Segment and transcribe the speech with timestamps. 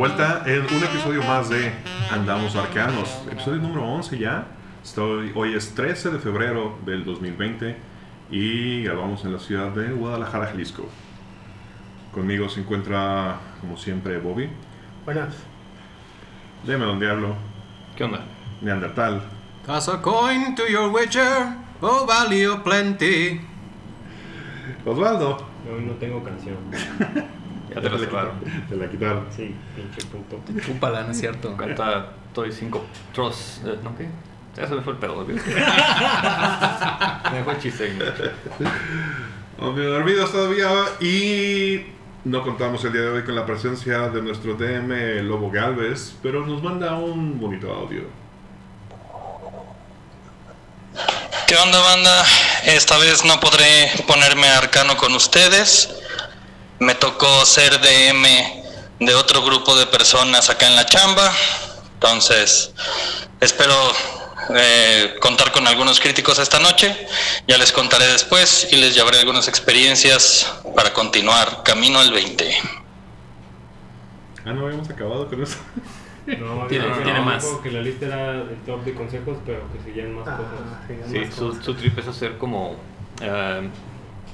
[0.00, 1.74] Vuelta en un episodio más de
[2.10, 4.46] Andamos Arcanos, episodio número 11 ya.
[4.82, 7.76] Estoy, hoy es 13 de febrero del 2020
[8.30, 10.88] y grabamos en la ciudad de Guadalajara, Jalisco.
[12.12, 14.48] Conmigo se encuentra, como siempre, Bobby.
[15.04, 15.34] Buenas.
[16.64, 17.34] Deme don Diablo,
[17.94, 18.24] ¿Qué onda?
[18.62, 19.20] Neandertal,
[19.66, 23.38] Toss a coin to your witcher, oh value plenty.
[24.86, 25.46] Osvaldo.
[25.70, 26.56] Hoy no tengo canción.
[27.74, 28.40] Ya te lo cerraron.
[28.68, 29.26] Te la quitaron.
[29.34, 30.40] Sí, pinche punto.
[30.70, 31.56] Úpala, no es cierto.
[31.56, 33.60] Canta Toy 5 Tross.
[33.64, 34.08] eh, ¿No qué?
[34.56, 35.24] Ya se me fue el pedo.
[35.24, 35.34] me
[37.38, 37.92] dejó el chiste.
[39.58, 40.68] No me olvidas todavía
[41.00, 41.86] y
[42.24, 46.44] no contamos el día de hoy con la presencia de nuestro DM Lobo Galvez, pero
[46.46, 48.02] nos manda un bonito audio.
[51.46, 52.24] ¿Qué onda banda?
[52.64, 55.96] Esta vez no podré ponerme arcano con ustedes.
[56.80, 58.24] Me tocó ser DM
[59.00, 61.30] de otro grupo de personas acá en la chamba.
[61.94, 62.72] Entonces,
[63.40, 63.74] espero
[64.54, 66.96] eh, contar con algunos críticos esta noche.
[67.46, 72.50] Ya les contaré después y les llevaré algunas experiencias para continuar camino al 20.
[74.46, 75.58] Ah, no habíamos acabado con eso.
[76.26, 77.44] No, Tiene- había- tiene no, más.
[77.62, 81.10] que la lista era el top de consejos, pero que seguían más Ah, cosas.
[81.10, 82.76] Sí, su, su trip es hacer como
[83.20, 83.68] eh,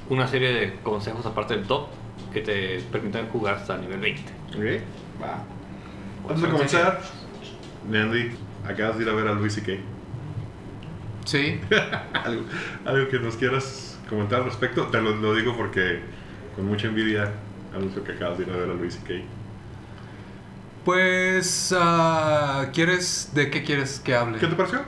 [0.09, 1.87] una serie de consejos aparte del top
[2.33, 4.21] que te permitan jugar hasta nivel 20.
[4.49, 4.83] Ok,
[5.21, 5.43] va.
[6.29, 7.01] Antes de comenzar,
[7.89, 8.31] Nandy,
[8.67, 9.73] acabas de ir a ver a Luis C.K.
[11.25, 11.59] Sí.
[12.23, 12.43] ¿Algo,
[12.85, 14.87] algo que nos quieras comentar al respecto.
[14.87, 15.99] Te lo, lo digo porque
[16.55, 17.31] con mucha envidia
[17.75, 19.23] anuncio que acabas de ir a ver a Luis C.K.
[20.85, 23.31] Pues, ah, ¿quieres?
[23.33, 24.39] ¿De qué quieres que hable?
[24.39, 24.81] ¿Qué te pareció?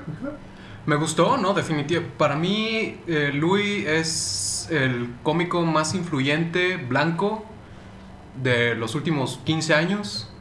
[0.90, 1.54] Me gustó, ¿no?
[1.54, 2.16] Definitivamente.
[2.18, 7.46] Para mí, eh, Louis es el cómico más influyente blanco
[8.42, 10.32] de los últimos 15 años.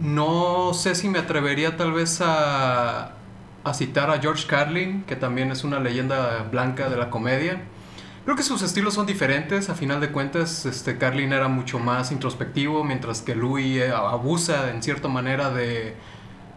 [0.00, 3.16] No sé si me atrevería tal vez a,
[3.64, 7.60] a citar a George Carlin, que también es una leyenda blanca de la comedia.
[8.22, 12.12] Creo que sus estilos son diferentes, a final de cuentas, este Carlin era mucho más
[12.12, 15.96] introspectivo, mientras que Louis eh, abusa en cierta manera de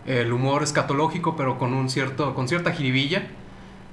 [0.07, 3.27] el humor escatológico, pero con un cierto, con cierta jiribilla.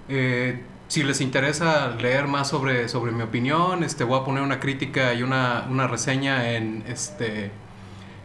[0.08, 4.60] Eh, si les interesa leer más sobre, sobre mi opinión, este, voy a poner una
[4.60, 7.50] crítica y una, una reseña en, este,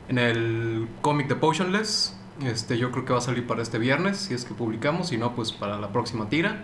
[0.07, 2.16] en el cómic de Potionless.
[2.45, 5.17] Este, yo creo que va a salir para este viernes, si es que publicamos, si
[5.17, 6.63] no, pues para la próxima tira.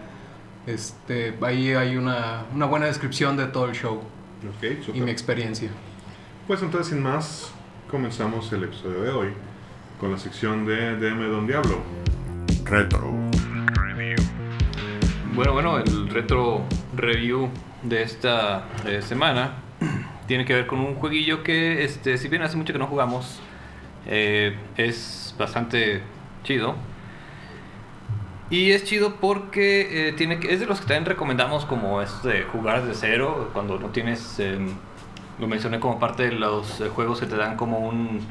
[0.67, 4.01] Este, ahí hay una, una buena descripción de todo el show
[4.93, 5.69] y mi experiencia.
[6.45, 7.51] Pues entonces, sin más,
[7.89, 9.33] comenzamos el episodio de hoy
[9.99, 11.81] con la sección de DM Don Diablo.
[12.63, 13.11] Retro.
[15.33, 16.63] Bueno, bueno, el retro
[16.95, 17.49] review
[17.83, 18.65] de esta
[19.01, 19.55] semana
[20.27, 23.39] tiene que ver con un jueguillo que, este, si bien hace mucho que no jugamos,
[24.07, 26.01] eh, es bastante
[26.43, 26.75] chido.
[28.49, 32.21] Y es chido porque eh, tiene que, es de los que también recomendamos como es
[32.23, 34.39] de jugar desde cero, cuando no tienes,
[35.39, 38.21] lo mencioné como parte de los eh, juegos que te dan como un,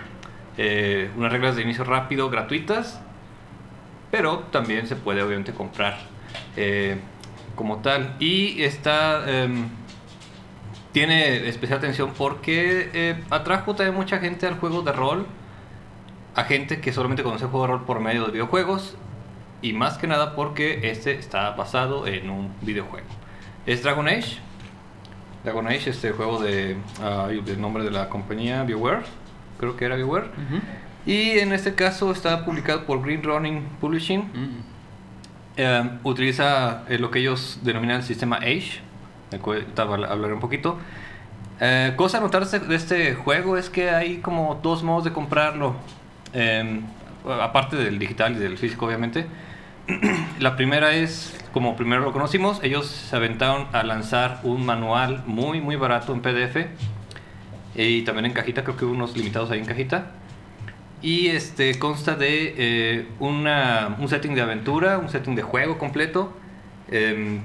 [0.56, 3.00] eh, unas reglas de inicio rápido gratuitas,
[4.10, 5.98] pero también se puede obviamente comprar
[6.56, 6.98] eh,
[7.56, 8.14] como tal.
[8.20, 9.68] Y está, em,
[10.92, 15.26] tiene especial atención porque eh, atrajo también mucha gente al juego de rol,
[16.36, 18.96] a gente que solamente conoce el juego de rol por medio de videojuegos
[19.62, 23.06] y más que nada porque este está basado en un videojuego.
[23.66, 24.38] Es Dragon Age.
[25.42, 26.76] Dragon Age, este juego de.
[27.02, 29.04] ah, el nombre de la compañía, BioWare.
[29.58, 30.26] Creo que era BioWare.
[31.06, 34.20] Y en este caso está publicado por Green Running Publishing.
[34.20, 34.60] Mm.
[35.56, 38.80] Eh, utiliza eh, lo que ellos denominan el sistema Age.
[39.30, 40.78] del cual hablaré un poquito.
[41.60, 45.74] Eh, cosa a notar de- este juego es que hay como dos modos de comprarlo.
[46.32, 46.80] Eh,
[47.40, 49.26] aparte del digital y del físico, obviamente.
[50.40, 55.60] La primera es, como primero lo conocimos, ellos se aventaron a lanzar un manual muy,
[55.60, 56.66] muy barato en PDF.
[57.76, 60.12] Y también en cajita, creo que hubo unos limitados ahí en cajita.
[61.02, 66.32] Y este consta de eh, una, un setting de aventura, un setting de juego completo,
[66.90, 67.40] em,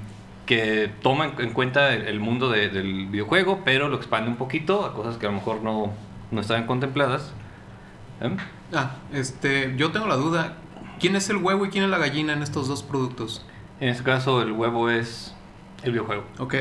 [0.46, 4.36] que toma en, en cuenta el, el mundo de- del videojuego, pero lo expande un
[4.36, 5.92] poquito a cosas que a lo mejor no,
[6.30, 7.32] no estaban contempladas.
[8.22, 8.30] ¿Eh?
[8.72, 10.56] Ah, este, yo tengo la duda.
[10.98, 13.44] ¿Quién es el huevo y quién es la gallina en estos dos productos?
[13.80, 15.34] En este caso, el huevo es
[15.82, 16.24] el videojuego.
[16.38, 16.54] Ok.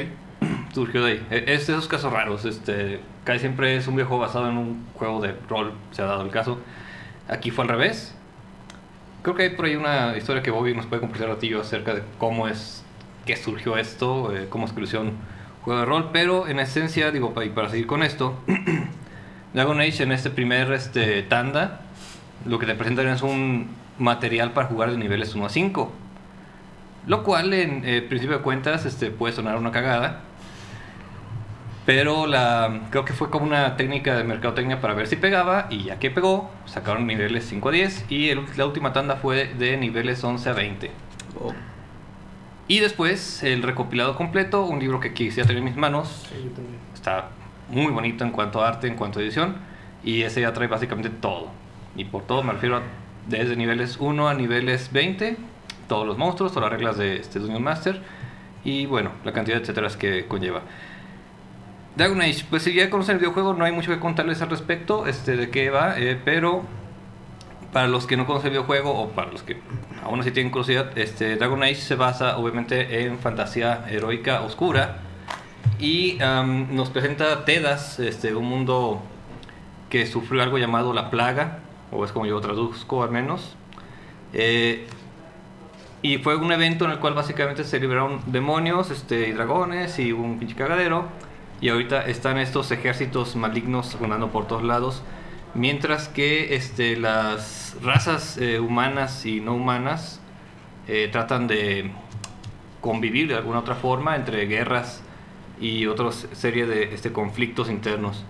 [0.74, 1.28] Surgió de ahí.
[1.30, 2.46] E- Es de esos casos raros.
[2.46, 3.00] Este,
[3.30, 6.32] casi siempre es un videojuego basado en un juego de rol, se ha dado el
[6.32, 6.58] caso.
[7.28, 8.16] Aquí fue al revés.
[9.22, 11.94] Creo que hay por ahí una historia que Bobby nos puede compartir a ti acerca
[11.94, 12.84] de cómo es
[13.28, 15.20] que surgió esto, eh, cómo lució un
[15.62, 16.10] juego de rol.
[16.12, 18.34] Pero en esencia, digo, y para seguir con esto,
[19.54, 21.82] Dragon Age en este primer este, tanda,
[22.48, 25.92] lo que te presentan es un material para jugar de niveles 1 a 5.
[27.06, 30.24] Lo cual, en eh, principio de cuentas, este, puede sonar una cagada.
[31.90, 35.66] Pero la, creo que fue como una técnica de mercadotecnia para ver si pegaba.
[35.72, 38.06] Y ya que pegó, sacaron niveles 5 a 10.
[38.10, 40.92] Y el- la última tanda fue de niveles 11 a 20.
[41.42, 41.52] Oh,
[42.68, 46.28] Y después el recopilado completo, un libro que quisiera tener en mis manos.
[46.30, 46.78] Sí, yo también.
[46.94, 47.30] Está
[47.70, 49.56] muy bonito en cuanto a arte, en cuanto a edición.
[50.04, 51.48] Y ese ya trae básicamente todo.
[51.96, 52.82] Y por todo me refiero a
[53.28, 55.38] desde niveles 1 a niveles 20.
[55.88, 58.00] Todos los monstruos, todas las reglas de este Dungeon Master.
[58.64, 60.62] Y bueno, la cantidad de etcétera que conlleva.
[61.96, 65.08] Dragon Age, pues si ya conocen el videojuego, no hay mucho que contarles al respecto
[65.08, 66.64] este, de qué va, eh, pero
[67.74, 69.58] para los que no conocen el videojuego o para los que
[70.04, 74.98] aún así tienen curiosidad, este, Dragon Age se basa obviamente en fantasía heroica oscura
[75.80, 79.02] y am, nos presenta Tedas, este, un mundo
[79.90, 81.60] que sufrió algo llamado la plaga,
[81.92, 83.56] o es como yo lo traduzco al menos.
[84.34, 84.88] Eh,
[86.02, 90.12] y fue un evento en el cual básicamente se liberaron demonios este, y dragones y
[90.12, 91.08] un pinche cagadero.
[91.62, 95.04] Y ahorita están estos ejércitos malignos rondando por todos lados.
[95.54, 100.22] Mientras que este, las razas eh, humanas y no humanas
[100.88, 101.92] eh, tratan de
[102.82, 105.02] convivir de alguna otra forma entre guerras
[105.60, 108.24] y otra serie de este, conflictos internos.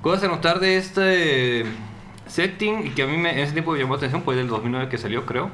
[0.00, 1.64] Cosas a notar de este
[2.26, 4.48] setting y que a mí me, en ese tiempo me llamó la atención, fue del
[4.48, 5.50] 2009 que salió creo,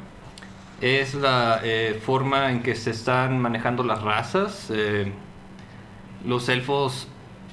[0.80, 4.72] es la eh, forma en que se están manejando las razas.
[6.24, 7.08] Los elfos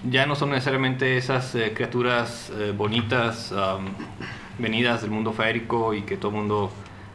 [0.10, 3.86] ya no son necesariamente esas eh, criaturas eh, bonitas am,
[4.60, 6.72] venidas del mundo férico y que todo el mundo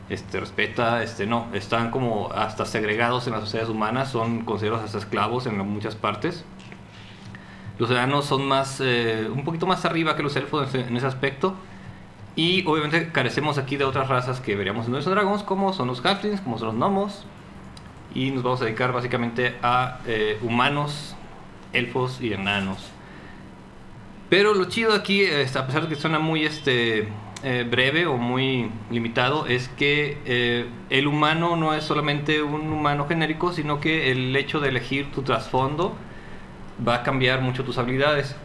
[0.08, 4.98] este, respeta, este, no, están como hasta segregados en las sociedades humanas, son considerados hasta
[4.98, 6.44] esclavos en muchas partes.
[7.78, 11.54] Los enanos son más, eh, un poquito más arriba que los elfos en ese, aspecto.
[12.36, 16.04] Y obviamente carecemos aquí de otras razas que veríamos en nuestros dragons, como son los
[16.04, 17.24] halflings, como son los gnomos.
[18.14, 21.16] Y nos vamos a dedicar básicamente a eh, humanos,
[21.72, 22.90] elfos y enanos.
[24.28, 27.08] Pero lo chido aquí, este, a pesar de que suena muy este,
[27.44, 33.06] eh, breve o muy limitado, es que eh, el humano no es solamente un humano
[33.06, 35.94] genérico, sino que el hecho de elegir tu trasfondo
[36.86, 38.36] va a cambiar mucho tus habilidades.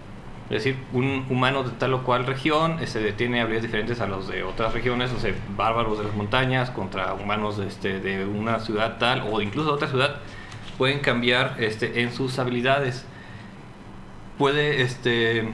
[0.49, 4.27] Es decir, un humano de tal o cual región este, tiene habilidades diferentes a los
[4.27, 8.59] de otras regiones, o sea, bárbaros de las montañas contra humanos de, este, de una
[8.59, 10.15] ciudad tal o incluso de otra ciudad,
[10.77, 13.05] pueden cambiar este, en sus habilidades.
[14.37, 15.49] Puede este,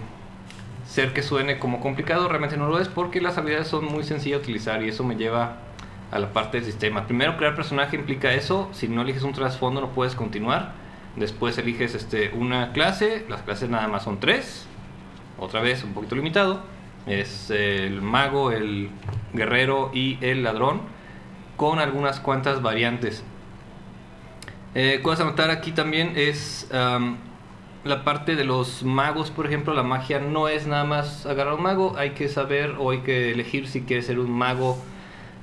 [0.86, 4.40] ser que suene como complicado, realmente no lo es, porque las habilidades son muy sencillas
[4.40, 5.58] de utilizar y eso me lleva
[6.12, 7.06] a la parte del sistema.
[7.06, 10.74] Primero, crear personaje implica eso, si no eliges un trasfondo no puedes continuar.
[11.16, 14.68] Después eliges este, una clase, las clases nada más son tres,
[15.40, 16.62] otra vez un poquito limitado.
[17.08, 18.90] Es el mago, el
[19.34, 20.82] guerrero y el ladrón,
[21.58, 23.24] con algunas cuantas variantes.
[24.76, 26.68] Eh, cosas a notar aquí también es
[27.84, 31.64] la parte de los magos, por ejemplo, la magia no es nada más agarrar un
[31.64, 34.78] mago, hay que saber o hay que elegir si quieres ser un mago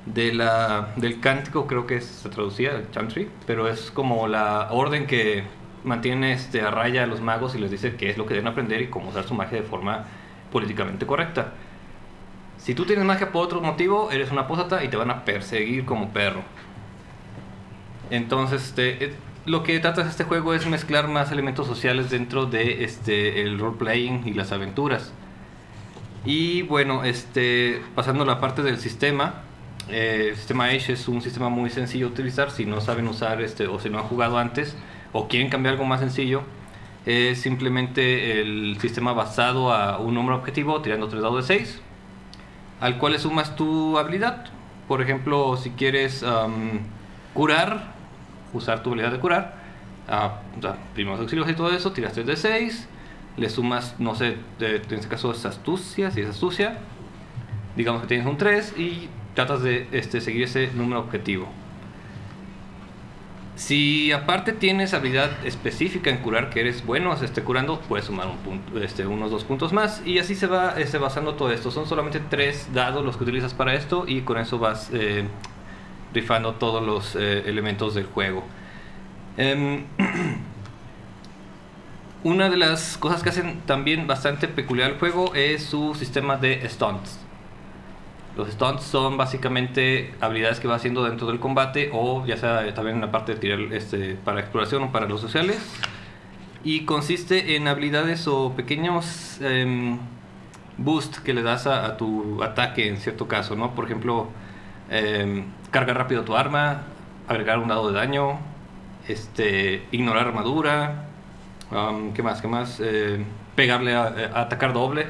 [0.07, 5.05] de la, del cántico, creo que se traducía, el chantry, pero es como la orden
[5.05, 5.43] que
[5.83, 8.47] mantiene este, a raya a los magos y les dice qué es lo que deben
[8.47, 10.05] aprender y cómo usar su magia de forma
[10.51, 11.53] políticamente correcta.
[12.57, 15.85] Si tú tienes magia por otro motivo, eres una apóstata y te van a perseguir
[15.85, 16.41] como perro.
[18.09, 22.83] Entonces, este, eh, lo que trata este juego es mezclar más elementos sociales dentro de
[22.83, 25.13] este, el role-playing y las aventuras.
[26.25, 29.41] Y bueno, este, pasando a la parte del sistema,
[29.89, 32.51] eh, el sistema Age es un sistema muy sencillo de utilizar.
[32.51, 34.77] Si no saben usar este, o si no han jugado antes
[35.11, 36.43] o quieren cambiar algo más sencillo,
[37.07, 41.81] es simplemente el sistema basado a un número objetivo tirando tres dados de 6,
[42.79, 44.45] al cual le sumas tu habilidad.
[44.87, 46.23] Por ejemplo, si quieres
[47.33, 48.00] curar,
[48.53, 49.55] usar tu habilidad de curar,
[50.07, 52.87] ah, o sea, primeros auxilios y todo eso, tiras 3 de 6,
[53.37, 56.79] le sumas, no sé, de- en este caso es astucia, si es astucia,
[57.75, 61.47] digamos que tienes un 3 y tratas de este, seguir ese número objetivo.
[63.55, 68.27] Si aparte tienes habilidad específica en curar, que eres bueno este, curando, puedes sumar
[68.81, 70.01] este, unos dos puntos más.
[70.05, 71.69] Y así se va este, basando todo esto.
[71.69, 75.25] Son solamente tres dados los que utilizas para esto y con eso vas eh,
[76.13, 78.43] rifando todos los eh, elementos del juego.
[79.37, 79.85] Em,
[82.23, 86.67] una de las cosas que hacen también bastante peculiar el juego es su sistema de
[86.69, 87.19] stunts.
[88.37, 92.95] Los stunts son básicamente habilidades que va haciendo dentro del combate o ya sea también
[92.95, 95.59] en la parte de tirar este, para exploración o para los sociales.
[96.63, 99.97] Y consiste en habilidades o pequeños em,
[100.77, 103.75] boost que le das a, a tu ataque en cierto caso, ¿no?
[103.75, 104.29] Por ejemplo,
[104.89, 106.81] em, cargar rápido tu arma,
[107.27, 108.39] agregar un dado de daño,
[109.07, 111.05] este, ignorar armadura,
[111.71, 112.41] um, ¿qué más?
[112.41, 112.79] ¿Qué más?
[112.79, 113.23] Eh,
[113.55, 115.07] pegarle a, a atacar doble.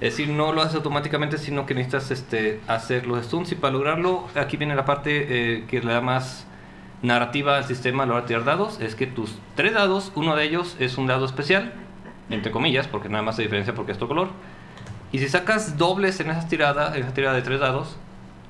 [0.00, 3.72] Es decir, no lo haces automáticamente, sino que necesitas este, hacer los stunts y para
[3.72, 6.46] lograrlo, aquí viene la parte eh, que le da más
[7.02, 10.36] narrativa al sistema a la hora de tirar dados, es que tus tres dados, uno
[10.36, 11.72] de ellos es un dado especial,
[12.28, 14.28] entre comillas, porque nada más se diferencia porque es tu color.
[15.12, 17.98] Y si sacas dobles en esa tirada, en esa tirada de tres dados,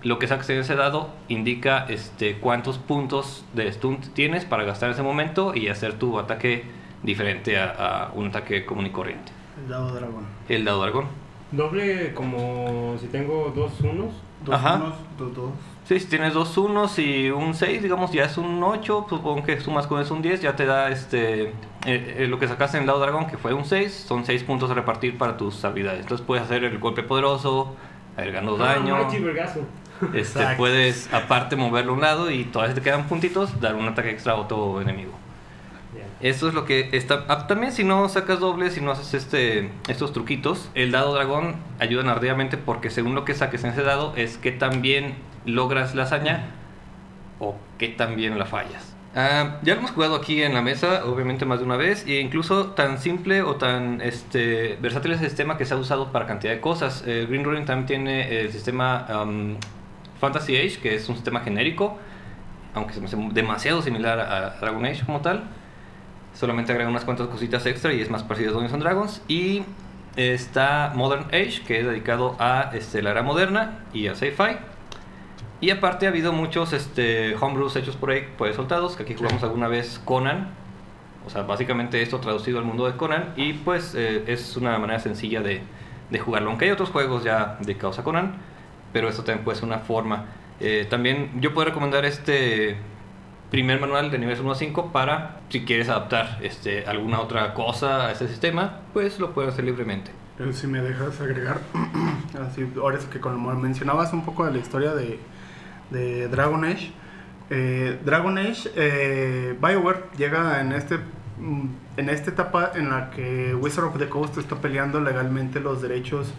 [0.02, 4.88] lo que saques en ese dado indica este, cuántos puntos de stunt tienes para gastar
[4.88, 6.64] en ese momento y hacer tu ataque
[7.02, 9.32] diferente a, a un ataque común y corriente.
[9.62, 10.24] El dado dragón.
[10.48, 11.06] El dado dragón.
[11.52, 14.12] Doble como si tengo dos unos.
[14.44, 14.76] Dos Ajá.
[14.76, 15.50] unos, dos dos.
[15.84, 19.60] Sí, si tienes dos unos y un 6, digamos, ya es un 8, supongo que
[19.60, 21.52] sumas con eso un 10, ya te da este eh,
[21.84, 24.70] eh, lo que sacaste en el dado dragón, que fue un 6, son 6 puntos
[24.70, 26.02] a repartir para tus habilidades.
[26.02, 27.74] Entonces puedes hacer el golpe poderoso,
[28.16, 28.98] agregando daño.
[30.02, 30.56] Este, Exacto.
[30.56, 34.32] puedes aparte moverlo a un lado y todavía te quedan puntitos, dar un ataque extra
[34.32, 35.12] a otro enemigo.
[36.20, 37.24] Eso es lo que está.
[37.28, 41.56] ah, también si no sacas doble, si no haces este, estos truquitos, el dado dragón
[41.78, 45.14] ayuda narrativamente porque según lo que saques en ese dado es que también
[45.46, 46.50] logras la hazaña
[47.38, 48.94] o que también la fallas.
[49.16, 52.20] Ah, ya lo hemos jugado aquí en la mesa, obviamente más de una vez, e
[52.20, 56.26] incluso tan simple o tan este, versátil es el sistema que se ha usado para
[56.26, 57.02] cantidad de cosas.
[57.06, 59.56] Eh, Green Ronin también tiene el sistema um,
[60.20, 61.98] Fantasy Age, que es un sistema genérico,
[62.74, 65.44] aunque se me hace demasiado similar a Dragon Age como tal.
[66.34, 69.22] Solamente agrega unas cuantas cositas extra y es más parecido a Dungeons and Dragons.
[69.26, 69.62] Y
[70.16, 74.58] está Modern Age, que es dedicado a este, la era moderna y a sci-fi.
[75.60, 79.42] Y aparte ha habido muchos este, homebrews hechos por ahí, pues soltados, que aquí jugamos
[79.42, 80.48] alguna vez Conan.
[81.26, 83.32] O sea, básicamente esto traducido al mundo de Conan.
[83.36, 85.62] Y pues eh, es una manera sencilla de,
[86.10, 86.50] de jugarlo.
[86.50, 88.36] Aunque hay otros juegos ya dedicados a Conan,
[88.92, 90.26] pero esto también puede ser una forma.
[90.60, 92.76] Eh, también yo puedo recomendar este
[93.50, 98.06] primer manual de nivel 1 a 5 para si quieres adaptar este, alguna otra cosa
[98.06, 100.12] a ese sistema, pues lo puedes hacer libremente.
[100.38, 101.60] Eh, Si me dejas agregar,
[102.40, 105.18] así, ahora es que como mencionabas un poco de la historia de,
[105.90, 106.92] de Dragon Age,
[107.50, 110.98] eh, Dragon Age, eh, BioWare llega en este
[111.96, 116.34] en esta etapa en la que Wizard of the Coast está peleando legalmente los derechos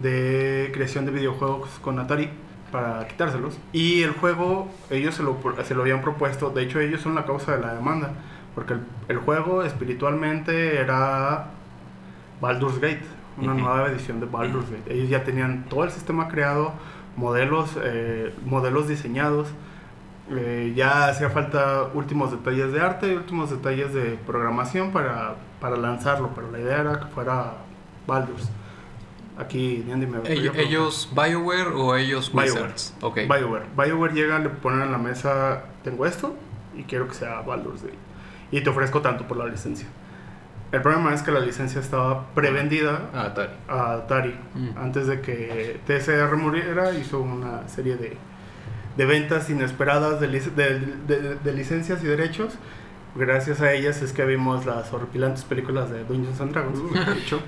[0.00, 2.30] de creación de videojuegos con Atari
[2.70, 3.58] para quitárselos.
[3.72, 7.24] Y el juego, ellos se lo, se lo habían propuesto, de hecho ellos son la
[7.24, 8.12] causa de la demanda,
[8.54, 11.46] porque el, el juego espiritualmente era
[12.40, 13.02] Baldur's Gate,
[13.36, 13.62] una Ujú.
[13.62, 14.92] nueva edición de Baldur's Gate.
[14.92, 16.72] Ellos ya tenían todo el sistema creado,
[17.16, 19.48] modelos, eh, modelos diseñados.
[20.30, 25.76] eh, ya hacía falta últimos detalles de arte y últimos detalles de programación para, para
[25.76, 27.54] lanzarlo, pero la idea era que fuera
[28.06, 28.50] Baldur's.
[29.38, 32.50] Aquí, Andy me Ellos, ellos BioWare o ellos BioWare.
[32.52, 32.94] Wizards.
[33.02, 33.20] Ok.
[33.28, 33.66] BioWare.
[33.76, 36.34] BioWare llega, le ponen en la mesa, tengo esto
[36.76, 37.94] y quiero que sea Baldur's Gate.
[38.50, 39.86] Y te ofrezco tanto por la licencia.
[40.72, 43.52] El problema es que la licencia estaba prevendida Ah, Atari.
[43.68, 44.34] a Atari.
[44.54, 44.68] Mm.
[44.76, 48.16] Antes de que TSR muriera, hizo una serie de,
[48.96, 52.54] de ventas inesperadas de, lic- de- de- de licencias y derechos.
[53.14, 56.92] Gracias a ellas es que vimos las horripilantes películas de Dungeons and Dragons.
[56.92, 57.40] de hecho.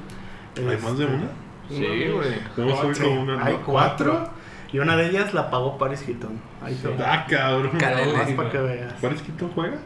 [0.57, 1.29] ¿Hay más de Este, una?
[1.71, 2.35] Sí, güey.
[2.57, 3.45] Vamos a ver sí, como una.
[3.45, 4.29] hay cuatro.
[4.73, 6.41] Y una de ellas la pagó Paris Hilton.
[6.63, 6.97] Ahí te va.
[7.13, 7.73] Ah, cabrón.
[7.77, 8.93] Caray, Más sí, para que veas.
[9.01, 9.79] ¿Paris Hilton juega?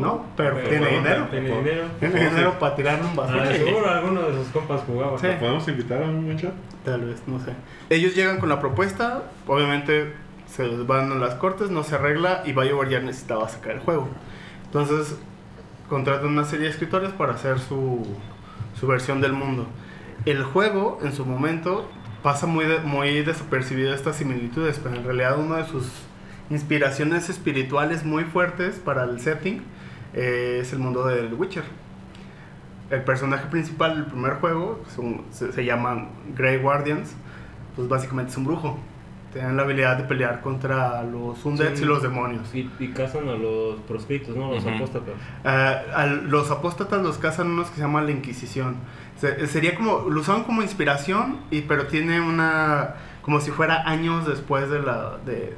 [0.00, 1.26] No, pero tiene bueno, dinero.
[1.30, 1.84] Tiene dinero.
[2.00, 3.52] Tiene dinero para tirar un Ah, basura.
[3.54, 5.18] seguro alguno de sus compas jugaba.
[5.18, 5.26] Sí.
[5.26, 6.52] ¿Lo podemos invitar a un chat?
[6.86, 7.52] Tal vez, no sé.
[7.90, 10.14] Ellos llegan con la propuesta, obviamente
[10.46, 13.80] se les van a las cortes, no se arregla y BioWare ya necesitaba sacar el
[13.80, 14.08] juego.
[14.66, 15.18] Entonces
[15.88, 18.06] contratan una serie de escritores para hacer su,
[18.78, 19.66] su versión del mundo.
[20.26, 21.88] El juego en su momento
[22.22, 25.86] pasa muy, de- muy desapercibido estas similitudes, pero en realidad una de sus
[26.50, 29.62] inspiraciones espirituales muy fuertes para el setting
[30.14, 31.64] eh, es el mundo del Witcher.
[32.90, 37.14] El personaje principal del primer juego son- se, se llaman Grey Guardians,
[37.76, 38.78] pues básicamente es un brujo.
[39.32, 41.84] Tienen la habilidad de pelear contra los undeads Sí.
[41.84, 42.54] y los demonios.
[42.54, 44.52] Y, y cazan a los proscritos, ¿no?
[44.52, 44.76] Los Ujú.
[44.76, 45.14] apóstatas.
[45.44, 48.76] Ah, al- los apóstatas los cazan unos que se llama la Inquisición.
[49.24, 54.26] Se- sería como, lo usaban como inspiración, y, pero tiene una, como si fuera años
[54.26, 55.56] después de, la, de,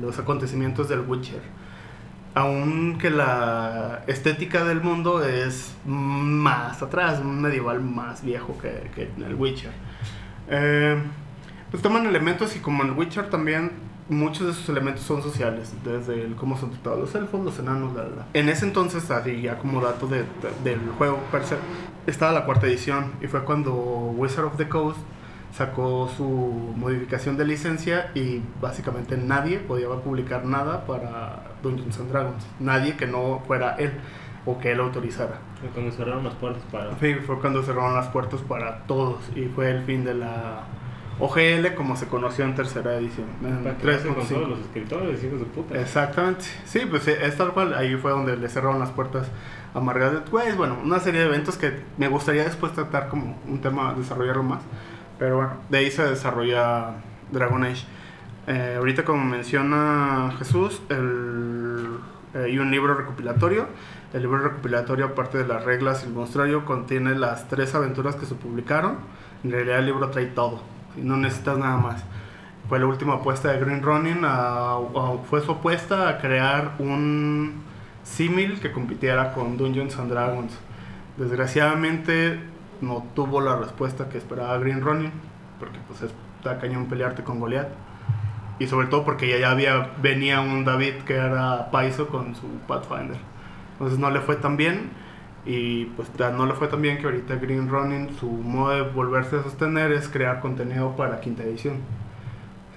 [0.00, 1.42] los acontecimientos del Witcher.
[2.34, 9.34] Aunque la estética del mundo es más atrás, un medieval más viejo que, que el
[9.34, 9.70] Witcher.
[10.48, 10.96] Eh,
[11.70, 13.70] pues toman elementos y como el Witcher también
[14.08, 17.94] muchos de esos elementos son sociales, desde el cómo son tratados los elfos, los enanos,
[17.94, 18.26] la, la, la.
[18.34, 20.24] En ese entonces, así ya como dato de- de-
[20.70, 21.56] del juego per se,
[22.06, 24.98] estaba la cuarta edición y fue cuando Wizard of the Coast
[25.56, 32.44] sacó su modificación de licencia y básicamente nadie podía publicar nada para Dungeons and Dragons,
[32.58, 33.92] nadie que no fuera él
[34.46, 35.38] o que él autorizara.
[35.60, 36.98] Fue Cuando cerraron las puertas para.
[36.98, 40.64] Sí, fue cuando cerraron las puertas para todos y fue el fin de la
[41.18, 43.26] OGL como se conoció en tercera edición.
[43.42, 44.28] en Para que con 3.5.
[44.28, 45.80] todos los escritores, hijos de puta.
[45.80, 49.28] Exactamente, sí, pues eh, es tal cual, ahí fue donde le cerraron las puertas
[49.74, 53.60] a Margaret Weiss, bueno, una serie de eventos que me gustaría después tratar como un
[53.60, 54.62] tema, desarrollarlo más,
[55.18, 56.94] pero bueno, de ahí se desarrolla
[57.30, 57.84] Dragon Age.
[58.46, 61.98] Eh, ahorita como menciona Jesús, el,
[62.34, 63.66] eh, hay un libro recopilatorio,
[64.12, 68.26] el libro recopilatorio aparte de las reglas y el monstruario contiene las tres aventuras que
[68.26, 68.98] se publicaron,
[69.42, 70.62] en realidad el libro trae todo,
[70.96, 72.04] no necesitas nada más
[72.68, 74.22] fue la última apuesta de Green Running.
[75.28, 77.62] fue su apuesta a crear un
[78.02, 80.58] símil que compitiera con Dungeons and Dragons.
[81.16, 82.40] Desgraciadamente
[82.80, 85.12] no tuvo la respuesta que esperaba Green Running,
[85.58, 87.68] porque pues está cañón pelearte con Goliath.
[88.58, 93.18] Y sobre todo porque ya, había, venía un David que era Paizo con su Pathfinder.
[93.72, 94.90] Entonces no le fue tan bien.
[95.46, 99.36] Y pues no le fue tan bien que ahorita Green Running, su modo de volverse
[99.36, 101.76] a sostener es crear contenido para quinta edición.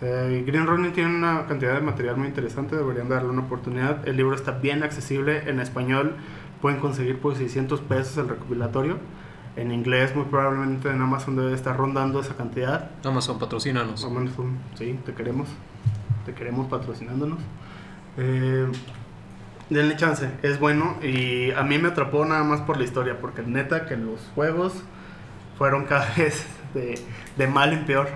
[0.02, 4.08] Eh, Green Running tiene una cantidad de material muy interesante, deberían darle una oportunidad.
[4.08, 6.16] El libro está bien accesible en español,
[6.62, 8.98] pueden conseguir por 600 pesos el recopilatorio.
[9.56, 12.92] En inglés, muy probablemente en Amazon debe estar rondando esa cantidad.
[13.04, 14.04] Amazon, patrocínanos.
[14.38, 15.48] Un- sí, te queremos.
[16.28, 17.40] Te queremos patrocinándonos.
[18.18, 18.68] Eh,
[19.70, 20.98] denle chance, es bueno.
[21.02, 24.74] Y a mí me atrapó nada más por la historia, porque neta que los juegos
[25.58, 27.00] fueron cada vez de,
[27.38, 28.08] de mal en peor.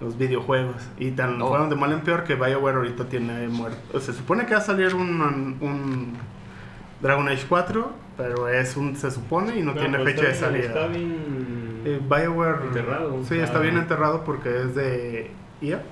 [0.00, 0.76] Los videojuegos.
[0.98, 1.48] Y tan Oh.
[1.48, 3.98] fueron de mal en peor que BioWare ahorita tiene muerto.
[4.00, 6.12] Se supone que va a salir un, un
[7.02, 10.66] Dragon Age 4, pero es un se supone y no, tiene pero fecha de salida.
[10.66, 11.80] Está bien.
[11.84, 12.62] Eh, BioWare.
[12.68, 15.82] Enterrado, Sí, está- está bien enterrado porque es de EA.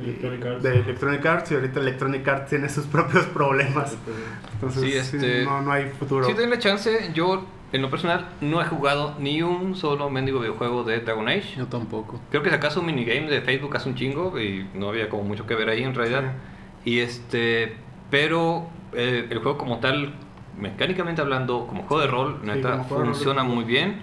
[0.00, 0.62] Electronic Arts.
[0.62, 3.96] De Electronic Arts y ahorita Electronic Arts tiene sus propios problemas.
[4.54, 6.26] Entonces, Sí, sí, este- no, no hay futuro.
[6.26, 7.10] Sí, denle chance.
[7.14, 11.56] Yo, en lo personal, no he jugado ni un solo mendigo videojuego de Dragon Age.
[11.56, 12.20] Yo tampoco.
[12.30, 15.22] Creo que si acaso un minigame de Facebook hace un chingo y no había como
[15.24, 16.32] mucho que ver ahí en realidad.
[16.84, 17.76] Y este,
[18.10, 20.14] pero eh, el juego como tal,
[20.58, 24.00] mecánicamente hablando, como juego de rol, Sí, neta, funciona muy bien.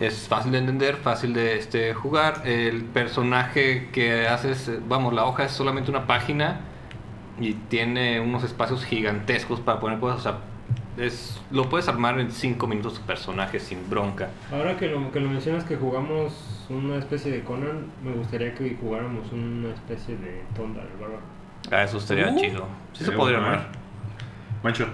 [0.00, 2.42] Es fácil de entender, fácil de este, jugar.
[2.44, 6.60] El personaje que haces, eh, vamos, la hoja es solamente una página
[7.40, 10.18] y tiene unos espacios gigantescos para poner cosas.
[10.18, 10.38] O sea,
[10.96, 14.28] es, lo puedes armar en 5 minutos tu personaje sin bronca.
[14.52, 18.76] Ahora que lo, que lo mencionas que jugamos una especie de Conan, me gustaría que
[18.80, 21.20] jugáramos una especie de Tonda, el bárbaro.
[21.70, 22.66] Ah, eso estaría Uh, chido.
[22.92, 23.68] Sí se podría armar.
[24.62, 24.86] Mancho.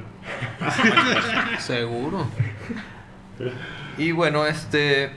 [1.59, 2.27] Seguro.
[4.01, 5.11] Y bueno, este.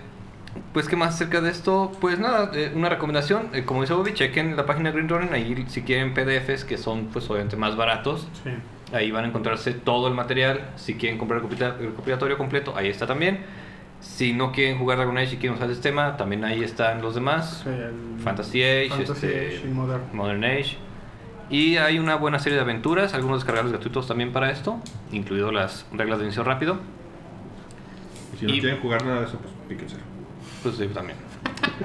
[0.72, 1.91] Pues, ¿qué más acerca de esto?
[2.00, 3.50] Pues nada, eh, una recomendación.
[3.54, 5.34] eh, como dice Bobby, chequen la página de Green Running.
[5.34, 8.52] Ahí, si quieren PDFs, que son, pues, obviamente más baratos, Sí.
[8.93, 10.69] ahí van a encontrarse todo el material.
[10.76, 13.39] Si quieren comprar el recopila- el recopilatorio completo, ahí está también.
[14.02, 17.15] Si no quieren jugar Dragon Age y quieren usar el sistema, también ahí están los
[17.15, 20.02] demás: Sí, el- Fantasy Age, Fantasy este, Age y Modern.
[20.13, 20.78] Modern Age.
[21.50, 24.80] Y hay una buena serie de aventuras, algunos descargables gratuitos también para esto,
[25.12, 26.78] incluido las reglas de inicio rápido.
[28.43, 29.95] Y si no Y- quieren jugar nada de eso, pues píquense.
[30.62, 31.17] Pues sí, también.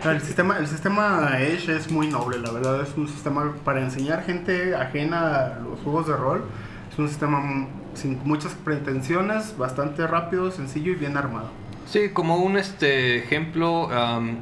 [0.04, 2.80] El sistema, el sistema Edge es muy noble, la verdad.
[2.82, 6.44] Es un sistema para enseñar gente ajena a los juegos de rol.
[6.92, 11.48] Es un sistema sin muchas pretensiones, bastante rápido, sencillo y bien armado.
[11.86, 14.38] Sí, como un este ejemplo, am,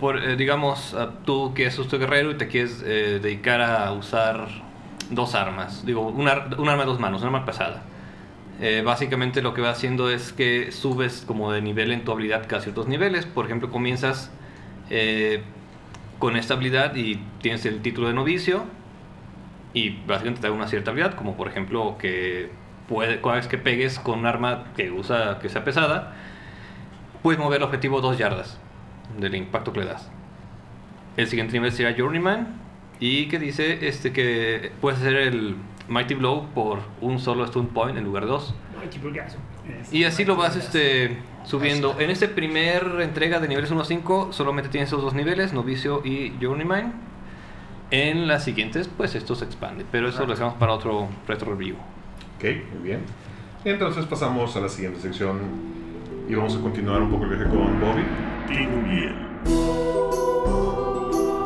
[0.00, 3.90] por, eh, digamos, ah, tú que eres usted guerrero y te quieres eh, dedicar a
[3.92, 4.48] usar
[5.10, 7.82] dos armas, digo, un, ar- un arma de dos manos, una arma pesada.
[8.60, 12.46] Eh, básicamente lo que va haciendo es que subes como de nivel en tu habilidad
[12.48, 13.26] cada ciertos niveles.
[13.26, 14.30] Por ejemplo, comienzas
[14.90, 15.42] eh,
[16.18, 18.64] con esta habilidad y tienes el título de novicio
[19.74, 22.50] y básicamente te da una cierta habilidad, como por ejemplo que
[22.88, 26.16] puede, cada vez que pegues con un arma que usa que sea pesada,
[27.22, 28.58] puedes mover el objetivo dos yardas
[29.18, 30.10] del impacto que le das.
[31.16, 32.68] El siguiente nivel sería Journeyman,
[33.00, 35.56] y que dice este que puedes hacer el
[35.88, 38.54] Mighty Blow por un solo stun point en lugar de dos.
[39.90, 41.96] Y así lo vas este, subiendo.
[41.98, 46.02] En esta primer entrega de niveles 1 a 5 solamente tienes esos dos niveles, Novicio
[46.04, 46.92] y Journeyman.
[47.90, 49.84] En las siguientes, pues esto se expande.
[49.90, 51.76] Pero eso lo dejamos para otro retro review.
[52.36, 53.00] Ok, muy bien.
[53.64, 55.40] Y entonces pasamos a la siguiente sección
[56.28, 58.04] y vamos a continuar un poco el viaje con Bobby.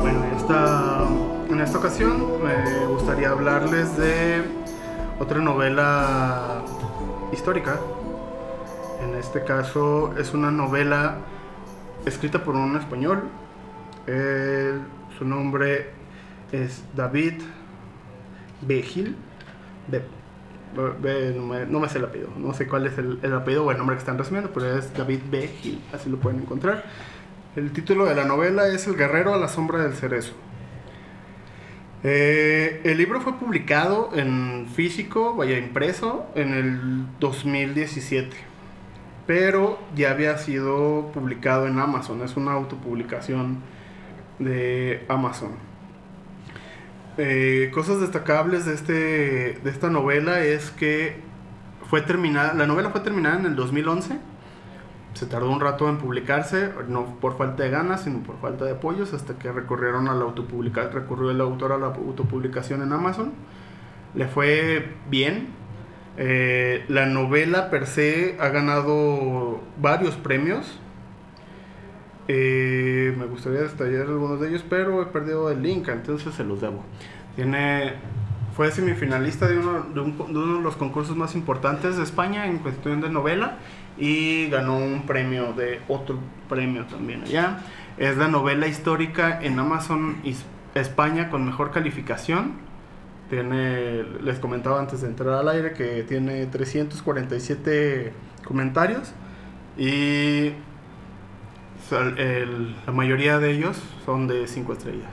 [0.00, 1.07] Bueno, esta,
[1.53, 4.43] en esta ocasión me gustaría hablarles de
[5.19, 6.62] otra novela
[7.33, 7.79] histórica.
[9.03, 11.17] En este caso es una novela
[12.07, 13.23] escrita por un español.
[14.07, 14.79] Eh,
[15.19, 15.91] su nombre
[16.53, 17.43] es David
[18.62, 18.83] B.
[18.83, 19.17] Gil.
[19.88, 20.03] B-
[21.03, 23.71] B- no, me, no sé el apellido, no sé cuál es el, el apellido o
[23.71, 25.49] el nombre que están resumiendo, pero es David B.
[25.49, 26.85] Gil, así lo pueden encontrar.
[27.57, 30.33] El título de la novela es El guerrero a la sombra del cerezo.
[32.05, 38.37] Eh, el libro fue publicado en físico, vaya impreso, en el 2017,
[39.27, 43.59] pero ya había sido publicado en Amazon, es una autopublicación
[44.41, 45.53] de Amazon.
[47.19, 48.93] Eh, cosas destacables de, este,
[49.62, 51.17] de esta novela es que
[51.88, 54.32] fue terminada, la novela fue terminada en el 2011
[55.14, 58.72] se tardó un rato en publicarse, no por falta de ganas, sino por falta de
[58.72, 63.33] apoyos, hasta que recurrieron a la autopublicación, recurrió el autor a la autopublicación en Amazon.
[64.14, 65.48] Le fue bien.
[66.18, 70.79] Eh, la novela per se ha ganado varios premios.
[72.29, 76.61] Eh, me gustaría detallar algunos de ellos, pero he perdido el link, entonces se los
[76.61, 76.85] debo.
[77.35, 77.94] Tiene,
[78.57, 82.46] fue semifinalista de uno de, un- de uno de los concursos más importantes de España
[82.46, 83.59] en cuestión de novela
[83.98, 87.59] y ganó un premio de otro premio también allá.
[87.98, 90.16] Es la novela histórica en Amazon
[90.74, 92.52] España con mejor calificación.
[93.28, 98.12] Tiene, les comentaba antes de entrar al aire que tiene 347
[98.44, 99.12] comentarios
[99.78, 100.52] y
[102.16, 105.11] el- la mayoría de ellos son de 5 estrellas.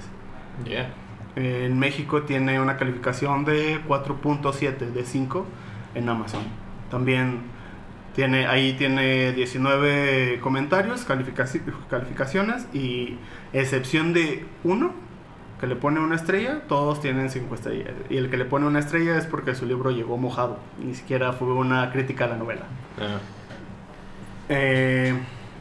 [0.65, 0.89] Yeah.
[1.35, 5.45] En México tiene una calificación de 4.7 de 5
[5.95, 6.41] en Amazon.
[6.89, 7.41] También
[8.15, 13.17] tiene ahí tiene 19 comentarios, calificaci- calificaciones y
[13.53, 14.91] excepción de uno
[15.59, 17.91] que le pone una estrella, todos tienen 5 estrellas.
[18.09, 21.33] Y el que le pone una estrella es porque su libro llegó mojado, ni siquiera
[21.33, 22.63] fue una crítica a la novela.
[22.99, 23.19] Ah,
[24.49, 25.13] Eh,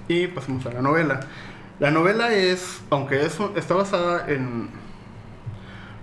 [0.08, 1.20] y pasamos a la novela.
[1.80, 4.70] La novela es, aunque eso está basada en...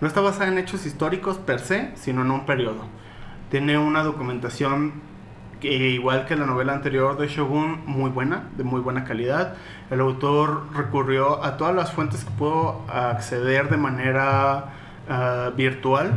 [0.02, 2.86] No está basada en hechos históricos per se, sino en un periodo.
[3.50, 4.94] Tiene una documentación
[5.66, 9.56] que, igual que la novela anterior de Shogun, muy buena, de muy buena calidad.
[9.90, 14.74] El autor recurrió a todas las fuentes que pudo acceder de manera
[15.10, 16.14] ah, virtual.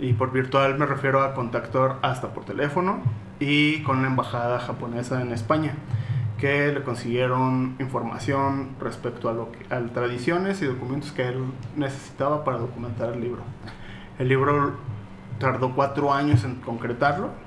[0.00, 3.00] Y por virtual me refiero a contactar hasta por teléfono
[3.40, 5.74] y con la embajada japonesa en España,
[6.38, 11.44] que le consiguieron información respecto a, lo que, a tradiciones y documentos que él
[11.76, 13.42] necesitaba para documentar el libro.
[14.18, 14.76] El libro
[15.38, 17.45] tardó cuatro años en concretarlo.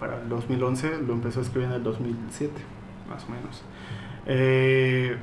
[0.00, 2.52] Para el 2011 lo empezó a escribir en el 2007,
[3.10, 3.62] más o menos.
[4.26, 5.16] Eh,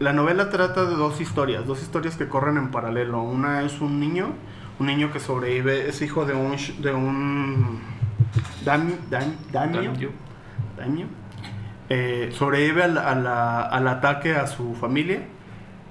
[0.00, 3.22] la novela trata de dos historias, dos historias que corren en paralelo.
[3.22, 4.32] Una es un niño,
[4.78, 7.80] un niño que sobrevive, es hijo de un, de un
[8.64, 10.10] dam- dam- Daimyo.
[10.76, 11.06] daimyo.
[11.88, 15.20] Eh, sobrevive al, a la- al ataque a su familia,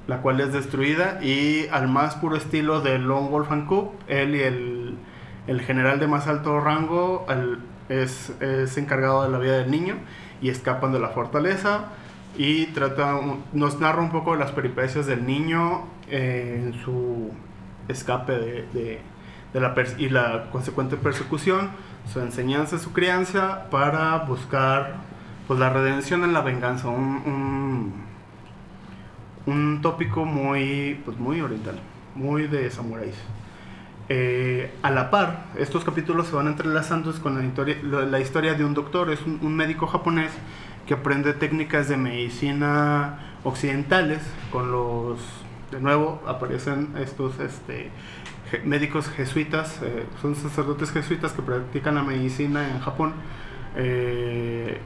[0.08, 4.36] la cual es destruida, y al más puro estilo de Lone Wolf and Cub, él
[4.36, 4.83] y el,
[5.48, 7.26] el general de más alto rango
[7.90, 9.96] es, es encargado de la vida del niño
[10.42, 11.86] y escapan de la fortaleza
[12.38, 13.20] y trata,
[13.54, 17.32] nos narra un poco las peripecias del niño eh, en su
[17.88, 19.02] escape de, de-
[19.54, 21.70] de la y la consecuente persecución,
[22.12, 24.96] su enseñanza, su crianza para buscar
[25.48, 27.94] pues la redención en la venganza, un, un,
[29.46, 31.80] un tópico muy, pues, muy oriental,
[32.16, 33.14] muy de samuráis.
[34.10, 38.66] Eh, a la par, estos capítulos se van entrelazando con la historia, la, historia de
[38.66, 40.32] un doctor, es un, médico japonés
[40.86, 44.22] que aprende técnicas de medicina occidentales.
[44.52, 45.20] Con los,
[45.72, 47.92] de nuevo aparecen estos este,
[48.66, 53.13] médicos jesuitas, eh, son sacerdotes jesuitas que practican la medicina en Japón.
[53.78, 54.80] Eh,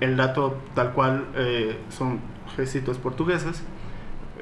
[0.00, 1.26] el dato tal cual
[1.90, 2.18] son
[2.56, 3.62] jesuitas portugueses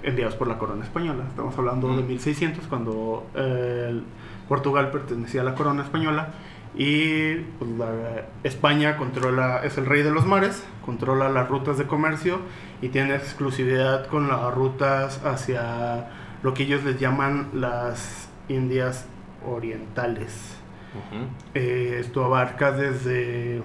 [0.02, 1.24] enviados por la corona española.
[1.28, 2.06] Estamos hablando de Mm.
[2.06, 4.00] 1600 cuando eh,
[4.48, 6.28] Portugal pertenecía a la corona española
[6.74, 11.86] y pues, la- España controla es el rey de los mares, controla las rutas de
[11.86, 12.38] comercio
[12.80, 16.08] y tiene exclusividad con las rutas hacia
[16.42, 19.06] lo que ellos les llaman las Indias
[19.46, 20.56] Orientales.
[20.94, 21.24] Ujú.
[21.54, 23.62] Eh, esto abarca desde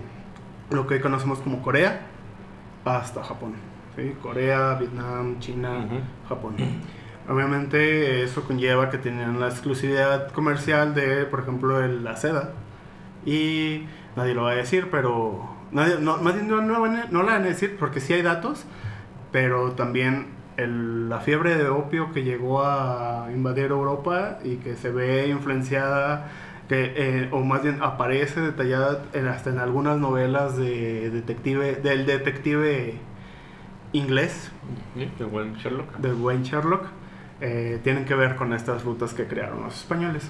[0.69, 2.01] lo que hoy conocemos como Corea
[2.85, 3.53] hasta Japón.
[3.95, 4.13] ¿Sí?
[4.21, 5.99] Corea, Vietnam, China, Ujú.
[6.29, 6.55] Japón.
[7.27, 12.51] Obviamente eso conlleva que tenían la exclusividad comercial de, por ejemplo, el- la seda.
[13.25, 15.53] Y nadie lo va a decir, pero...
[15.71, 18.65] Nadie, no, más bien no, no no la van a decir porque sí hay datos,
[19.31, 20.27] pero también
[20.57, 26.27] el- la fiebre de opio que llegó a invadir Europa y que se ve influenciada,
[26.69, 32.05] que, eh, o más bien aparece detallada en- hasta en algunas novelas de detective, del
[32.05, 32.93] detective
[33.95, 34.51] inglés,
[34.95, 35.97] Sí, qué buen Sherlock.
[35.97, 36.83] del buen Sherlock,
[37.41, 40.29] eh, tienen que ver con estas rutas que crearon los españoles.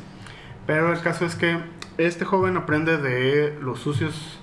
[0.66, 1.58] Pero el caso es que
[1.98, 4.40] este joven aprende de los sucios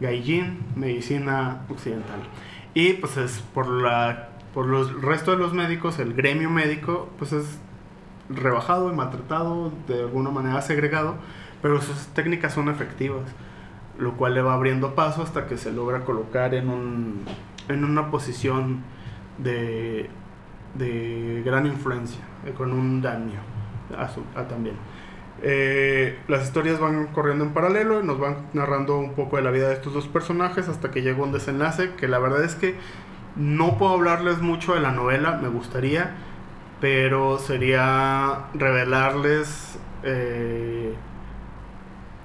[0.00, 2.20] gaijin, medicina occidental.
[2.74, 7.32] Y pues es por la por los resto de los médicos, el gremio médico, pues
[7.32, 7.58] es
[8.28, 11.16] rebajado y maltratado, de alguna manera segregado,
[11.62, 13.22] pero sus técnicas son efectivas,
[13.98, 17.24] lo cual le va abriendo paso hasta que se logra colocar en, un,
[17.68, 18.82] en una posición
[19.38, 20.10] de,
[20.74, 23.40] de gran influencia, eh, con un daño
[23.96, 24.76] a su- a también.
[25.42, 29.50] Eh, las historias van corriendo en paralelo y nos van narrando un poco de la
[29.50, 32.76] vida de estos dos personajes hasta que llega un desenlace que la verdad es que
[33.34, 36.12] no puedo hablarles mucho de la novela, me gustaría,
[36.80, 40.94] pero sería revelarles eh,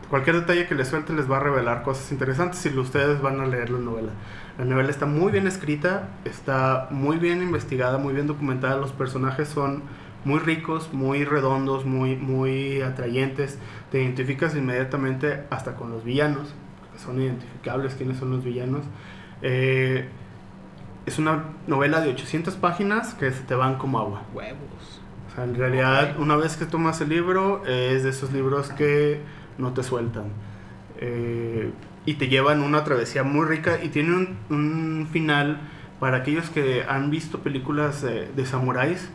[0.10, 3.46] cualquier detalle que les suelte les va a revelar cosas interesantes si ustedes van a
[3.46, 4.12] leer la novela.
[4.58, 9.48] La novela está muy bien escrita, está muy bien investigada, muy bien documentada, los personajes
[9.48, 9.84] son
[10.26, 13.60] muy ricos, muy redondos, muy, muy atrayentes,
[13.92, 16.56] te identificas inmediatamente hasta con los villanos,
[16.98, 18.84] son identificables quiénes son los villanos.
[19.44, 20.10] Eh,
[21.06, 24.24] es una novela de 800 páginas que se te van como agua.
[24.34, 25.02] Huevos.
[25.32, 29.22] O sea, en realidad, una vez que tomas el libro, es de esos libros que
[29.60, 30.26] no te sueltan.
[31.00, 31.72] Eh,
[32.08, 35.60] y te llevan una travesía muy rica y tiene un, un final
[36.00, 39.10] para aquellos que han visto películas eh, de samuráis,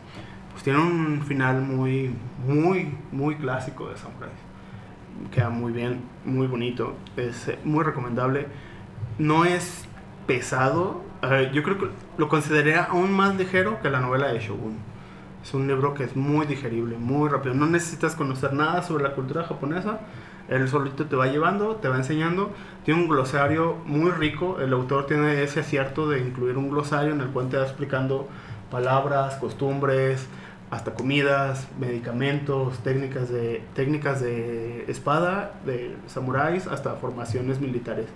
[0.51, 2.15] pues tiene un final muy,
[2.47, 4.37] muy, muy clásico de samuráis.
[5.31, 8.45] Queda muy bien, muy bonito, es eh, muy recomendable.
[9.17, 9.85] No es
[10.27, 11.01] pesado,
[11.51, 14.77] yo creo que lo consideraría aún más ligero que la novela de Shogun.
[15.41, 17.55] Es un libro que es muy digerible, muy rápido.
[17.55, 19.99] No necesitas conocer nada sobre la cultura japonesa.
[20.49, 22.51] Él solito te va llevando, te va enseñando.
[22.83, 24.59] Tiene un glosario muy rico.
[24.59, 28.27] El autor tiene ese acierto de incluir un glosario en el cual te va explicando
[28.69, 30.27] palabras, costumbres,
[30.71, 38.07] hasta comidas, medicamentos, técnicas de, técnicas de espada, de samuráis, hasta formaciones militares.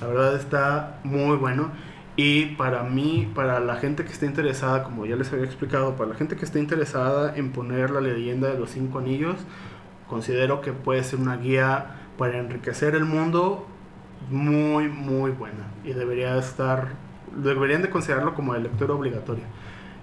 [0.00, 1.70] La verdad está muy bueno.
[2.16, 6.08] Y para mí, para la gente que esté interesada, como ya les había explicado, para
[6.10, 9.36] la gente que esté interesada en poner la leyenda de los cinco anillos,
[10.08, 13.66] considero que puede ser una guía para enriquecer el mundo
[14.30, 15.66] muy, muy buena.
[15.84, 16.88] Y debería estar,
[17.36, 19.44] deberían de considerarlo como de lectura obligatoria.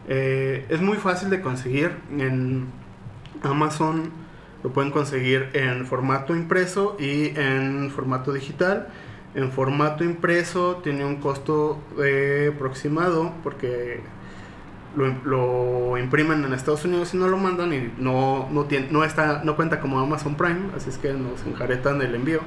[0.08, 2.68] Eh, es muy fácil de conseguir en
[3.42, 4.12] Amazon.
[4.63, 8.88] Lo pueden conseguir en formato impreso y en formato digital.
[9.36, 14.02] En formato impreso tiene un costo eh, aproximado porque
[14.96, 15.08] lo,
[15.92, 19.42] lo imprimen en Estados Unidos y no lo mandan y no, no, tiene, no, está,
[19.44, 22.40] no cuenta como Amazon Prime, así es que nos enjaretan el envío.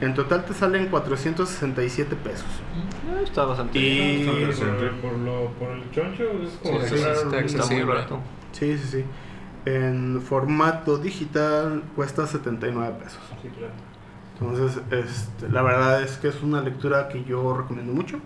[0.00, 2.44] En total te salen 467 pesos.
[3.18, 4.50] Eh, Está bastante Y- bien.
[5.00, 7.94] Por, por lo, por el choncho es como Sí, sí, fuera está accesible.
[8.52, 9.04] Sí, sí, sí.
[9.66, 13.20] En formato digital cuesta 79 pesos.
[13.40, 13.72] Sí, claro.
[14.40, 18.18] Entonces, este, la verdad es que es una lectura que yo recomiendo mucho.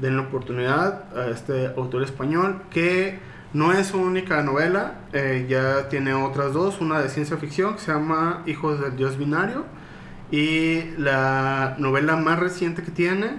[0.00, 3.18] Den la oportunidad a este autor español que
[3.52, 7.80] no es su única novela, eh, ya tiene otras dos, una de ciencia ficción que
[7.80, 9.64] se llama Hijos del Dios Binario
[10.30, 13.38] y la novela más reciente que tiene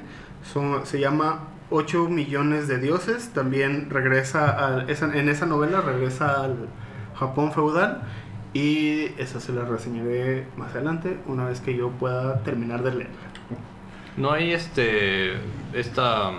[0.51, 6.43] son- se llama 8 millones de dioses, también regresa al, esa- en esa novela regresa
[6.43, 6.55] al
[7.15, 8.01] Japón feudal
[8.53, 13.09] y esa se la reseñaré más adelante una vez que yo pueda terminar de leer.
[14.17, 15.33] No hay este
[15.73, 16.31] esta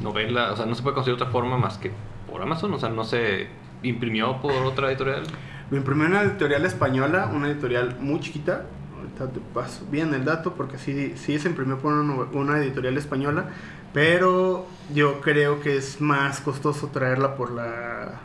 [0.00, 1.90] novela, o sea, no se puede conseguir otra forma más que
[2.30, 3.48] por Amazon, o sea, no se
[3.82, 5.22] imprimió por otra editorial.
[5.70, 8.66] Lo imprimió una editorial española, una editorial muy chiquita.
[8.96, 12.96] Ahorita te paso bien el dato porque sí, sí se imprimió por una, una editorial
[12.98, 13.46] española,
[13.92, 18.20] pero yo creo que es más costoso traerla por la,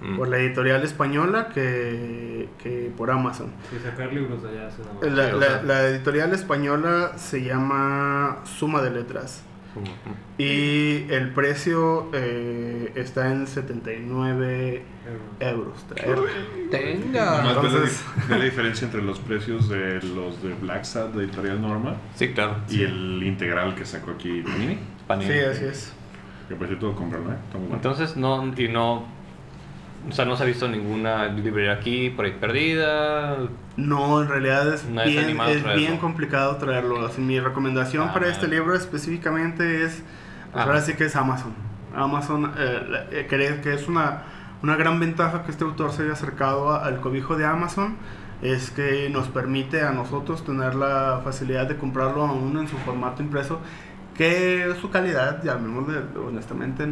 [0.00, 0.16] Mm.
[0.16, 3.50] por la editorial española que, que por Amazon.
[3.76, 4.70] Y sacar libros de allá
[5.02, 9.42] La, la- la editorial española se llama Suma de Letras.
[10.38, 14.82] Y el precio eh, está en 79
[15.40, 15.84] euros.
[16.70, 17.42] Tenga.
[17.42, 21.08] Nomás ve la entonces- ve la diferencia entre los precios de los de Black Sad
[21.08, 22.56] de Editorial Norma Sí, claro.
[22.68, 24.78] y el integral que sacó aquí Panini.
[25.06, 25.32] Panini.
[25.32, 25.92] Sí, así es.
[26.48, 27.36] Que por cierto, comprarlo, ¿eh?
[27.72, 29.06] Entonces, no, y no,
[30.08, 33.36] o sea, no se ha visto ninguna librería aquí por ahí perdida.
[33.76, 37.04] No, en realidad es No bien, es bien complicado traerlo.
[37.06, 40.02] Así, mi recomendación Ah, para este libro específicamente es,
[40.52, 40.66] pues Ah.
[40.68, 41.52] ahora sí que es Amazon.
[41.94, 44.22] Amazon eh, eh, que es una,
[44.62, 47.96] una gran ventaja que este autor se haya acercado a- al cobijo de Amazon.
[48.42, 53.22] Es que nos permite a nosotros tener la facilidad de comprarlo aún en su formato
[53.22, 53.60] impreso.
[54.16, 56.86] Que su calidad, llamémosle honestamente,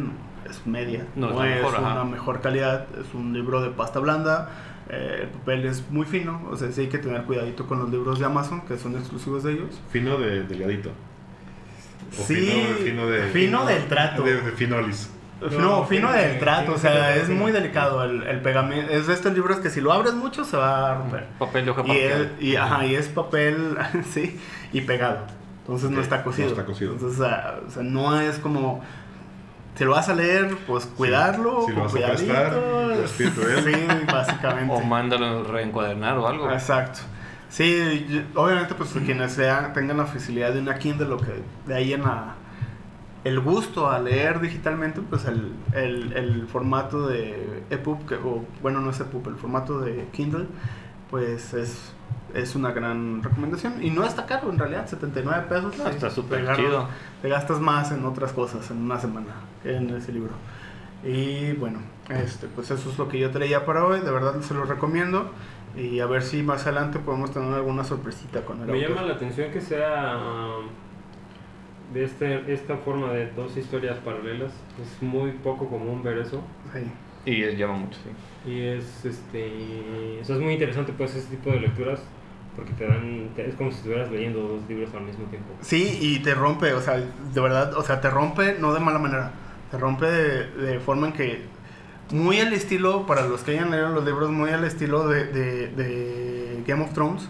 [0.49, 1.05] es media.
[1.15, 2.03] No No, es una ajá.
[2.05, 2.85] mejor calidad.
[2.99, 4.49] Es un libro de pasta blanda.
[4.89, 6.41] eh, el papel es muy fino.
[6.51, 9.43] O sea, sí hay que tener cuidadito con los libros de Amazon, que son exclusivos
[9.43, 9.79] de ellos.
[9.91, 10.91] Fino de delgadito.
[12.19, 14.23] O Sí, fino, fino, de, fino del trato.
[14.23, 15.09] De, de finolis.
[15.41, 18.91] No, No, fino del trato, o sea, es muy delicado el, el pegamento.
[18.91, 21.25] Es de estos libros que si lo abres mucho se va a romper.
[21.37, 23.77] Papel de hoja Y es, y, ajá, y es papel,
[24.09, 24.39] sí,
[24.73, 25.19] y pegado.
[25.61, 26.47] Entonces no está cosido.
[26.47, 26.93] no está cosido.
[26.93, 28.81] Entonces, o sea, no es como.
[29.77, 31.61] Si lo vas a leer, pues cuidarlo.
[31.65, 32.33] Si lo con vas a cuidadito.
[33.05, 33.07] prestar.
[33.63, 34.73] Sí, básicamente.
[34.73, 36.51] O mándalo reencuadernar o algo.
[36.51, 36.99] Exacto.
[37.49, 41.31] Sí, yo- obviamente pues quienes sean, tengan la facilidad de una Kindle o que
[41.65, 42.35] de ahí en la,
[43.23, 48.81] el gusto a leer digitalmente, pues el, el, el formato de EPUB, que, o bueno,
[48.81, 50.45] no es EPUB, el formato de Kindle,
[51.09, 51.93] pues es,
[52.33, 53.83] es una gran recomendación.
[53.83, 55.77] Y no está caro en realidad, 79 pesos.
[55.77, 56.87] No, está súper chido.
[57.21, 60.31] Te gastas más en otras cosas en una semana que en ese libro.
[61.03, 63.99] Y bueno, este, pues eso es lo que yo traía para hoy.
[64.01, 65.31] De verdad se los recomiendo.
[65.75, 68.89] Y a ver si más adelante podemos tener alguna sorpresita con el Me autor.
[68.89, 74.51] llama la atención que sea um, de este, esta forma de dos historias paralelas.
[74.81, 76.41] Es muy poco común ver eso.
[76.73, 76.81] Sí.
[77.29, 78.49] Y es- llama mucho, sí.
[78.51, 81.99] Y es, este, o sea, es muy interesante pues ese tipo de lecturas
[82.55, 85.49] porque te dan, te- es como si estuvieras leyendo dos libros al mismo tiempo.
[85.61, 88.99] Sí, y te rompe, o sea, de verdad, o sea, te rompe no de mala
[88.99, 89.31] manera,
[89.69, 91.41] te rompe de, de forma en que,
[92.11, 95.67] muy al estilo, para los que hayan leído los libros, muy al estilo de, de,
[95.67, 97.27] de Game of Thrones.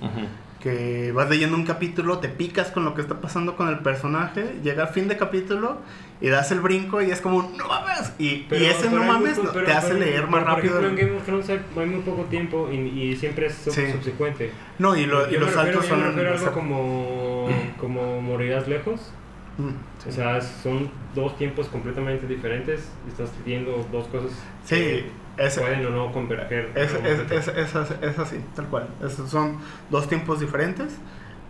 [0.61, 4.55] Que vas leyendo un capítulo, te picas con lo que está pasando con el personaje,
[4.63, 5.77] llega al fin de capítulo
[6.19, 9.37] y das el brinco y es como, no mames, y, y ese pero no mames
[9.37, 10.79] muy- pero- te hace pero- leer más pero, rápido.
[10.79, 13.91] Ejemplo, en Game of Thrones hay, muy poco tiempo y, y siempre es sub- Sí.
[13.91, 14.51] subsecuente.
[14.79, 15.99] No, y, lo- y Yo me los saltos yo son...
[15.99, 19.11] me refiero a o sea, algo como, como morirás lejos.
[19.59, 22.89] mm, O sea, son dos tiempos completamente diferentes.
[23.07, 24.31] Estás viendo dos cosas
[24.65, 25.05] Sí, que
[25.37, 26.71] es, pueden o no converger.
[26.75, 28.87] Es, en es, es, es así, es así, tal cual.
[29.03, 29.57] Esos son
[29.89, 30.93] dos tiempos diferentes,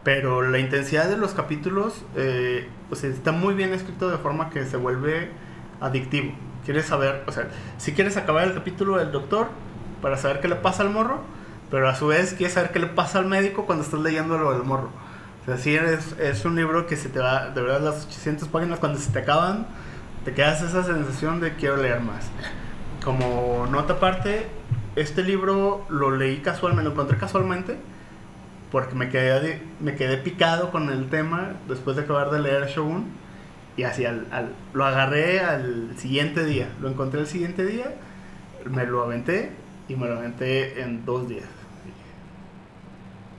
[0.03, 4.49] pero la intensidad de los capítulos eh, o sea, está muy bien escrito de forma
[4.49, 5.29] que se vuelve
[5.81, 6.31] adictivo.
[6.65, 7.47] Quieres saber, o sea,
[7.77, 9.47] si quieres acabar el capítulo del doctor
[10.01, 11.21] para saber qué le pasa al morro,
[11.69, 14.53] pero a su vez quieres saber qué le pasa al médico cuando estás leyendo lo
[14.53, 14.89] del morro.
[15.41, 18.49] O sea, sí es, es un libro que se te va, de verdad, las 800
[18.49, 19.67] páginas cuando se te acaban,
[20.25, 22.29] te quedas esa sensación de quiero leer más.
[23.07, 24.47] Como nota aparte,
[24.97, 27.77] este libro lo leí casualmente, lo encontré casualmente,
[28.69, 33.05] porque me quedé, me quedé picado con el tema después de acabar de leer Shogun.
[33.77, 36.67] Y así, al, al- lo agarré al siguiente día.
[36.81, 37.95] Lo encontré el siguiente día,
[38.69, 39.51] me lo aventé
[39.87, 41.45] y me lo aventé en dos días.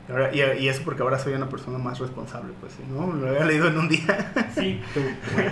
[0.09, 3.13] Y, ahora- y, y eso porque ahora soy una persona más responsable, pues si no,
[3.13, 4.33] lo había leído en un día.
[4.55, 5.01] Sí, tú.
[5.35, 5.51] bueno.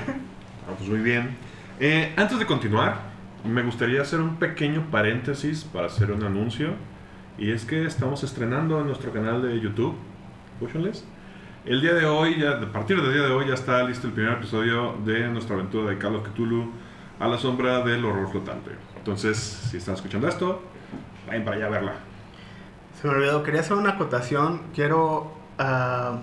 [0.66, 1.36] Ah, pues muy bien.
[1.78, 3.14] Eh, antes de continuar,
[3.46, 6.70] me gustaría hacer un pequeño paréntesis para hacer un anuncio.
[7.38, 9.94] Y es que estamos estrenando en nuestro canal de YouTube,
[10.54, 11.04] Escúchenles.
[11.66, 14.14] El día de hoy, ya, a partir del día de hoy, ya está listo el
[14.14, 16.70] primer episodio de nuestra aventura de Call of Cthulhu
[17.18, 18.70] a la sombra del horror flotante.
[18.96, 20.62] Entonces, si están escuchando esto,
[21.26, 21.92] vayan para allá a verla.
[23.00, 24.62] Se me olvidó, quería hacer una acotación.
[24.74, 26.20] Quiero ah,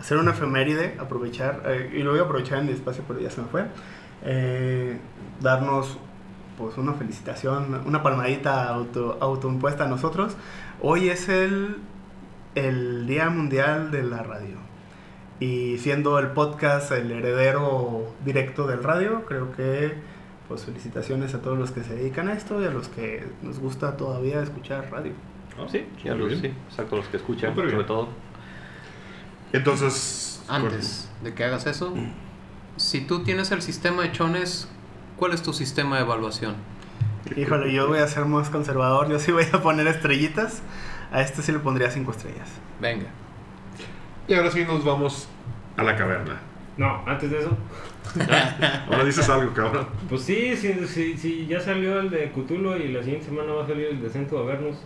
[0.00, 3.30] hacer una efeméride, aprovechar, eh, y lo voy a aprovechar en mi espacio, pero ya
[3.30, 3.66] se me fue.
[4.24, 4.98] Eh,
[5.40, 5.98] darnos
[6.58, 10.36] pues una felicitación, una palmadita auto, autoimpuesta a nosotros.
[10.82, 11.76] Hoy es el,
[12.56, 14.56] el Día Mundial de la Radio.
[15.38, 19.94] Y siendo el podcast el heredero directo del radio, creo que
[20.48, 23.60] pues felicitaciones a todos los que se dedican a esto y a los que nos
[23.60, 25.12] gusta todavía escuchar radio.
[25.70, 28.08] Sí, ya Muy los, sí, exacto, los que escuchan, sobre todo.
[29.52, 31.94] Entonces, Antes de que hagas eso,
[32.76, 34.68] si tú tienes el sistema de chones,
[35.18, 36.54] ¿cuál es tu sistema de evaluación?
[37.36, 40.62] Híjole, yo voy a ser más conservador, yo sí voy a poner estrellitas.
[41.12, 42.48] A este sí le pondría cinco estrellas.
[42.80, 43.06] Venga.
[44.26, 45.28] Y ahora sí nos vamos
[45.76, 46.38] a la caverna.
[46.76, 47.56] No, antes de eso.
[48.88, 49.88] Ahora dices algo, cabrón.
[50.08, 53.64] Pues sí, sí, sí, sí, ya salió el de Cthulhu y la siguiente semana va
[53.64, 54.76] a salir el de Centro a vernos.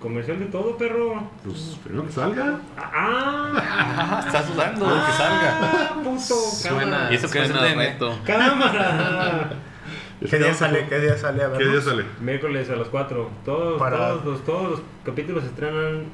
[0.00, 1.22] Comercial de todo, perro.
[1.44, 2.58] Pues primero que salga.
[2.76, 5.58] Ah, Ah, estás dudando de que salga.
[5.62, 7.12] ah, puto, Suena, cámara.
[7.12, 8.18] ¿Y eso qué es suena el reto.
[8.24, 9.50] Cámara.
[10.30, 10.86] ¿Qué día sale?
[10.88, 11.42] ¿Qué día sale?
[11.42, 11.58] A ver.
[11.58, 12.04] ¿Qué día sale?
[12.20, 13.30] Miércoles a las 4.
[13.44, 16.04] Todos, Para- todos, los, todos los capítulos se estrenan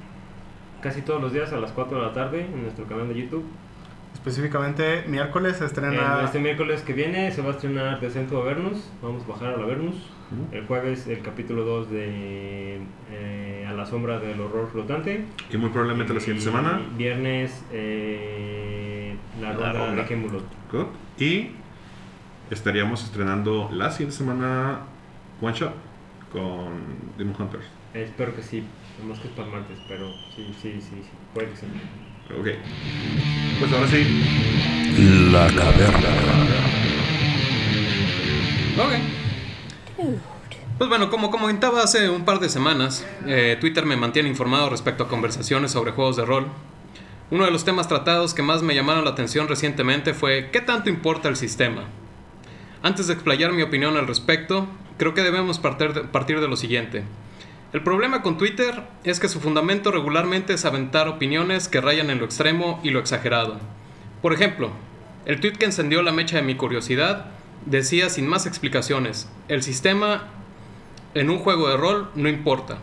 [0.80, 3.44] casi todos los días a las 4 de la tarde en nuestro canal de YouTube.
[4.14, 6.18] Específicamente, miércoles se estrena.
[6.20, 8.90] En este miércoles que viene se va a estrenar Decento a Vernos.
[9.02, 9.94] Vamos a bajar a la Vernos.
[10.52, 12.80] El jueves el capítulo 2 de
[13.10, 15.24] eh, A la sombra del horror flotante.
[15.50, 16.80] Y muy probablemente la siguiente Y semana.
[16.98, 20.02] Viernes eh, la La ronda ronda.
[20.04, 20.16] de.
[20.72, 20.86] Good.
[21.18, 21.50] Y
[22.50, 24.80] estaríamos estrenando la siguiente semana
[25.40, 25.74] One Shot
[26.32, 27.64] con Demon Hunters.
[27.94, 28.64] Espero que sí.
[28.98, 31.10] Además que para martes, pero sí, sí, sí, sí.
[31.32, 31.66] Puede que sí.
[32.38, 32.48] Ok.
[33.60, 35.30] Pues ahora sí.
[35.32, 36.08] La caverna.
[38.78, 40.14] Ok.
[40.78, 45.04] Pues bueno, como comentaba hace un par de semanas, eh, Twitter me mantiene informado respecto
[45.04, 46.46] a conversaciones sobre juegos de rol.
[47.30, 50.88] Uno de los temas tratados que más me llamaron la atención recientemente fue ¿qué tanto
[50.88, 51.84] importa el sistema?
[52.82, 54.68] Antes de explayar mi opinión al respecto,
[54.98, 57.02] creo que debemos partir de, partir de lo siguiente.
[57.72, 62.18] El problema con Twitter es que su fundamento regularmente es aventar opiniones que rayan en
[62.18, 63.58] lo extremo y lo exagerado.
[64.22, 64.70] Por ejemplo,
[65.26, 67.26] el tweet que encendió la mecha de mi curiosidad
[67.66, 70.28] decía sin más explicaciones, el sistema
[71.14, 72.78] en un juego de rol no importa.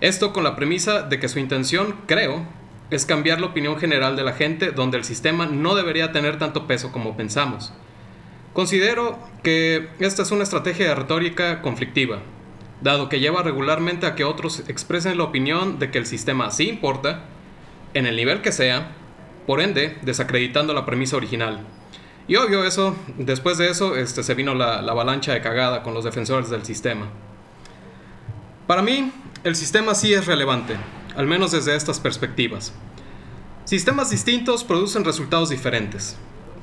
[0.00, 2.46] Esto con la premisa de que su intención, creo,
[2.90, 6.68] es cambiar la opinión general de la gente donde el sistema no debería tener tanto
[6.68, 7.72] peso como pensamos.
[8.58, 12.18] Considero que esta es una estrategia retórica conflictiva,
[12.80, 16.68] dado que lleva regularmente a que otros expresen la opinión de que el sistema sí
[16.68, 17.22] importa,
[17.94, 18.96] en el nivel que sea,
[19.46, 21.60] por ende, desacreditando la premisa original.
[22.26, 25.94] Y obvio eso, después de eso, este, se vino la, la avalancha de cagada con
[25.94, 27.06] los defensores del sistema.
[28.66, 29.12] Para mí,
[29.44, 30.74] el sistema sí es relevante,
[31.14, 32.72] al menos desde estas perspectivas.
[33.66, 36.16] Sistemas distintos producen resultados diferentes.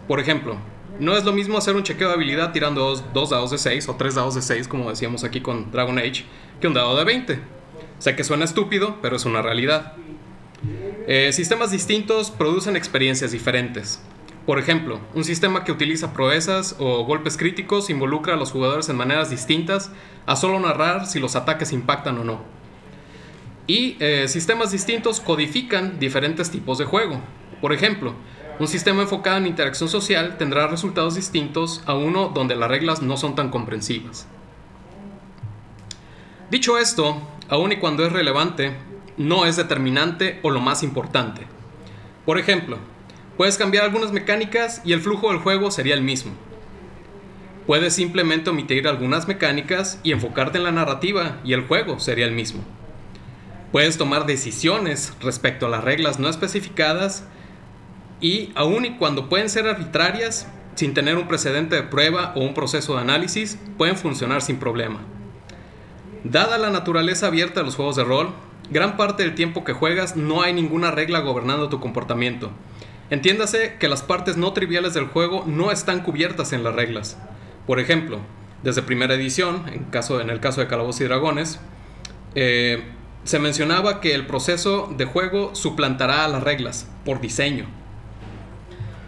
[0.10, 0.58] Por ejemplo,
[1.00, 3.90] no es lo mismo hacer un chequeo de habilidad tirando dos, dos dados de 6
[3.90, 6.26] o tres dados de 6, como decíamos aquí con Dragon Age,
[6.60, 7.40] que un dado de 20.
[8.00, 9.94] Sé que suena estúpido, pero es una realidad.
[11.08, 14.02] Eh, sistemas distintos producen experiencias diferentes.
[14.46, 18.96] Por ejemplo, un sistema que utiliza proezas o golpes críticos involucra a los jugadores en
[18.96, 19.92] maneras distintas
[20.28, 22.42] a solo narrar si los ataques impactan o no.
[23.68, 27.22] Y eh, sistemas distintos codifican diferentes tipos de juego.
[27.60, 28.14] Por ejemplo,
[28.58, 33.18] un sistema enfocado en interacción social tendrá resultados distintos a uno donde las reglas no
[33.18, 34.28] son tan comprensivas.
[36.50, 38.76] Dicho esto, aun y cuando es relevante,
[39.18, 41.42] no es determinante o lo más importante.
[42.26, 42.78] Por ejemplo,
[43.36, 46.32] puedes cambiar algunas mecánicas y el flujo del juego sería el mismo.
[47.68, 52.32] Puedes simplemente omitir algunas mecánicas y enfocarte en la narrativa y el juego sería el
[52.32, 52.64] mismo.
[53.72, 57.26] Puedes tomar decisiones respecto a las reglas no especificadas
[58.22, 62.54] y aun y cuando pueden ser arbitrarias, sin tener un precedente de prueba o un
[62.54, 65.00] proceso de análisis, pueden funcionar sin problema.
[66.24, 68.30] Dada la naturaleza abierta de los juegos de rol,
[68.72, 72.52] gran parte del tiempo que juegas no hay ninguna regla gobernando tu comportamiento.
[73.10, 77.18] Entiéndase que las partes no triviales del juego no están cubiertas en las reglas.
[77.68, 78.20] Por ejemplo,
[78.64, 81.60] desde primera edición, en, caso, en el caso de Calabozos y Dragones,
[82.34, 82.84] eh,
[83.24, 87.66] se mencionaba que el proceso de juego suplantará a las reglas por diseño.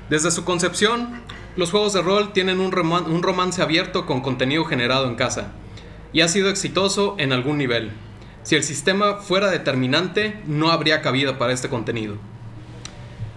[0.10, 1.22] Desde su concepción,
[1.56, 5.52] los juegos de rol tienen un, roman- un romance abierto con contenido generado en casa
[6.14, 7.92] y ha sido exitoso en algún nivel.
[8.44, 12.16] Si el sistema fuera determinante, no habría cabida para este contenido.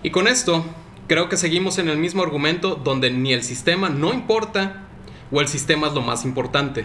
[0.04, 0.64] Y con esto,
[1.08, 4.84] creo que seguimos en el mismo argumento donde ni el sistema no importa
[5.32, 6.84] o el sistema es lo más importante,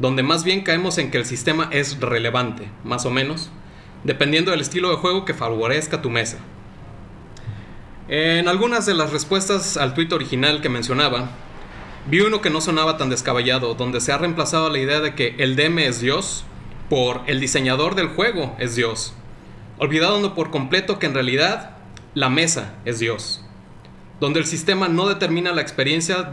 [0.00, 3.50] donde más bien caemos en que el sistema es relevante, más o menos,
[4.02, 6.38] dependiendo del estilo de juego que favorezca tu mesa.
[8.12, 11.30] En algunas de las respuestas al tweet original que mencionaba,
[12.08, 15.36] vi uno que no sonaba tan descabellado, donde se ha reemplazado la idea de que
[15.38, 16.44] el DM es Dios
[16.88, 19.14] por el diseñador del juego es Dios,
[19.78, 21.76] olvidando por completo que en realidad
[22.14, 23.44] la mesa es Dios,
[24.18, 26.32] donde el sistema no determina la experiencia,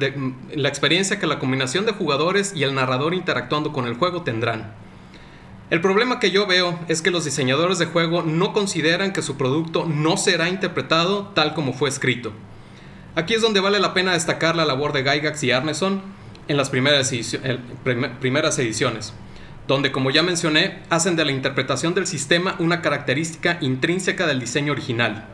[0.56, 4.74] la experiencia que la combinación de jugadores y el narrador interactuando con el juego tendrán.
[5.70, 9.36] El problema que yo veo es que los diseñadores de juego no consideran que su
[9.36, 12.32] producto no será interpretado tal como fue escrito.
[13.16, 16.02] Aquí es donde vale la pena destacar la labor de Gygax y Arneson
[16.48, 17.12] en las primeras,
[18.22, 19.14] primeras ediciones,
[19.68, 24.72] donde como ya mencioné, hacen de la interpretación del sistema una característica intrínseca del diseño
[24.72, 25.28] original.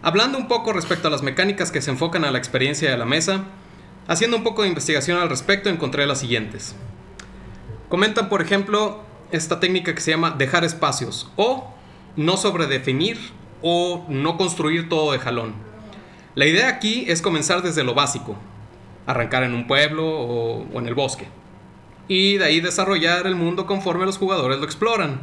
[0.00, 3.04] Hablando un poco respecto a las mecánicas que se enfocan a la experiencia de la
[3.04, 3.44] mesa,
[4.06, 6.74] haciendo un poco de investigación al respecto encontré las siguientes.
[7.90, 11.72] Comentan, por ejemplo, esta técnica que se llama dejar espacios o
[12.16, 13.18] no sobredefinir
[13.62, 15.54] o no construir todo de jalón.
[16.34, 18.36] La idea aquí es comenzar desde lo básico,
[19.06, 21.26] arrancar en un pueblo o, o en el bosque,
[22.06, 25.20] y de ahí desarrollar el mundo conforme los jugadores lo exploran.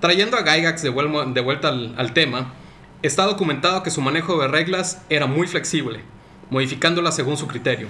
[0.00, 2.52] Trayendo a Gygax de, vuel- de vuelta al, al tema,
[3.02, 6.00] está documentado que su manejo de reglas era muy flexible,
[6.50, 7.88] modificándolas según su criterio.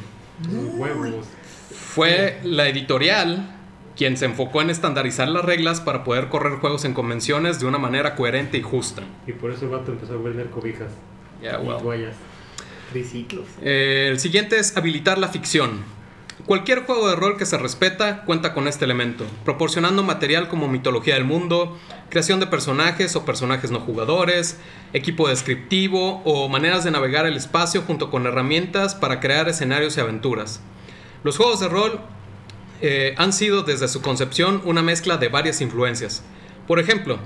[1.94, 3.55] Fue la editorial
[3.96, 7.78] quien se enfocó en estandarizar las reglas para poder correr juegos en convenciones de una
[7.78, 9.02] manera coherente y justa.
[9.26, 10.90] Y por eso el vato empezó a vender cobijas
[11.42, 11.78] Yeah, y well.
[11.82, 12.16] toallas.
[12.92, 13.44] Triciclos.
[13.62, 15.82] Eh, el siguiente es habilitar la ficción.
[16.44, 21.14] Cualquier juego de rol que se respeta cuenta con este elemento, proporcionando material como mitología
[21.14, 21.76] del mundo,
[22.10, 24.58] creación de personajes o personajes no jugadores,
[24.92, 30.00] equipo descriptivo o maneras de navegar el espacio junto con herramientas para crear escenarios y
[30.00, 30.60] aventuras.
[31.24, 32.00] Los juegos de rol
[32.80, 36.22] eh, han sido desde su concepción una mezcla de varias influencias.
[36.66, 37.18] Por ejemplo,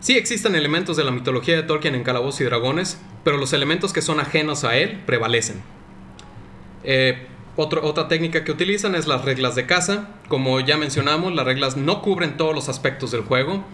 [0.00, 3.92] sí existen elementos de la mitología de Tolkien en Calabozos y Dragones, pero los elementos
[3.92, 5.62] que son ajenos a él prevalecen.
[6.84, 7.26] Eh,
[7.56, 10.08] otra técnica que utilizan es las reglas de caza.
[10.28, 13.64] Como ya mencionamos, las reglas no cubren todos los aspectos del juego.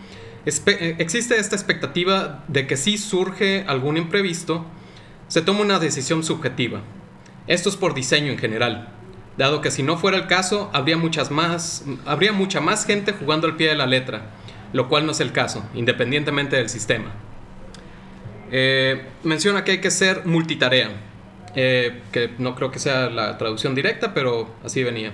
[0.46, 4.64] Eh, existe esta expectativa de que si surge algún imprevisto,
[5.28, 6.80] se toma una decisión subjetiva.
[7.46, 8.97] Esto es por diseño en general,
[9.38, 13.46] dado que si no fuera el caso, habría, muchas más, habría mucha más gente jugando
[13.46, 14.22] al pie de la letra,
[14.72, 17.12] lo cual no es el caso, independientemente del sistema.
[18.50, 20.90] Eh, menciona que hay que ser multitarea,
[21.54, 25.12] eh, que no creo que sea la traducción directa, pero así venía.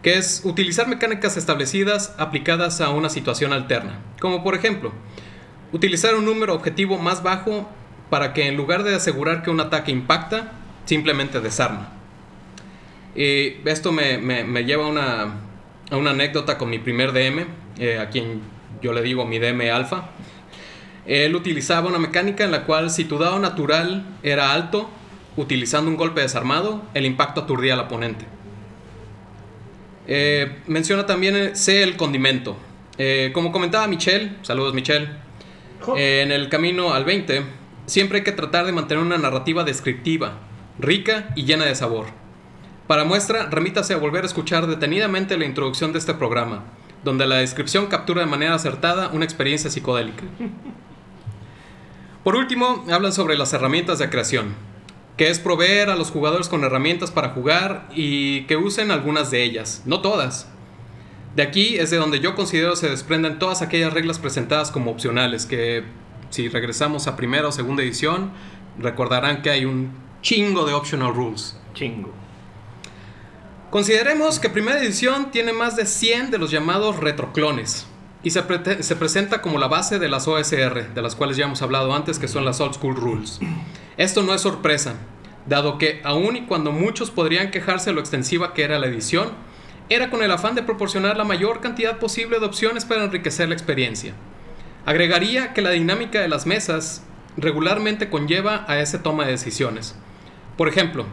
[0.00, 3.98] Que es utilizar mecánicas establecidas aplicadas a una situación alterna.
[4.20, 4.92] Como por ejemplo,
[5.72, 7.68] utilizar un número objetivo más bajo
[8.10, 10.52] para que en lugar de asegurar que un ataque impacta,
[10.84, 11.95] simplemente desarma.
[13.16, 15.22] Y esto me, me- me lleva a una,
[15.90, 17.46] a una anécdota con mi primer DM,
[17.78, 18.40] eh, a quien
[18.82, 20.10] yo le digo mi DM alfa.
[21.06, 24.90] Él utilizaba una mecánica en la cual si tu dado natural era alto,
[25.36, 28.26] utilizando un golpe desarmado, el impacto aturdía al oponente.
[30.08, 32.56] Eh, menciona también sé el condimento.
[32.98, 35.08] Eh, como comentaba Michelle, saludos Michelle,
[35.96, 37.42] eh, en el camino al 20,
[37.86, 40.38] siempre hay que tratar de mantener una narrativa descriptiva,
[40.78, 42.06] rica y llena de sabor.
[42.86, 46.62] Para muestra, remítase a volver a escuchar detenidamente la introducción de este programa,
[47.02, 50.22] donde la descripción captura de manera acertada una experiencia psicodélica.
[52.22, 54.54] Por último, hablan sobre las herramientas de creación,
[55.16, 59.42] que es proveer a los jugadores con herramientas para jugar y que usen algunas de
[59.42, 60.48] ellas, no todas.
[61.34, 65.44] De aquí es de donde yo considero se desprenden todas aquellas reglas presentadas como opcionales,
[65.44, 65.82] que
[66.30, 68.30] si regresamos a primera o segunda edición,
[68.78, 69.90] recordarán que hay un
[70.22, 71.58] chingo de optional rules.
[71.74, 72.25] Chingo.
[73.76, 77.86] Consideremos que primera edición tiene más de 100 de los llamados retroclones
[78.22, 81.94] y se, presenta como la base de las OSR, de las cuales ya hemos hablado
[81.94, 83.38] antes, que son las Old School Rules.
[83.98, 84.94] Esto no es sorpresa,
[85.44, 89.32] dado que aun y cuando muchos podrían quejarse de lo extensiva que era la edición,
[89.90, 93.56] era con el afán de proporcionar la mayor cantidad posible de opciones para enriquecer la
[93.56, 94.14] experiencia.
[94.86, 97.02] Agregaría que la dinámica de las mesas
[97.36, 99.94] regularmente conlleva a esa toma de decisiones.
[100.56, 101.04] Por ejemplo,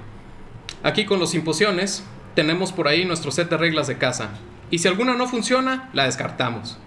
[0.84, 2.04] Aquí con los simposiones
[2.36, 4.32] tenemos por ahí nuestro set reglas de casa.
[4.72, 6.78] Y si alguna no funciona, la descartamos.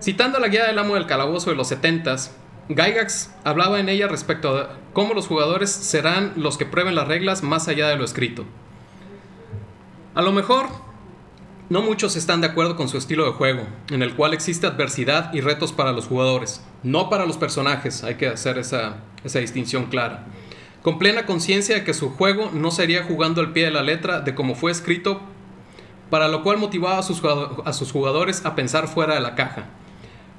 [0.00, 2.30] Citando la guía del amo del calabozo de los 70s,
[2.68, 7.42] Gygax hablaba en ella respecto a cómo los jugadores serán los que prueben las reglas
[7.42, 8.44] más allá de lo escrito.
[10.14, 10.66] A lo mejor,
[11.70, 15.32] no muchos están de acuerdo con su estilo de juego, en el cual existe adversidad
[15.32, 19.86] y retos para los jugadores, no para los personajes, hay que hacer esa, esa distinción
[19.86, 20.26] clara
[20.82, 24.20] con plena conciencia de que su juego no sería jugando al pie de la letra
[24.20, 25.20] de como fue escrito,
[26.10, 29.66] para lo cual motivaba a sus, jugadores a pensar fuera de la caja.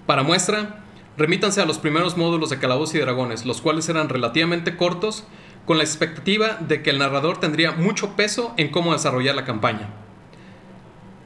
[0.05, 0.83] Para muestra,
[1.17, 5.23] remítanse a los primeros módulos de Calabozos y Dragones, los cuales eran relativamente cortos,
[5.65, 9.89] con la expectativa de que el narrador tendría mucho peso en cómo desarrollar la campaña.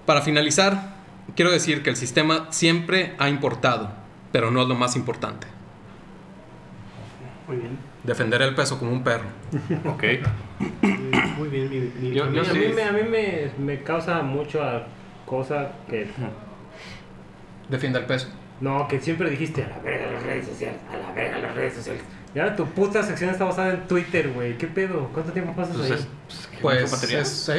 [0.05, 0.95] Para finalizar,
[1.36, 3.89] quiero decir que el sistema siempre ha importado,
[4.32, 5.47] pero no es lo más importante.
[7.47, 7.86] Muy bien.
[8.08, 9.26] Defender el peso como un perro.
[9.86, 10.03] Ok.
[11.38, 12.58] Muy bien, mi, mi- Yo- A mí, yo a sí.
[12.58, 14.84] mí me, a mí me, me causa mucha
[15.26, 16.08] cosa que...
[17.70, 18.30] Defienda el peso.
[18.62, 21.74] No, que siempre dijiste a la verga las redes sociales, a la verga las redes
[21.76, 22.01] sociales.
[22.34, 24.58] Y ahora tu puta sección está basada en Twitter, güey.
[24.58, 25.10] ¿Qué pedo?
[25.14, 25.97] ¿Cuánto tiempo pasas Pues ahí?
[25.97, 26.08] es,
[26.62, 27.53] pues, Pues mucho es, sí.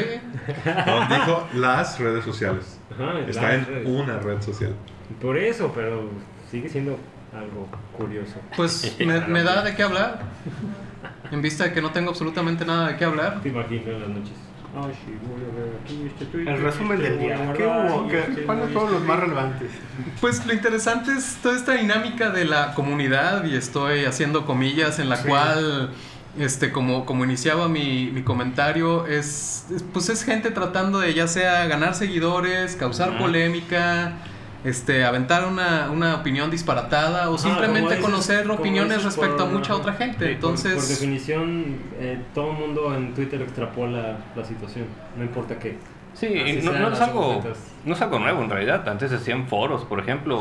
[0.87, 2.79] No, dijo las redes sociales.
[2.91, 3.87] Ajá, Está las en redes.
[3.89, 4.75] una red social.
[5.21, 6.09] Por eso, pero
[6.51, 6.99] sigue siendo
[7.35, 8.35] algo curioso.
[8.57, 10.21] Pues me, me da de qué hablar.
[11.31, 13.41] En vista de que no tengo absolutamente nada de qué hablar.
[13.43, 14.33] Te imagino en las noches.
[16.21, 17.53] Este El resumen este del día.
[17.57, 18.07] ¿Qué hubo?
[18.07, 19.71] y ¿Qué- este ¿Cuáles fueron los más relevantes?
[20.21, 25.09] Pues lo interesante es toda esta dinámica de la comunidad y estoy haciendo comillas en
[25.09, 25.29] la Sí.
[25.29, 25.91] cual,
[26.39, 31.29] este, como, como iniciaba mi, mi comentario, es, es- pues es gente tratando de ya
[31.29, 33.19] sea ganar seguidores, causar Ajá.
[33.19, 34.13] polémica,
[34.65, 39.75] este, aventar una, una opinión disparatada o simplemente dices- conocer opiniones respecto por- a mucha
[39.75, 40.19] otra gente.
[40.19, 40.75] Por- Entonces...
[40.75, 44.87] Por, definición, eh, todo el mundo en Twitter extrapola la situación.
[45.17, 45.79] No importa qué.
[46.19, 47.41] Sí, no, no es algo,
[47.85, 48.89] no es algo nuevo en realidad.
[48.89, 50.41] Antes se hacían foros, por ejemplo,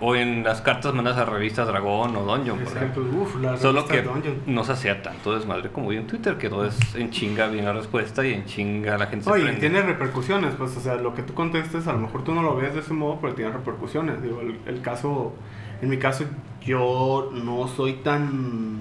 [0.00, 3.02] o, en las cartas mandas a revistas Dragón o Dungeon, por ejemplo.
[3.02, 4.36] Ejemplo, uf, la Solo que Dungeon.
[4.46, 7.66] no se hacía tanto desmadre como hoy en Twitter, que todo es en chinga bien
[7.66, 9.60] la respuesta y en chinga la gente se Oye, prende.
[9.60, 12.56] tiene repercusiones, pues, o sea, lo que tú contestes, a lo mejor tú no lo
[12.56, 14.22] ves de ese modo, pero tiene repercusiones.
[14.22, 15.34] Digo, el, el caso,
[15.82, 16.24] en mi caso,
[16.62, 18.78] yo no soy tan.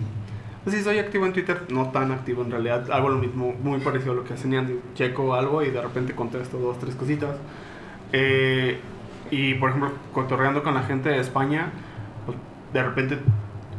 [0.64, 2.89] Pues sí, soy activo en Twitter, no tan activo en realidad.
[2.89, 4.80] Hago lo mismo, muy parecido a lo que hacen Andy.
[4.95, 7.36] Checo algo y de repente contesto dos, tres cositas.
[8.14, 8.80] Eh,
[9.30, 11.72] y por ejemplo, cotorreando con la gente de España,
[12.26, 12.38] pues,
[12.72, 13.18] de repente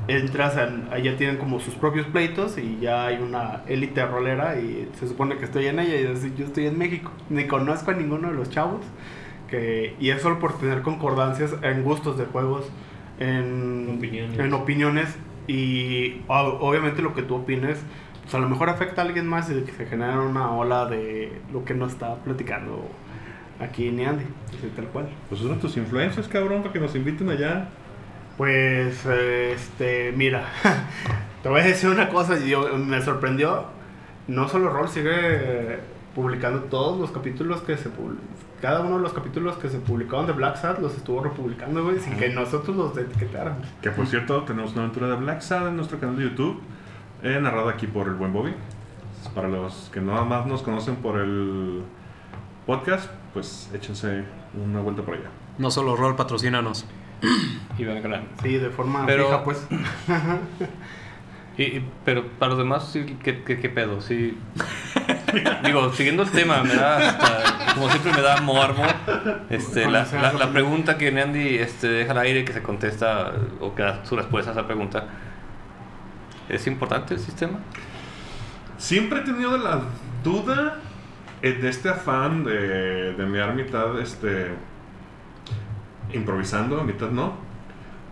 [0.08, 4.90] entras, en, allá tienen como sus propios pleitos y ya hay una élite rolera y
[5.00, 7.10] se supone que estoy en ella y así, yo estoy en México.
[7.30, 8.82] Ni conozco a ninguno de los chavos.
[9.48, 12.70] Que, y es solo por tener concordancias en gustos de juegos,
[13.18, 14.38] en Opiniones.
[14.38, 15.16] en opiniones
[15.46, 17.78] y o- obviamente lo que tú opines
[18.22, 21.40] pues a lo mejor afecta a alguien más y que se genera una ola de
[21.52, 22.88] lo que no está platicando
[23.60, 25.08] aquí ni Andy, así tal cual.
[25.28, 27.68] Pues son tus influencias, cabrón, para que nos inviten allá.
[28.38, 30.46] Pues, este, mira,
[31.42, 33.66] te voy a decir una cosa, y yo, me sorprendió,
[34.26, 35.78] no solo Roll sigue
[36.14, 38.16] publicando todos los capítulos que se publi-
[38.64, 41.98] cada uno de los capítulos que se publicaron de Black Sad los estuvo republicando, güey,
[41.98, 43.66] sin que nosotros los etiquetáramos.
[43.82, 46.62] Que por cierto, tenemos una aventura de Black Sad en nuestro canal de YouTube,
[47.22, 48.54] eh, narrada aquí por el buen Bobby.
[49.34, 51.82] Para los que nada más nos conocen por el
[52.64, 54.24] podcast, pues échense
[54.66, 55.28] una vuelta por allá.
[55.58, 56.86] No solo rol, patrocínanos.
[57.76, 58.30] Y van ganando.
[58.42, 59.66] Sí, de forma Pero- fija, pues.
[61.58, 64.00] Y, y- pero para los demás, sí, ¿qué, qué, qué pedo?
[64.00, 64.36] Sí.
[65.64, 68.82] Digo, siguiendo el tema, me da hasta- como siempre me da morbo.
[69.50, 73.74] Este, la, la, la pregunta que Andy este, deja al aire, que se contesta, o
[73.74, 75.04] que da su respuesta a esa pregunta.
[76.48, 77.58] ¿Es importante el sistema?
[78.78, 79.80] Siempre he tenido la
[80.22, 80.78] duda
[81.42, 84.52] eh, de este afán de, de enviar mitad este,
[86.12, 87.34] improvisando, mitad no.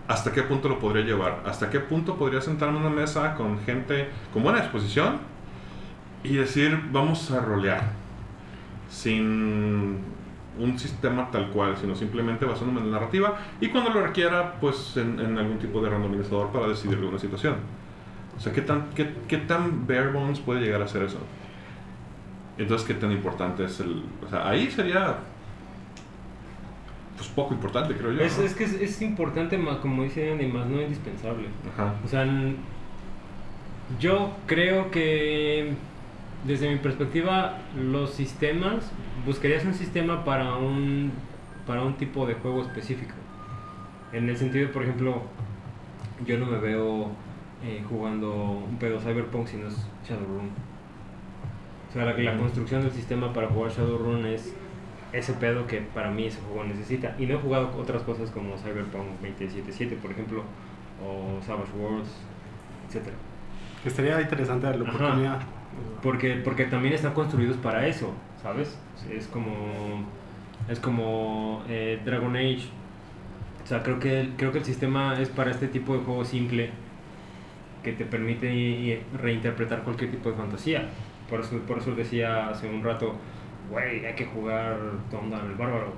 [0.08, 1.42] ¿Hasta qué punto lo podría llevar?
[1.46, 5.18] ¿Hasta qué punto podría sentarme en una mesa con gente con buena exposición
[6.24, 7.82] y decir, vamos a rolear?
[8.88, 9.98] Sin
[10.58, 14.96] un sistema tal cual, sino simplemente basándome en la narrativa y cuando lo requiera, pues
[14.98, 17.56] en, en algún tipo de randomizador para decidir alguna situación.
[18.36, 21.18] O sea, ¿qué tan, qué, qué tan bare bones puede llegar a ser eso?
[22.58, 24.04] Entonces, ¿qué tan importante es el...?
[24.24, 25.16] O sea, ahí sería...
[27.16, 28.20] Pues poco importante, creo yo.
[28.22, 28.44] Es, ¿no?
[28.44, 31.48] es que es, es importante, ma- como dice Andy, más no indispensable.
[31.72, 31.94] Ajá.
[32.04, 32.26] O sea,
[33.98, 35.74] yo creo que
[36.44, 38.90] desde mi perspectiva los sistemas,
[39.24, 41.12] buscarías un sistema para un,
[41.66, 43.14] para un tipo de juego específico.
[44.12, 45.22] En el sentido, por ejemplo,
[46.26, 47.08] yo no me veo
[47.64, 48.32] eh, jugando
[48.68, 50.50] un pedo Cyberpunk si no es Shadowrun.
[51.88, 54.54] O sea, la, la construcción del sistema para jugar Shadowrun es
[55.12, 57.14] ese pedo que para mí ese juego necesita.
[57.18, 60.42] Y no he jugado otras cosas como Cyberpunk 2077, por ejemplo,
[61.06, 62.10] o Savage Worlds,
[62.88, 63.16] etcétera.
[63.84, 65.40] Estaría interesante la Ajá.
[66.02, 68.12] Porque, porque también están construidos para eso,
[68.42, 68.78] ¿sabes?
[69.10, 70.04] Es como,
[70.68, 72.68] es como eh, Dragon Age.
[73.62, 76.24] O sea, creo que, el- creo que el sistema es para este tipo de juego
[76.24, 76.70] simple
[77.82, 80.88] que te permite reinterpretar cualquier tipo de fantasía.
[81.28, 83.14] Por eso, por eso decía hace un rato,
[83.70, 84.76] güey, hay que jugar
[85.10, 85.92] Tondan el Bárbaro,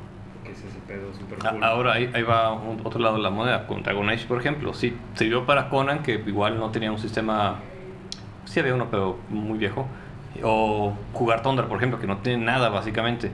[0.44, 1.64] que es ese pedo super cool.
[1.64, 3.66] Ahora ahí, ahí va un- otro lado de la moneda.
[3.66, 7.60] Con Dragon Age, por ejemplo, sí sirvió para Conan, que igual no tenía un sistema.
[8.54, 9.88] Sí había uno, pero muy viejo.
[10.44, 13.32] O jugar Thunder, por ejemplo, que no tiene nada básicamente.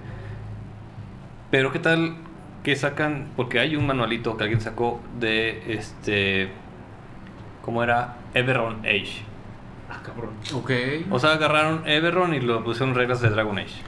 [1.50, 2.16] Pero qué tal
[2.64, 6.50] que sacan, porque hay un manualito que alguien sacó de este.
[7.60, 8.16] ¿Cómo era?
[8.32, 9.20] Everon Age.
[9.90, 10.30] Ah, cabrón.
[10.54, 10.70] Ok.
[11.10, 13.82] O sea, agarraron Everon y lo pusieron reglas de Dragon Age.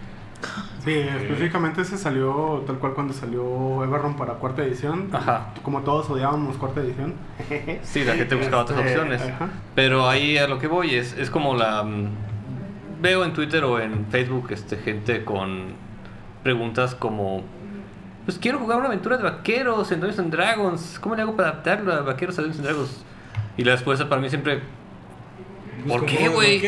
[0.84, 5.08] Sí, específicamente ese salió tal cual cuando salió Everron para cuarta edición.
[5.12, 5.52] Ajá.
[5.62, 7.14] Como todos odiábamos cuarta edición.
[7.82, 9.22] Sí, la gente buscaba otras Este, opciones.
[9.22, 9.48] ajá.
[9.74, 11.82] Pero ahí a lo que voy es, es como la...
[11.84, 12.08] mm,
[13.00, 15.74] Veo en Twitter o en Facebook este, gente con
[16.42, 17.42] preguntas como...
[18.24, 20.98] pues quiero jugar una aventura de vaqueros en Dungeons and Dragons.
[21.00, 23.04] ¿Cómo le hago para adaptarlo a vaqueros a Dungeons and Dragons?
[23.56, 24.60] Y la respuesta para mí siempre,
[25.86, 26.62] ¿por qué, güey?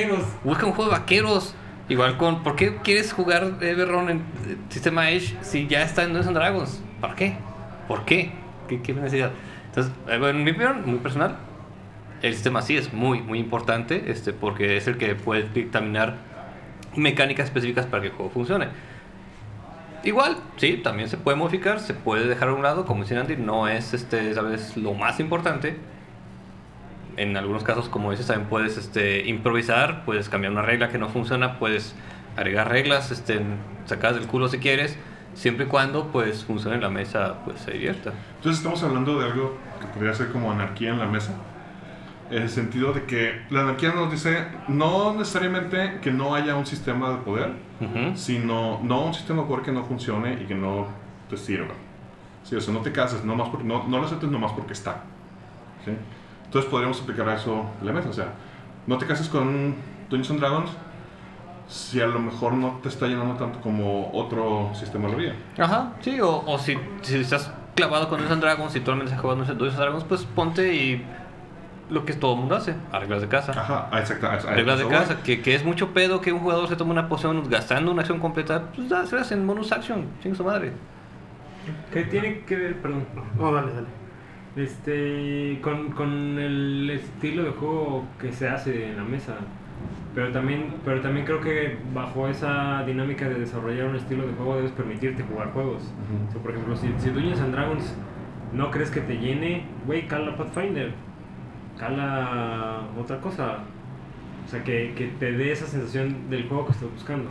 [0.45, 1.55] Busca un juego de vaqueros.
[1.89, 4.23] Igual con, ¿por qué quieres jugar Everron en
[4.71, 6.83] sistema Edge si ya está en Dungeons Dragons?
[7.01, 7.37] ¿Para qué?
[7.87, 8.33] ¿Por qué?
[8.69, 9.33] ¿Qué, qué necesidad?
[9.67, 11.37] Entonces, en mi opinión, muy personal,
[12.23, 16.17] el sistema sí es muy, muy importante este, porque es el que puede dictaminar
[16.97, 18.69] mecánicas específicas para que el juego funcione.
[20.05, 23.37] Igual, sí, también se puede modificar, se puede dejar a un lado, como dice Andy,
[23.37, 24.77] no es, este, ¿sabes?
[24.77, 25.77] lo más importante.
[27.17, 31.09] En algunos casos, como dices, también puedes este, improvisar, puedes cambiar una regla que no
[31.09, 31.95] funciona, puedes
[32.37, 33.41] agregar reglas este,
[33.87, 34.99] sacadas del culo si quieres,
[35.35, 38.13] siempre y cuando pues funcione la mesa, pues se divierta.
[38.37, 41.35] Entonces estamos hablando de algo que podría ser como anarquía en la mesa.
[42.31, 46.67] En el sentido de que la anarquía nos dice no necesariamente que no haya un
[46.67, 48.17] sistema de poder, Ujú.
[48.17, 50.89] sino no un sistema de poder que no funcione y que no
[51.29, 51.75] te sirva.
[52.43, 55.03] Sí, o sea, no te cases, nomás porque, no, no lo aceptes nomás porque está.
[55.85, 55.93] ¿sí?
[56.55, 58.09] Entonces podríamos aplicar a eso en la mesa.
[58.11, 58.29] O sea,
[58.87, 59.75] no te cases con
[60.09, 60.71] Dungeons and Dragons
[61.67, 65.33] si a lo mejor no te está llenando tanto como otro sistema de la vida.
[65.59, 69.21] Ajá, sí, o, o si, si estás clavado con Dungeons and Dragons, si actualmente estás
[69.21, 71.05] jugando Dungeons and Dragons, pues ponte y
[71.91, 73.51] lo que todo el mundo hace, arreglas de casa.
[73.51, 74.27] Ajá, ah, exacto.
[74.29, 76.93] a- a- Reglas de casa, que, que es mucho pedo que un jugador se tome
[76.93, 80.45] una poción gastando una acción completa, pues da, se hace en bonus action, sin su
[80.45, 80.73] madre.
[81.93, 84.04] ¿Qué tiene que ver, perdón, No, dale, dale.
[84.57, 89.37] Este, con, con el estilo de juego que se hace en la mesa?
[90.15, 94.57] Pero también, pero también creo que bajo esa dinámica de desarrollar un estilo de juego
[94.57, 95.83] debes permitirte jugar juegos.
[95.83, 96.29] Ujú.
[96.29, 97.97] O sea, por ejemplo, si, si Dungeons and Dragons
[98.53, 100.93] no crees que te llene, güey, cala Pathfinder.
[101.79, 103.59] Cala otra cosa.
[104.45, 107.31] O sea, que, que te dé esa sensación del juego que estás buscando.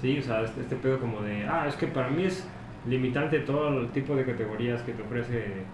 [0.00, 2.48] Sí, o sea, este, este pedo como de, ah, es que para mí es
[2.86, 5.64] limitante todo el tipo de categorías que te ofrece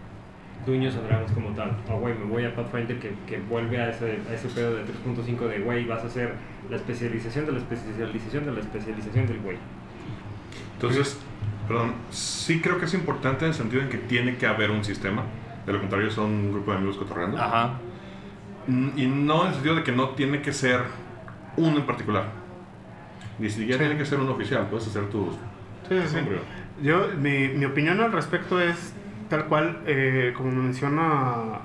[0.67, 1.77] Dungeons and Dragons como tal.
[1.91, 4.83] O, güey, me voy a Pathfinder que, que vuelve a ese, a ese pedo de
[4.85, 6.35] 3.5 de, güey, vas a hacer
[6.71, 9.57] la especialización de la especialización de la especialización del güey.
[10.75, 11.19] Entonces,
[11.69, 14.85] perdón, sí creo que es importante en el sentido en que tiene que haber un
[14.85, 15.23] sistema.
[15.67, 17.39] De lo contrario, son un grupo de amigos cotorreando.
[17.41, 17.75] Ajá.
[18.67, 20.81] Mm, Y no en el sentido de que no tiene que ser
[21.57, 22.27] uno en particular.
[23.39, 23.85] Ni siquiera Sí.
[23.85, 24.67] tiene que ser uno oficial.
[24.69, 25.35] Puedes hacer tus.
[25.89, 26.19] Sí, sí.
[26.83, 28.95] Yo, mi, mi opinión al respecto es
[29.29, 31.61] tal cual, eh, como menciona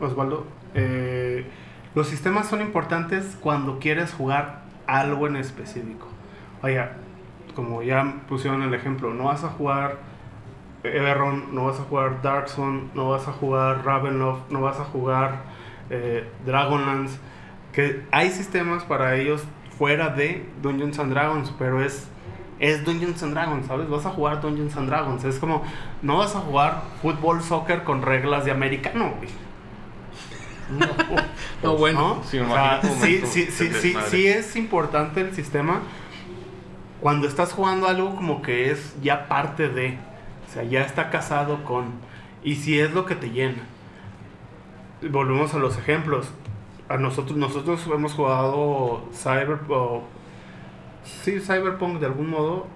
[0.00, 1.46] Osvaldo, eh,
[1.94, 6.06] los sistemas son importantes cuando quieres jugar algo en específico.
[6.62, 6.92] Vaya,
[7.54, 9.98] como ya pusieron el ejemplo, no vas a jugar
[10.84, 15.42] Everron, no vas a jugar Darkzone, no vas a jugar Ravenloft, no vas a jugar
[15.90, 17.18] eh, Dragonlance,
[17.72, 19.44] que hay sistemas para ellos
[19.78, 22.08] fuera de Dungeons and Dragons, pero es
[22.58, 23.88] es Dungeons and Dragons, ¿sabes?
[23.88, 25.62] Vas a jugar Dungeons and Dragons, es como
[26.02, 29.30] no vas a jugar fútbol, soccer con reglas de americano, güey.
[31.62, 32.00] No, bueno.
[32.16, 32.22] ¿no?
[32.24, 35.80] sí, me O sea, sí, sí, sí, sí, sí es importante el sistema
[37.00, 39.98] cuando estás jugando algo como que es ya parte de,
[40.48, 41.92] o sea, ya está casado con,
[42.42, 43.62] y si es lo que te llena.
[45.08, 46.30] Volvemos a los ejemplos.
[46.88, 50.04] A nosotros, nosotros hemos jugado Cyber, o-
[51.06, 52.66] sí, Cyberpunk de algún modo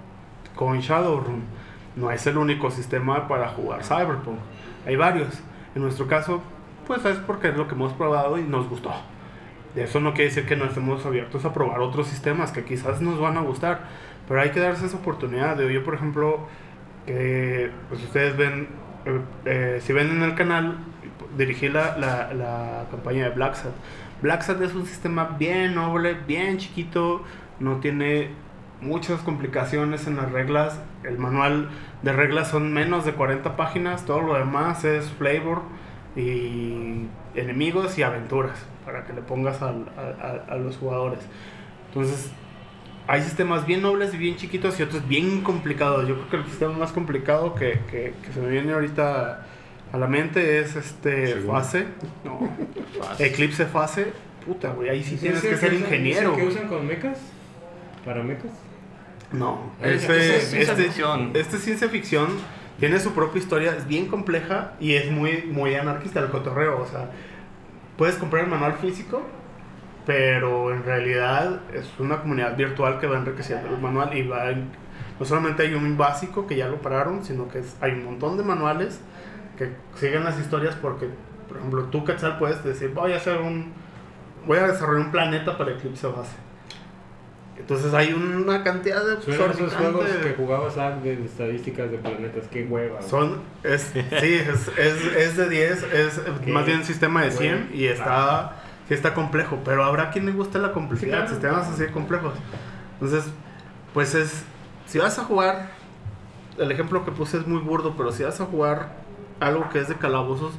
[0.55, 1.43] con Shadowrun.
[1.97, 4.39] No es el único sistema para jugar Cyberpunk.
[4.87, 5.41] Hay varios.
[5.75, 6.43] En nuestro caso,
[6.87, 8.93] pues es porque es lo que hemos probado y nos gustó.
[9.77, 13.21] Eso no quiere decir que no estemos abiertos a probar otros sistemas que quizás nos
[13.21, 13.83] van a gustar,
[14.27, 15.59] pero hay que darse esa oportunidad.
[15.61, 16.41] Yo, por ejemplo,
[17.07, 18.69] que pues ustedes ven,
[19.05, 20.79] eh, eh, si ven en el canal,
[21.37, 23.73] dirigí la, la, la campaña de Black Sat.
[24.23, 27.23] Black Sat es un sistema bien noble, bien chiquito,
[27.61, 28.31] no tiene
[28.81, 30.81] muchas complicaciones en las reglas.
[31.05, 31.69] El manual
[32.03, 35.63] de reglas son menos de 40 páginas, todo lo demás es flavor
[36.17, 41.21] y enemigos y aventuras para que le pongas al- a, a- a los jugadores.
[41.89, 42.31] Entonces,
[43.07, 46.07] hay sistemas bien nobles y bien chiquitos y otros bien complicados.
[46.09, 49.47] Yo creo que el sistema más complicado que, que- que se me viene ahorita
[49.93, 51.87] a la mente es este fase.
[52.25, 52.39] No,
[53.19, 54.13] Eclipse fase.
[54.45, 56.33] Puta, güey, ahí sí tienes ¿Es que ser ingeniero.
[56.33, 56.47] güey.
[56.47, 57.19] usan con mecas?
[58.05, 58.51] ¿Para mecas?
[59.33, 61.31] No, Es- este, es ciencia este- ficción.
[61.35, 62.29] este es ciencia ficción,
[62.79, 66.81] tiene su propia historia, es bien compleja y es muy, muy anarquista el cotorreo.
[66.81, 67.11] O sea,
[67.97, 69.23] puedes comprar el manual físico,
[70.07, 74.51] pero en realidad es una comunidad virtual que va enriqueciendo el manual y va.
[74.51, 74.71] en-
[75.19, 78.39] no solamente hay un básico que ya lo pararon, sino que es- hay un montón
[78.39, 79.01] de manuales
[79.59, 81.09] que siguen las historias porque,
[81.47, 83.73] por ejemplo, tú, Quetzal, puedes decir, voy a hacer un.
[84.47, 86.31] Voy a desarrollar un planeta para Eclipse Base
[87.61, 92.47] Entonces hay una cantidad de Suenan esos juegos que jugabas ah, de estadísticas de planetas,
[92.51, 93.03] qué hueva.
[93.03, 97.53] Son, es, sí, es, es, es de 10, es Qué más bien sistema de 100
[97.55, 97.67] bueno.
[97.75, 98.57] y está,
[98.89, 101.63] sí está complejo, pero habrá quien le guste la complejidad, Sí, claro.
[101.63, 102.35] sistemas así complejos.
[102.95, 103.31] Entonces,
[103.95, 104.45] pues es,
[104.87, 105.71] si vas a jugar,
[106.59, 108.97] el ejemplo que puse es muy burdo, pero si vas a jugar
[109.39, 110.53] algo que es de calabozos,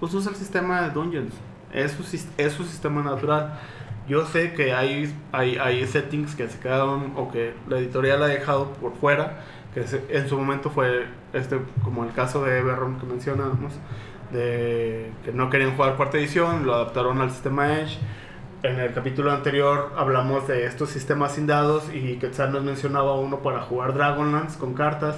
[0.00, 1.34] pues usa el sistema de Dungeons,
[1.72, 2.02] es su,
[2.36, 3.58] es su sistema natural.
[4.08, 8.26] Yo sé que hay, hay, hay settings que se quedaron o que la editorial ha
[8.28, 9.40] dejado por fuera,
[9.74, 13.74] que se- en su momento fue este como el caso de Everron que mencionamos,
[14.32, 17.98] de que no querían jugar cuarta edición, lo adaptaron al sistema Edge.
[18.62, 23.38] En el capítulo anterior hablamos de estos sistemas sin dados y Quetzal nos mencionaba uno
[23.40, 25.16] para jugar Dragonlance con cartas.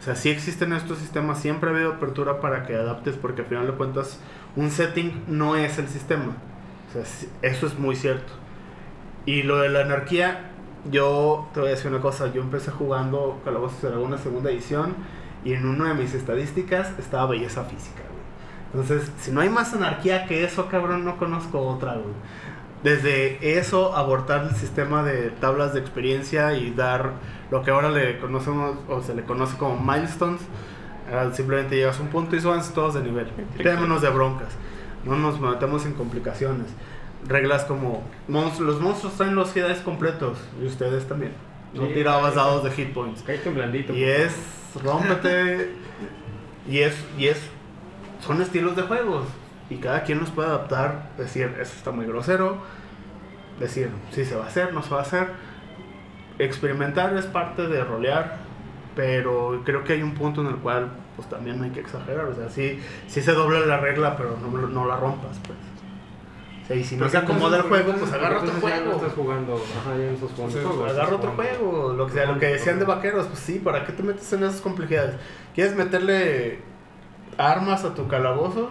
[0.00, 3.48] O sea, sí existen estos sistemas, siempre ha habido apertura para que adaptes porque al
[3.48, 4.20] final de cuentas
[4.54, 6.36] un setting no es el sistema.
[7.04, 8.32] Sea, eso es muy cierto.
[9.26, 10.50] Y lo de la anarquía,
[10.90, 14.94] yo te voy a decir una cosa, yo empecé jugando Calabozos y Dragones segunda edición
[15.44, 18.82] y en una de mis estadísticas estaba belleza física, güey.
[18.82, 22.14] Entonces, si no hay más anarquía que eso, cabrón, no conozco otra, güey.
[22.82, 27.12] Desde eso, abortar el sistema de tablas de experiencia y dar
[27.50, 30.40] lo que ahora le conocemos o se le conoce como milestones.
[31.12, 33.28] Ah, simplemente llegas a un punto y súbanse todos de nivel.
[33.56, 34.48] Quedémonos de broncas.
[35.06, 36.66] No nos metemos en complicaciones.
[37.26, 41.32] Reglas como monstruos, los monstruos traen los dice completos y ustedes también.
[41.74, 42.36] No Sí, tirabas sí.
[42.36, 43.22] dados de hit points.
[43.26, 43.92] Cállate blandito.
[43.94, 44.34] Y es
[44.82, 45.70] rómpete
[46.68, 47.40] y es y es
[48.20, 49.24] son estilos de juegos
[49.70, 52.58] y cada quien los puede adaptar, decir, eso está muy grosero,
[53.58, 55.28] decir, si se va a hacer, no se va a hacer.
[56.38, 58.38] Experimentar es parte de rolear,
[58.96, 62.24] pero creo que hay un punto en el cual pues también no hay que exagerar,
[62.26, 65.58] o sea, sí, sí se dobla la regla, pero no, no la rompas, pues.
[66.64, 68.90] O sea, y si no se acomoda el juego, pues agarra otro juego.
[68.92, 70.58] estás jugando, ajá, ya no estás jugando.
[70.58, 71.92] Entonces, juegos, agarra otro jugando- juego.
[71.92, 74.42] Lo que, sea, lo que decían de vaqueros, pues sí, ¿para qué te metes en
[74.42, 75.14] esas complejidades?
[75.54, 76.58] ¿Quieres meterle
[77.38, 78.70] armas a tu calabozos?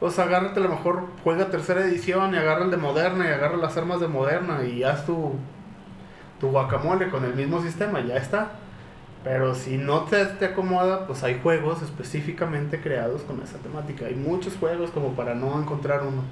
[0.00, 3.56] Pues agárrate a lo mejor, juega tercera edición y agarra el de moderna y agarra
[3.56, 5.34] las armas de moderna y haz tu,
[6.40, 8.52] tu guacamole con el mismo sistema, ya está.
[9.28, 14.06] Pero si no te, te acomoda, pues hay juegos específicamente creados con esa temática.
[14.06, 16.22] Hay muchos juegos como para no encontrar uno.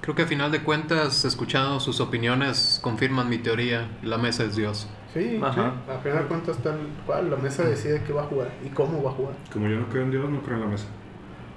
[0.00, 3.86] Creo que a final de cuentas, escuchando sus opiniones, confirman mi teoría.
[4.02, 4.88] La mesa es Dios.
[5.12, 5.74] Sí, Ajá.
[5.86, 5.92] sí.
[5.92, 9.02] A final de cuentas, tal cual, la mesa decide qué va a jugar y cómo
[9.02, 9.34] va a jugar.
[9.52, 10.86] Como yo no creo en Dios, no creo en la mesa.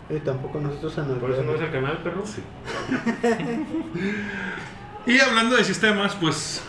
[0.10, 2.24] Y tampoco nosotros en el Por eso no es el canal, perro.
[5.08, 6.64] Y hablando de sistemas, pues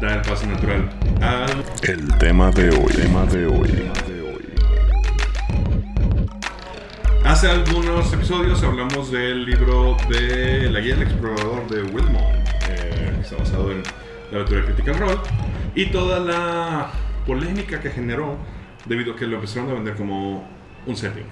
[0.00, 0.88] da el paso natural
[1.20, 2.92] al el tema de hoy.
[2.94, 3.90] Tema de hoy.
[7.24, 12.22] Hace algunos episodios hablamos del libro de La Guía del Explorador de Wilmot,
[12.68, 13.82] eh, que está basado en
[14.30, 15.20] la aventura de Critical Role,
[15.74, 16.90] y toda la
[17.26, 18.38] polémica que generó
[18.86, 20.48] debido a que lo empezaron a vender como
[20.86, 21.26] un setting.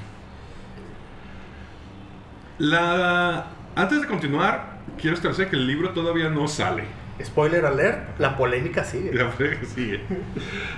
[2.59, 3.47] La...
[3.75, 6.98] Antes de continuar, quiero establecer que el libro todavía no sale.
[7.25, 9.13] Spoiler alert, la polémica sigue.
[9.13, 10.01] La que sigue.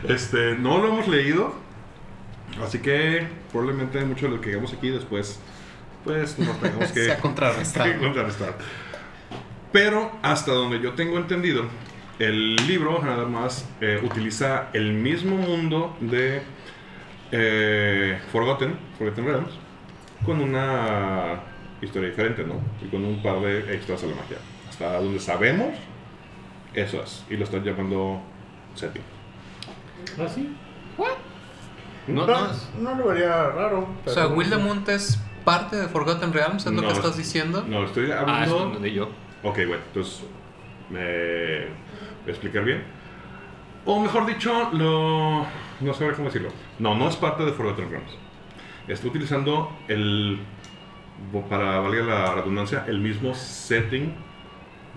[0.09, 1.55] Este, no lo hemos leído.
[2.65, 5.39] Así que probablemente mucho de lo que digamos aquí después,
[6.05, 7.17] pues nos tengamos que que
[8.01, 8.57] contrarrestar.
[9.73, 11.65] Pero hasta donde yo tengo entendido,
[12.19, 16.43] el libro nada más eh, utiliza el mismo mundo de
[17.33, 19.53] eh, Forgotten, Forgotten Realms,
[20.25, 21.41] con una
[21.81, 22.61] historia diferente, ¿no?
[22.85, 24.39] Y con un par de extras a la magia.
[24.69, 25.75] Hasta donde sabemos,
[26.75, 27.25] eso es.
[27.31, 28.21] Y lo están llamando
[28.75, 29.03] setting.
[30.19, 30.55] ¿Ah, sí?
[32.07, 32.49] No, No, no
[32.81, 33.89] no lo vería raro.
[34.05, 37.65] O sea, Wildemount es parte de Forgotten Realms, es lo No, que estás diciendo.
[37.67, 38.73] No, estoy Ah, hablando.
[38.75, 39.05] es de yo.
[39.43, 40.25] Ok, bueno, entonces
[40.91, 42.83] me voy a explicar bien.
[43.87, 45.47] O mejor dicho, lo...
[45.81, 46.51] no sabré cómo decirlo.
[46.79, 48.13] No, no es parte de Forgotten Realms.
[48.89, 50.41] Está utilizando el,
[51.49, 54.15] para valga la redundancia, el mismo setting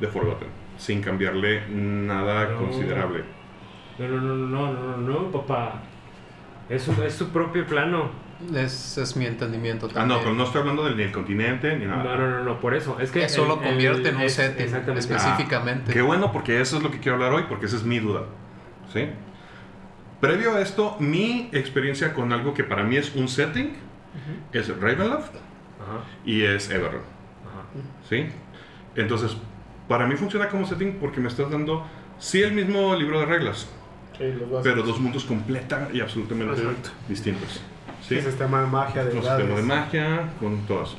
[0.02, 0.48] de Forgotten,
[0.84, 2.58] sin cambiarle nada No.
[2.58, 3.24] considerable.
[3.98, 5.82] No, no, no, no, no, no, no, papá.
[6.68, 8.12] Es su, es su propio plano.
[8.54, 10.18] Es, es mi entendimiento Ah, también.
[10.18, 12.04] no, pero no estoy hablando del, ni el continente ni nada.
[12.04, 13.00] No, no, no, no, por eso.
[13.00, 15.94] Es que Eso el- lo convierte el- en un es- setting específicamente.
[15.94, 18.24] Qué bueno, porque eso es lo que quiero hablar hoy, porque esa es mi duda.
[18.92, 19.08] ¿Sí?
[20.20, 23.74] Previo a esto, mi experiencia con algo que para mí es un setting
[24.52, 25.34] es Ravenloft
[25.82, 26.96] Ajá, y es Everon.
[27.46, 27.66] ajá.
[28.10, 28.26] ¿Sí?
[28.96, 29.38] Entonces,
[29.88, 31.86] para mí funciona como setting porque me estás dando,
[32.20, 33.70] sí, el mismo libro de reglas,
[34.18, 36.90] Sí, los pero dos mundos completa y absolutamente Exacto.
[37.10, 37.62] distintos.
[38.02, 38.16] ¿sí?
[38.16, 40.98] Sí, sistema de magia, de Un sistema de magia, con todo eso.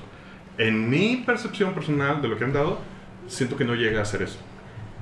[0.58, 2.78] En mi percepción personal de lo que han dado,
[3.28, 4.38] siento que no llega a hacer eso.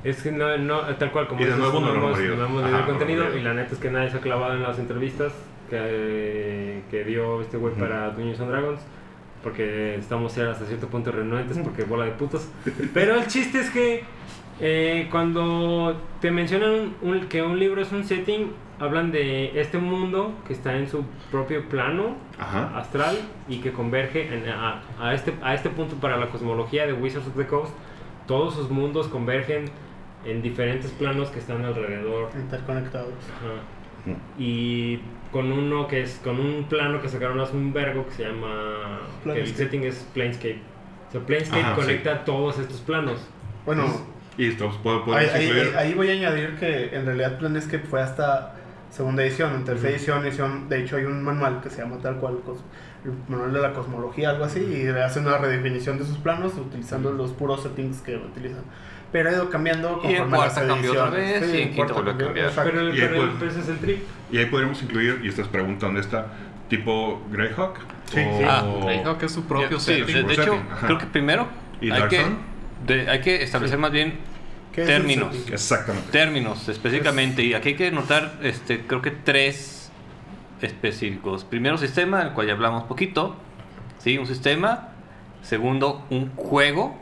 [0.05, 2.63] Es que no, no tal cual como Y de nuevo no lo hemos no hemos
[2.65, 5.33] leído el contenido y la neta es que nadie se ha clavado en las entrevistas
[5.71, 7.81] que, que dio este güey Ujú.
[7.83, 8.81] para Dungeons and Dragons
[9.43, 12.49] porque estamos ya hasta cierto punto renuentes porque bola de putos.
[12.95, 14.05] Pero el chiste es que
[14.61, 20.35] eh, cuando te mencionan un- que un libro es un setting, hablan de este mundo
[20.47, 22.77] que está en su propio plano Ajá.
[22.79, 23.17] astral
[23.49, 27.27] y que converge en- a, a este, a este punto para la cosmología de Wizards
[27.29, 27.73] of the Coast.
[28.27, 29.65] Todos sus mundos convergen
[30.25, 32.31] en diferentes planos que están alrededor.
[32.37, 33.15] Interconectados.
[33.39, 33.55] Ajá.
[34.39, 35.01] Y
[35.31, 39.01] con uno que es con un plano que sacaron hace un vergo que se llama
[39.25, 40.61] que el setting es Planescape.
[41.09, 41.81] O sea, Planescape Ajá, sí.
[41.83, 43.21] conecta todos estos planos.
[43.65, 43.85] Bueno,
[44.37, 45.05] Y esto pod-
[45.77, 48.55] ahí, voy a añadir que en realidad Planescape fue hasta
[48.91, 49.55] segunda edición.
[49.55, 52.39] En tercera edición, edición, de hecho hay un manual que se llama tal cual,
[53.05, 57.13] el manual de la cosmología, algo así, y hace una redefinición de sus planos utilizando
[57.13, 58.63] los puros settings que utilizan.
[59.13, 62.13] Pero ha ido cambiando Y en cuarta cambió otra vez, y en quinta cuarta volvió
[62.13, 62.47] a cambiar.
[62.49, 62.71] exacto.
[62.73, 64.03] Pero, ahí pero, puede- pero ese es el trip.
[64.33, 66.27] Y ahí podríamos incluir, y esta es pregunta dónde está,
[66.71, 67.79] tipo Greyhawk.
[68.07, 68.45] Sí, o- sí.
[68.49, 70.27] Ah, Greyhawk es su propio Sí, setting.
[70.27, 70.87] de, hecho, ajá.
[70.87, 71.47] creo que primero
[71.81, 72.25] ¿Y hay que,
[72.87, 74.15] de- hay que establecer más bien
[74.73, 75.35] ¿Qué es el términos.
[75.37, 75.53] setting?
[75.53, 76.11] Exactamente.
[76.11, 79.91] Términos específicamente, y aquí hay que notar, este, creo que tres
[80.63, 81.45] específicos.
[81.45, 83.37] Primero, sistema, del cual ya hablamos poquito.
[83.99, 84.17] ¿sí?
[84.19, 84.89] Un sistema.
[85.43, 86.97] Segundo, un juego.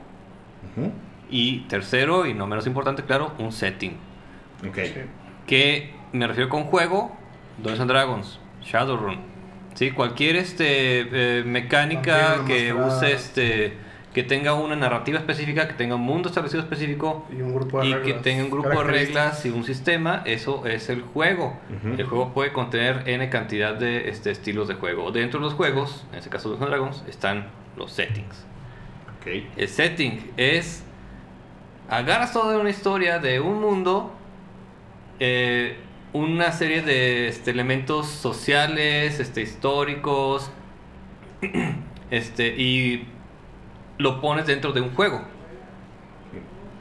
[0.76, 0.92] Ujú.
[1.30, 3.92] Y tercero, y no menos importante, claro, un setting.
[4.68, 4.74] Ok.
[4.76, 4.92] Sí.
[5.46, 7.16] que me refiero con juego,
[7.58, 9.18] Dungeons and Dragons, Shadowrun,
[9.74, 9.90] ¿sí?
[9.92, 13.74] Cualquier este, eh, mecánica Vampiro, que use este,
[14.12, 17.86] que tenga una narrativa específica, que tenga un mundo establecido específico Y un grupo de
[17.86, 18.06] y reglas.
[18.12, 21.58] que tenga un grupo de reglas y un sistema, eso es el juego.
[21.78, 21.94] Ujú.
[21.96, 25.10] El juego puede contener n cantidad de este, estilos de juego.
[25.12, 28.44] Dentro de los juegos, en este caso Dungeons and Dragons, están los settings.
[29.20, 29.26] Ok.
[29.56, 30.84] El setting es.
[31.90, 34.12] Agarras toda una historia de un mundo,
[35.18, 35.76] eh,
[36.12, 40.52] una serie de este, elementos sociales, este, históricos,
[42.12, 43.08] este, y
[43.98, 45.22] lo pones dentro de un juego.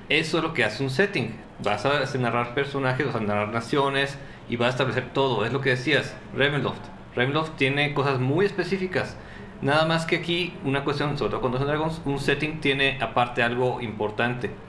[0.10, 1.36] Eso es lo que hace un setting.
[1.64, 4.16] Vas a narrar personajes, vas a narrar naciones
[4.48, 5.44] y vas a establecer todo.
[5.44, 6.86] Es lo que decías, Ravenloft.
[7.16, 9.18] Ravenloft tiene cosas muy específicas.
[9.64, 13.42] Nada más que aquí, una cuestión, sobre todo con Dungeons Dragons, un setting tiene aparte
[13.42, 14.69] algo importante.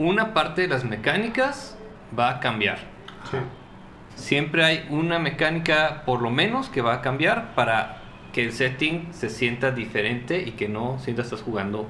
[0.00, 1.76] Una parte de las mecánicas
[2.18, 2.78] va a cambiar.
[3.30, 3.36] Sí.
[4.14, 7.98] Siempre hay una mecánica, por lo menos, que va a cambiar para
[8.32, 11.86] que el setting se sienta diferente y que no sientas estás jugando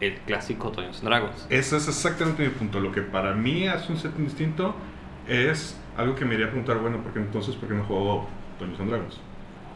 [0.00, 1.46] el clásico Dungeons Dragons.
[1.48, 2.80] Ese es exactamente mi punto.
[2.80, 4.74] Lo que para mí hace un setting distinto
[5.28, 8.26] es algo que me iría a preguntar, bueno, ¿por qué entonces por qué no juego
[8.58, 9.20] Dungeons Dragons?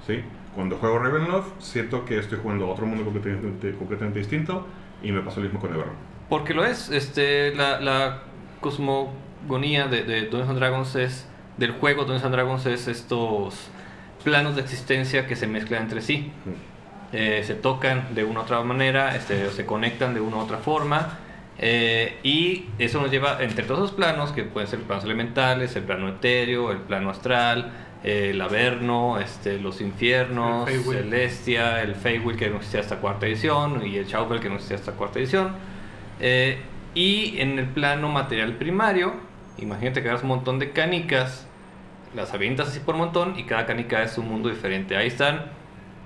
[0.05, 0.25] ¿Sí?
[0.53, 4.67] Cuando juego Ravenloft, siento que estoy jugando a otro mundo completamente, completamente distinto
[5.01, 6.08] y me pasa lo mismo con Everon.
[6.29, 8.23] Porque lo es, este, la, la
[8.61, 11.27] cosmogonía de, de Dungeons and Dragons es,
[11.57, 13.71] del juego Dungeons and Dragons es estos
[14.25, 16.31] planos de existencia que se mezclan entre sí.
[17.13, 20.59] Eh, se tocan de una u otra manera, este, se conectan de una u otra
[20.59, 21.19] forma.
[21.59, 25.83] eh, y eso nos lleva entre todos los planos, que pueden ser planos elementales, el
[25.85, 27.73] plano etéreo, el plano astral,
[28.05, 30.85] eh, el averno, este, los infiernos, El.
[30.85, 34.77] Celestia, el Feywild que no existía hasta cuarta edición, y el Shadowfell que no existía
[34.77, 35.53] hasta cuarta edición.
[36.21, 36.59] Eh,
[36.95, 39.15] y en el plano material primario,
[39.59, 41.47] imagínate que hagas un montón de canicas,
[42.15, 44.97] las avientas así por montón y cada canica es un mundo diferente.
[44.97, 45.47] Ahí están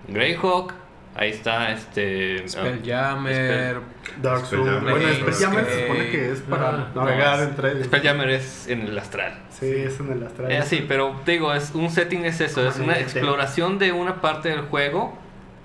[0.09, 0.75] Greyhawk,
[1.15, 2.47] ahí está este...
[2.49, 3.81] Spelljammer.
[4.21, 4.83] Dark Souls.
[4.83, 7.87] Bueno, Eh, Spelljammer se supone que es para ah, navegar no, entre ellos.
[7.87, 9.39] Spelljammer es en el astral.
[9.51, 10.51] Sí, es en el astral.
[10.51, 14.21] Es así, pero te digo, es, un setting es eso, es una exploración de una
[14.21, 15.17] parte del juego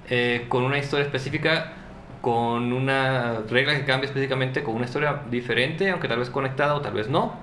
[0.09, 1.73] eh, con una historia específica,
[2.21, 6.81] con una regla que cambia específicamente, con una historia diferente, aunque tal vez conectada o
[6.81, 7.33] tal vez no,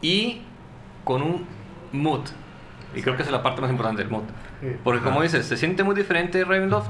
[0.00, 0.42] y
[1.04, 1.46] con un
[1.92, 2.22] mood.
[2.94, 4.24] Y creo que esa es la parte más importante del mood.
[4.84, 6.88] Porque como dices, se siente muy diferente Ravenloft,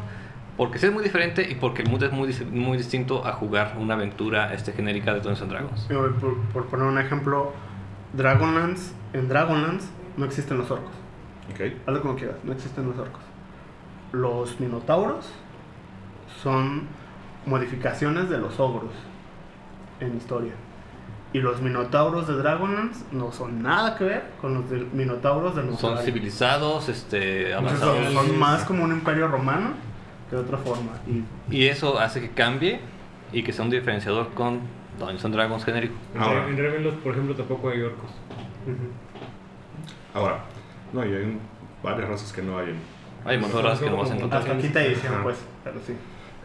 [0.57, 3.76] porque sí es muy diferente y porque el mood es muy, muy distinto a jugar
[3.78, 5.86] una aventura este, genérica de Dungeons and Dragons.
[5.88, 7.53] Mira, Por, por poner un ejemplo,
[8.12, 10.92] Dragonlance, en Dragonlance no existen los orcos.
[11.50, 11.61] Ok.
[11.86, 13.22] Hazlo como quieras, no existen los orcos.
[14.12, 15.32] Los minotauros
[16.43, 16.82] son
[17.47, 18.93] modificaciones de los ogros
[20.01, 20.53] en historia.
[21.32, 25.76] Y los minotauros de Dragonlance no son nada que ver con los de- minotauros de
[25.76, 28.12] Son civilizados, este, Entonces, avanzados.
[28.12, 29.70] son, son más como un imperio romano
[30.28, 30.93] que de otra forma.
[31.07, 31.24] Y
[31.57, 32.80] Y eso hace que cambie
[33.32, 34.61] y que sea un diferenciador con
[34.99, 35.95] Dungeons and Dragons genérico.
[36.18, 36.47] Ahora.
[36.49, 38.11] En Ravenloft, por ejemplo, tampoco hay orcos.
[38.66, 40.18] ujú.
[40.18, 40.40] Ahora,
[40.93, 41.40] no, y hay un-
[41.82, 42.76] varias razas que no hay en
[43.24, 44.43] Hay de razas que no vas a encontrar.
[44.43, 45.95] hasta quinta edición, pues, pero sí.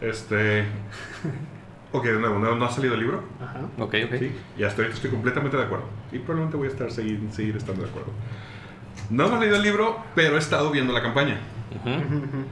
[0.00, 0.64] Este.
[1.90, 3.24] Ok, de nuevo, no, no ha salido el libro.
[3.40, 3.60] Ajá.
[3.78, 4.18] Ok, ok.
[4.18, 5.86] Sí, y hasta ahorita estoy completamente de acuerdo.
[6.12, 8.12] Y probablemente voy a estar seguir, seguir estando de acuerdo.
[9.10, 11.38] No hemos leído el libro, pero he estado viendo la campaña.
[11.74, 12.44] Ujú, ujú.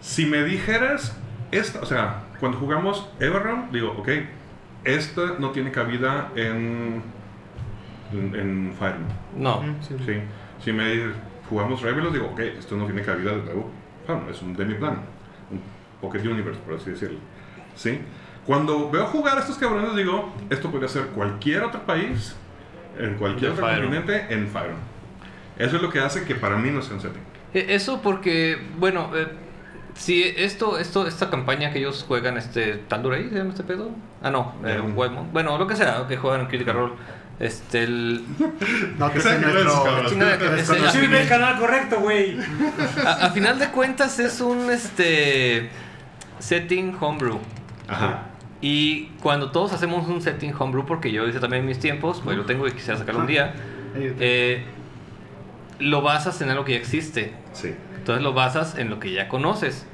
[0.00, 1.18] Si me dijeras,
[1.50, 4.08] esta, o sea, cuando jugamos Everron, digo, ok,
[4.84, 7.02] esta no tiene cabida en,
[8.12, 9.16] en, en Fire Emblem.
[9.36, 9.58] No.
[9.58, 9.94] Ujú, sí.
[10.06, 10.12] Sí.
[10.64, 10.84] Si me
[11.48, 13.70] jugamos Revelos, digo, ok, esto no tiene cabida de nuevo.
[14.06, 15.02] Bueno, es un demi-plan, un
[16.02, 17.18] Pocket Universe, por así decirlo.
[17.74, 17.98] ¿Sí?
[18.46, 22.36] Cuando veo jugar a estos cabrones, digo, esto podría ser cualquier otro país,
[22.98, 23.80] en cualquier otro Fire.
[23.82, 24.74] continente, en Fire.
[25.56, 27.22] Eso es lo que hace que para mí no sea un setting.
[27.54, 29.28] Eh, Eso porque, bueno, eh,
[29.94, 33.90] si esto, esto, esta campaña que ellos juegan, este, Tanduray, ¿se llama este pedo?
[34.22, 34.80] Ah, no, eh.
[34.80, 35.32] Wildmont.
[35.32, 36.92] Bueno, lo que sea, que juegan en Critical Role.
[37.38, 38.24] Este, el,
[38.98, 40.90] No, que sea inglés, nuestro.
[40.90, 42.38] Sirve el canal correcto, güey.
[43.04, 45.70] a, a final de cuentas es un este
[46.42, 47.38] setting homebrew.
[47.88, 48.24] Ajá.
[48.60, 52.36] Y cuando todos hacemos un setting homebrew, porque yo hice también en mis tiempos, pues
[52.36, 53.54] lo tengo y quisiera sacarlo un día,
[53.94, 54.64] eh,
[55.78, 57.32] lo basas en algo que ya existe.
[57.52, 57.74] Sí.
[57.96, 59.86] Entonces lo basas en lo que ya conoces.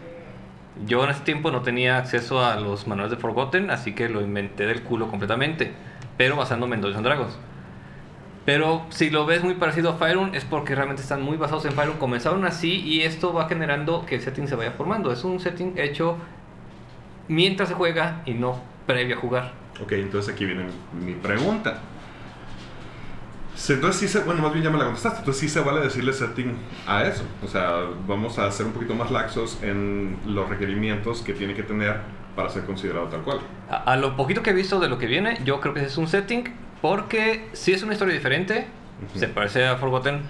[0.87, 4.21] Yo en ese tiempo no tenía acceso a los manuales de Forgotten, así que lo
[4.21, 5.73] inventé del culo completamente,
[6.17, 7.39] pero basándome en Dungeons Dragons.
[8.45, 11.73] Pero si lo ves muy parecido a Fire es porque realmente están muy basados en
[11.73, 15.13] Fire Comenzaron así y esto va generando que el setting se vaya formando.
[15.13, 16.17] Es un setting hecho
[17.29, 19.53] mientras se juega y no previo a jugar.
[19.83, 20.65] Ok, entonces aquí viene
[21.05, 21.81] mi pregunta.
[23.69, 26.13] Entonces sí se, bueno, más bien ya me la contestaste, entonces sí se vale decirle
[26.13, 26.57] setting
[26.87, 27.25] a eso.
[27.45, 31.65] O sea, vamos a ser un poquito más laxos en los requerimientos que tiene que
[31.65, 31.97] tener
[32.37, 33.41] para ser considerado tal cual.
[33.69, 35.97] A, a lo poquito que he visto de lo que viene, yo creo que es
[35.99, 36.45] un setting
[36.81, 38.69] porque si es una historia diferente,
[39.11, 39.19] Ujú.
[39.19, 40.23] se parece a Forgotten,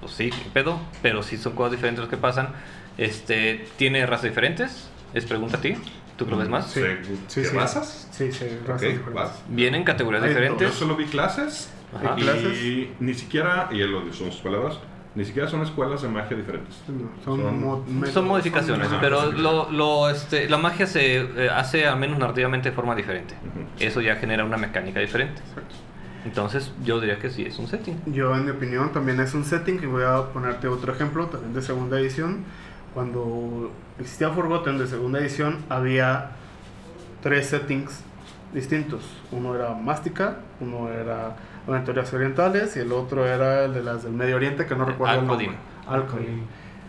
[0.00, 2.50] pues sí, qué pedo, pero si son cosas diferentes las que pasan.
[2.98, 4.90] Este, ¿Tiene razas diferentes?
[5.14, 5.74] Es pregunta a ti,
[6.16, 6.66] ¿tú lo ves más?
[6.70, 6.80] Sí.
[6.80, 7.56] ¿Se- Sí, ¿qué sí.
[7.56, 8.08] razas?
[8.10, 9.14] Sí, sí, razas diferentes.
[9.14, 9.42] vas.
[9.48, 10.72] Vienen categorías Hay Yo diferentes.
[10.74, 12.14] solo vi clases Ajá.
[12.16, 12.88] y Clases.
[13.00, 14.78] ni siquiera, y él lo son sus palabras,
[15.14, 16.76] ni siquiera son escuelas de magia diferentes.
[16.88, 19.38] No, Son, Son- mo- métodos, Son modificaciones, Ajá, pero sí.
[19.38, 23.34] lo, lo, este, la magia se eh, hace al menos narrativamente de forma diferente.
[23.34, 23.66] Ujú.
[23.78, 25.40] Eso ya genera una mecánica diferente.
[26.24, 28.00] Entonces yo diría que sí es un setting.
[28.06, 29.80] Yo, en mi opinión, también es un setting.
[29.82, 32.44] Y voy a ponerte otro ejemplo, también de segunda edición.
[32.96, 36.30] Cuando existía Forgotten de segunda edición, había
[37.22, 38.00] tres settings
[38.54, 39.02] distintos.
[39.32, 41.36] Uno era Mástica, uno era
[41.68, 45.20] Aventuras Orientales y el otro era el de las del Medio Oriente, que no recuerdo
[45.20, 45.50] el nombre.
[45.86, 46.40] Al-Qadim.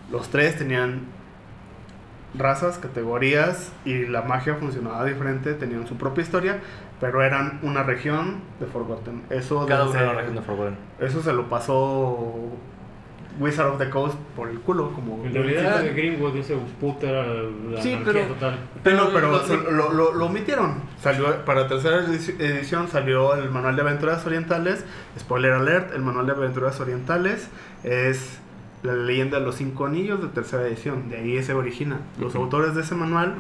[0.10, 1.02] Los tres tenían
[2.38, 6.60] razas, categorías y la magia funcionaba diferente, tenían su propia historia,
[7.02, 9.24] pero eran una región de Forgotten.
[9.30, 10.78] Eso, Cada desde- una región de Forgotten.
[11.02, 12.34] eso se lo pasó
[13.40, 17.82] Wizard of the Coast por el culo, como En realidad, Greenwood, ese puta era la
[17.82, 18.58] Sí, pero- total.
[18.84, 19.32] pero, pero
[19.72, 20.76] lo- lo, lo, omitieron.
[21.02, 24.84] Salió para tercera edici- edición salió el manual de aventuras orientales.
[25.20, 27.50] Spoiler alert, el manual de aventuras orientales
[27.84, 28.40] es
[28.84, 31.10] la leyenda de los cinco anillos de tercera edición.
[31.10, 32.00] De ahí se origina.
[32.20, 33.36] Los autores de ese manual,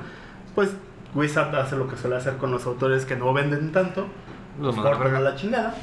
[0.55, 0.71] pues
[1.15, 4.07] Wizard hace lo que suele hacer con los autores que no venden tanto.
[4.59, 5.75] Los Los mandan a la chingada.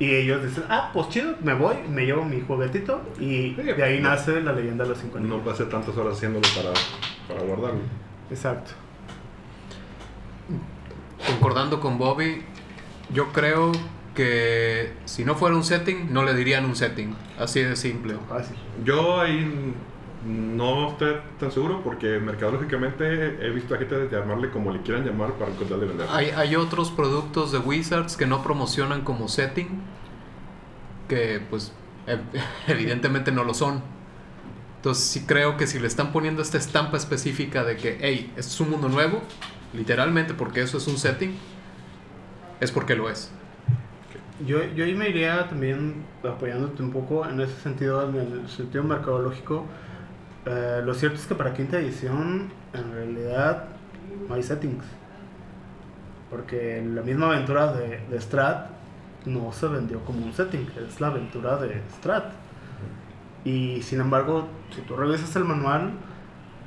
[0.00, 3.02] Y ellos dicen, ah, pues chido, me voy, me llevo mi juguetito.
[3.20, 4.08] Y Sí, de ahí no.
[4.10, 5.36] nace la leyenda de los cinco anillos.
[5.38, 6.72] No pasé tantas horas haciéndolo para,
[7.28, 7.80] para guardarlo.
[8.30, 8.72] Exacto.
[11.26, 12.42] Concordando con Bobby,
[13.12, 13.72] yo creo
[14.14, 17.14] que si no fuera un setting, no le dirían un setting.
[17.38, 18.14] Así de simple.
[18.28, 18.56] Fácil.
[18.84, 19.74] Yo ahí
[20.26, 25.32] no estoy tan seguro porque mercadológicamente he visto a gente llamarle como le quieran llamar
[25.34, 26.06] para encontrarle vender.
[26.10, 29.68] Hay, hay otros productos de Wizards que no promocionan como setting,
[31.08, 31.72] que pues
[32.06, 32.20] ev-
[32.66, 33.82] evidentemente no lo son.
[34.76, 38.52] Entonces sí creo que si le están poniendo esta estampa específica de que, hey, esto
[38.52, 39.22] es un mundo nuevo,
[39.74, 41.34] literalmente porque eso es un setting,
[42.60, 43.30] es porque lo es.
[44.46, 48.84] Yo, yo ahí me iría también apoyándote un poco en ese sentido, en el sentido
[48.84, 49.66] mercadológico.
[50.46, 53.64] Eh, lo cierto es que para quinta edición, en realidad,
[54.28, 54.84] no hay settings.
[56.30, 58.68] Porque la misma aventura de, de Strat
[59.26, 62.24] no se vendió como un setting, es la aventura de Strat.
[63.44, 65.90] Y sin embargo, si tú revisas el manual,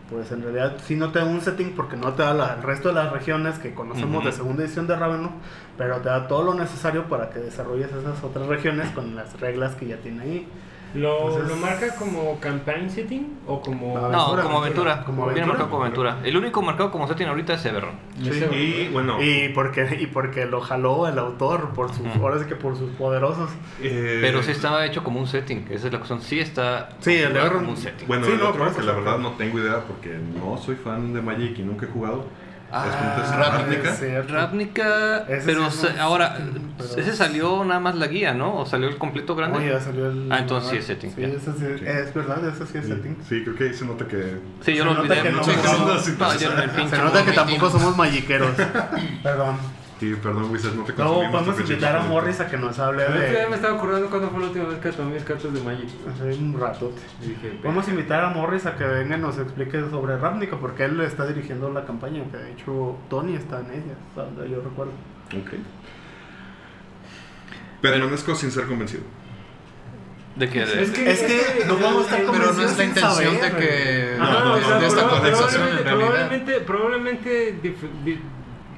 [0.10, 2.64] pues en realidad sí no te da un setting porque no te da la- el
[2.64, 5.34] resto de las regiones que conocemos de segunda edición de Ravenloft,
[5.78, 9.76] pero te da todo lo necesario para que desarrolles esas otras regiones con las reglas
[9.76, 10.48] que ya tiene ahí.
[10.94, 13.96] ¿Lo, Entonces- ¿Lo marca como campaign setting o como.?
[13.96, 14.92] No, No, Aventura, como aventura.
[14.94, 15.04] aventura.
[15.06, 15.48] Como Viene aventura.
[15.48, 16.18] marcado como aventura.
[16.24, 17.92] El único marcado como setting ahorita es Everron.
[18.22, 18.30] Sí.
[18.56, 22.56] Y bueno, Y porque, y porque lo jaló el autor, por sus, ahora sí que
[22.56, 23.50] por sus poderosos.
[23.82, 25.66] eh, Pero sí estaba hecho como un setting.
[25.72, 26.22] Esa es la cuestión.
[26.22, 28.08] Sí está Sí, el Everron- como un setting.
[28.08, 29.00] Bueno, Sí, el no, otro que la sí.
[29.00, 32.26] verdad no tengo idea porque no soy fan de Magic y nunca he jugado.
[32.76, 33.64] Ah,
[34.28, 35.26] Ravnica.
[35.46, 36.38] Pero sí se- no- ahora,
[36.78, 38.56] pero- ese salió nada más la guía, ¿no?
[38.60, 39.60] ¿O salió el completo grande?
[39.60, 40.32] Oye, ya salió el.
[40.32, 41.28] Ah, entonces sí es setting, Sí, ya.
[41.28, 41.86] ese sí, Sí.
[41.86, 43.18] es verdad, ese sí es setting.
[43.30, 44.38] sí, creo que ahí se nota que.
[44.62, 45.24] Sí, yo Se lo olvidé.
[45.24, 46.00] no- no- no, no- no,
[46.90, 48.50] Se nota que tampoco somos magiqueros.
[49.24, 49.58] Perdón.
[50.04, 52.02] Sí, perdón, Wizard, no te podemos tu invitar a.
[52.02, 53.56] Morris a que nos hable día me de.
[53.56, 55.88] estaba acordando cuándo fue la última vez que tomé mis cartas de Magic.
[56.14, 57.02] Hace un ratote.
[57.22, 60.84] Dije, Vamos a invitar a Morris a que venga y nos explique sobre Ravnica, porque
[60.84, 64.92] él está dirigiendo la campaña, que de hecho Tony está en ella, yo recuerdo.
[65.28, 65.54] Ok.
[67.82, 69.04] Permanezco sin ser convencido.
[70.36, 70.64] ¿De qué?
[70.64, 74.46] Es que- Es que no podemos estar Pero no es la intención de que No,
[74.60, 76.62] no, de esta conversación en realidad.
[76.66, 77.74] probablemente,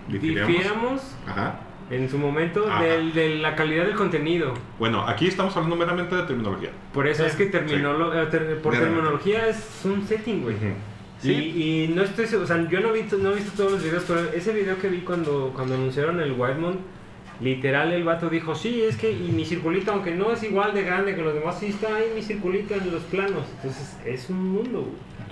[0.08, 1.60] difiéramos Ajá.
[1.90, 2.84] en su momento Ajá.
[2.84, 4.54] del- de la calidad del contenido.
[4.80, 6.70] Bueno, aquí estamos hablando meramente de terminología.
[6.94, 10.56] Por eso Sí, es que terminolo- eh, ter- por terminología es un setting, güey.
[10.56, 10.66] Ujú.
[11.24, 13.84] Y, y no estoy o sea, yo no he, visto, no he visto todos los
[13.84, 16.80] videos, pero ese video que vi cuando, cuando anunciaron el Wildmont,
[17.42, 20.84] literal el vato dijo, sí, es que y mi circulito, aunque no es igual de
[20.84, 23.44] grande que los demás, sí está ahí mi circulito en los planos.
[23.58, 25.30] Entonces es un mundo, güey.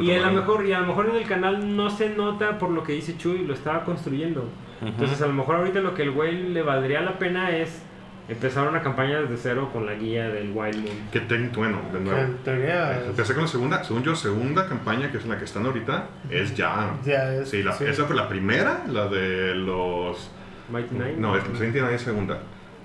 [0.00, 2.70] Y a lo mejor, y a lo mejor en el canal no se nota por
[2.70, 4.48] lo que dice Chuy, lo estaba construyendo.
[4.80, 7.82] Entonces a lo mejor ahorita lo que el güey le valdría la pena es
[8.28, 10.96] empezar una campaña desde cero con la guía del Wild Moon.
[11.12, 12.34] Que ten- bueno, de nuevo.
[12.44, 16.06] Teoría, Empecé con la segunda, según yo, segunda campaña, que es la que están ahorita,
[16.30, 16.94] es ya.
[17.04, 17.48] ya es.
[17.50, 17.84] Sí, la- sí.
[17.84, 20.30] esa fue la primera, la de los.
[20.70, 21.14] Mighty Nine.
[21.18, 22.38] No, es 29 es segunda.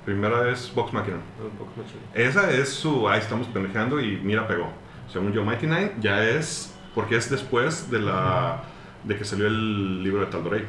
[0.05, 1.17] Primera es Vox Machina.
[1.41, 1.99] Un poco más chido.
[2.13, 3.07] Esa es su.
[3.09, 4.69] Ahí estamos pendejando y mira, pegó.
[5.11, 6.76] Según yo, Mighty Nine ya es.
[6.97, 8.63] Porque es después de la.
[9.03, 10.65] de que salió el libro de Tal'Dorei.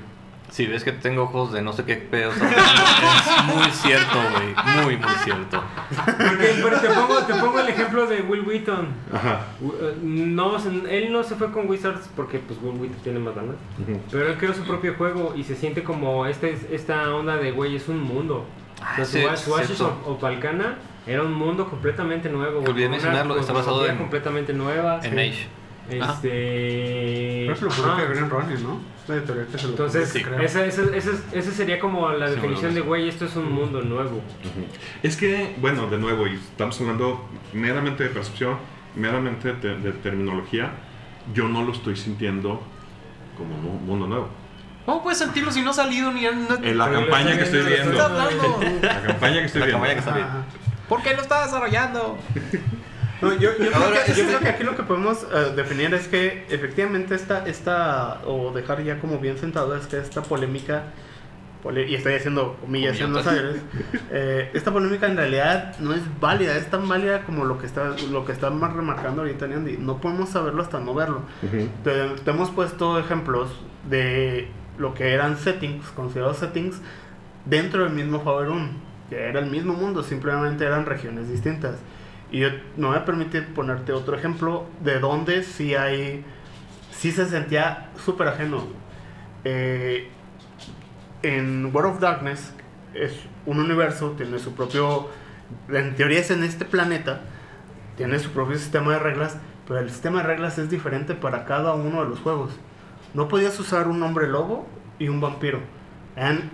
[0.51, 4.85] Si ves que tengo ojos de no sé qué pedos, es muy cierto, güey.
[4.85, 5.63] Muy, muy cierto.
[6.07, 8.89] Porque, pero te pongo, te pongo el ejemplo de Will Wheaton.
[9.13, 9.41] Ajá.
[9.61, 10.57] Wi- eh, No,
[10.89, 13.57] él no se fue con Wizards porque pues Will Wheaton tiene más ganas.
[13.81, 14.01] Ujú.
[14.11, 17.77] Pero él creó su propio juego y se siente como este, esta onda de, güey,
[17.77, 18.45] es un mundo.
[18.83, 20.77] Ah, O sea, sí, su, su Ashes of Valkana
[21.07, 22.61] era un mundo completamente nuevo.
[22.61, 25.01] Olvidé mencionarlo, está basado en- completamente nueva.
[25.03, 25.47] En Age.
[25.91, 27.45] Este...
[27.47, 28.81] Lo Green Ronin, ¿no?
[29.07, 32.75] La editorial que se lo Entonces, esa, esa, esa, esa sería como la Sí, definición
[32.75, 34.21] de, güey, esto es un mundo nuevo.
[35.03, 38.59] Es que, bueno, de nuevo, y estamos hablando meramente de percepción,
[38.95, 40.73] meramente de, de terminología.
[41.33, 42.63] Yo no lo estoy sintiendo
[43.37, 44.29] como un mundo nuevo.
[44.85, 47.93] ¿Cómo puedes sentirlo si no ha salido ni En la Pero campaña que estoy viendo.
[47.93, 49.83] La campaña que estoy La viendo.
[49.85, 50.27] campaña que está bien.
[50.27, 50.45] Ajá.
[50.89, 52.19] ¿Por qué lo está desarrollando?
[53.21, 55.93] No, yo, yo creo Ahora, que, yo creo que aquí lo que podemos eh, definir
[55.95, 60.85] es que efectivamente esta, esta, o dejar ya como bien sentado, es que esta polémica,
[61.63, 63.57] pole- y estoy haciendo comillas en los aires,
[64.13, 67.91] eh, esta polémica en realidad no es válida, es tan válida como lo que está,
[68.13, 69.79] lo que está más remarcando ahorita Andy.
[69.79, 71.23] No podemos saberlo hasta no verlo.
[71.43, 71.69] Ujú.
[71.83, 73.51] Te, te hemos puesto ejemplos
[73.91, 76.81] de lo que eran settings, considerados settings,
[77.47, 78.77] dentro del mismo Faberun,
[79.11, 81.77] que era el mismo mundo, simplemente eran regiones distintas.
[82.31, 86.25] Y yo no voy a permitir ponerte otro ejemplo de donde sí hay,
[86.91, 88.67] sí se sentía súper ajeno.
[89.45, 90.09] Eh,
[91.23, 92.53] en World of Darkness
[92.95, 93.13] es
[93.47, 95.09] un universo, tiene su propio,
[95.69, 97.23] en teoría es en este planeta,
[97.97, 99.37] tiene su propio sistema de reglas,
[99.67, 102.53] pero el sistema de reglas es diferente para cada uno de los juegos.
[103.15, 104.67] No podías usar un hombre lobo
[104.99, 105.61] y un vampiro.
[106.17, 106.51] Eran,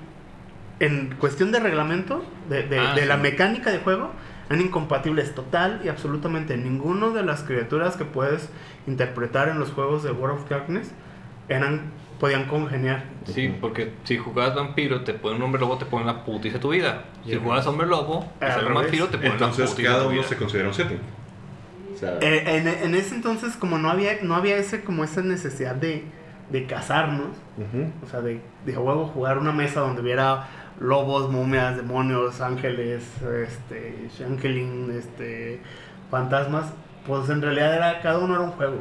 [0.80, 3.22] en cuestión de reglamento, de, de- Ah, de la sí.
[3.22, 4.10] mecánica de juego,
[4.54, 6.56] eran incompatibles total y absolutamente.
[6.56, 8.48] Ninguno de las criaturas que puedes
[8.86, 10.92] interpretar en los juegos de World of Darkness
[11.48, 13.04] eran, podían congeniar.
[13.26, 16.60] Sí, porque si jugabas vampiro, te ponen un hombre lobo, te ponen la putiza de
[16.60, 17.04] tu vida.
[17.26, 18.82] Si jugabas hombre lobo, te Al sale un revés.
[18.84, 21.00] vampiro, te ponen la Entonces, putiza de cada uno se considera un setting.
[21.94, 25.22] O sea, Eh, en, en ese entonces, como no había, no había ese, como esa
[25.22, 26.04] necesidad de,
[26.50, 27.28] de casarnos.
[28.04, 30.48] O sea, de, de huevo jugar una mesa donde hubiera
[30.80, 35.60] lobos, momias, demonios, ángeles, este, Shankelin, este,
[36.10, 36.66] fantasmas.
[37.06, 38.78] Pues en realidad era, cada uno era un juego.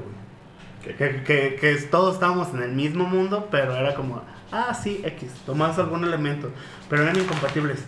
[0.83, 4.21] Que, que, que todos estábamos en el mismo mundo, pero era como,
[4.51, 6.49] ah, sí, X, tomabas algún elemento,
[6.89, 7.85] pero eran incompatibles.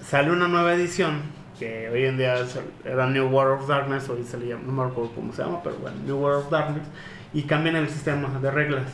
[0.00, 1.20] Sale una nueva edición,
[1.58, 2.36] que hoy en día
[2.84, 5.62] era New World of Darkness, hoy se le llama, no me acuerdo cómo se llama,
[5.62, 6.86] pero bueno, New World of Darkness,
[7.34, 8.84] y cambian el sistema de reglas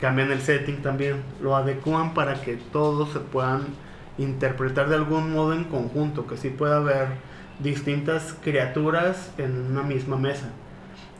[0.00, 3.66] cambian el setting también, lo adecúan para que todos se puedan
[4.18, 7.08] interpretar de algún modo en conjunto, que sí pueda haber
[7.58, 10.50] distintas criaturas en una misma mesa.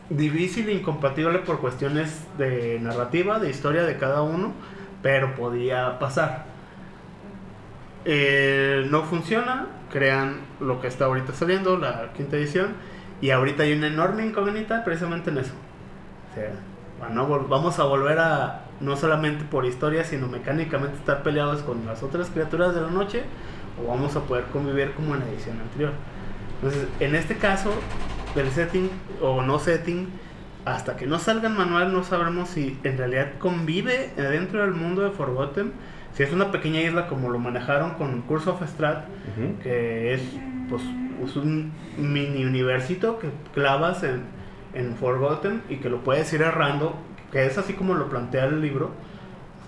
[0.09, 4.53] Difícil e incompatible por cuestiones de narrativa, de historia de cada uno,
[5.03, 6.47] pero podía pasar.
[8.05, 12.75] Eh, no funciona, crean lo que está ahorita saliendo, la quinta edición,
[13.21, 15.53] y ahorita hay una enorme incógnita precisamente en eso.
[16.31, 16.51] O sea,
[16.99, 22.03] Bueno, vamos a volver a, no solamente por historia, sino mecánicamente estar peleados con las
[22.03, 23.23] otras criaturas de la noche,
[23.83, 25.93] o vamos a poder convivir como en la edición anterior.
[26.57, 27.73] Entonces, en este caso,
[28.35, 28.91] del setting
[29.21, 30.09] o no setting,
[30.65, 35.03] hasta que no salga el manual no sabremos si en realidad convive dentro del mundo
[35.03, 35.73] de Forgotten,
[36.15, 39.05] si es una pequeña isla como lo manejaron con Curse of Strat,
[39.63, 40.23] que es
[40.69, 40.83] pues
[41.25, 44.23] es un mini universito que clavas en,
[44.75, 46.95] en Forgotten y que lo puedes ir errando,
[47.33, 48.91] que es así como lo plantea el libro.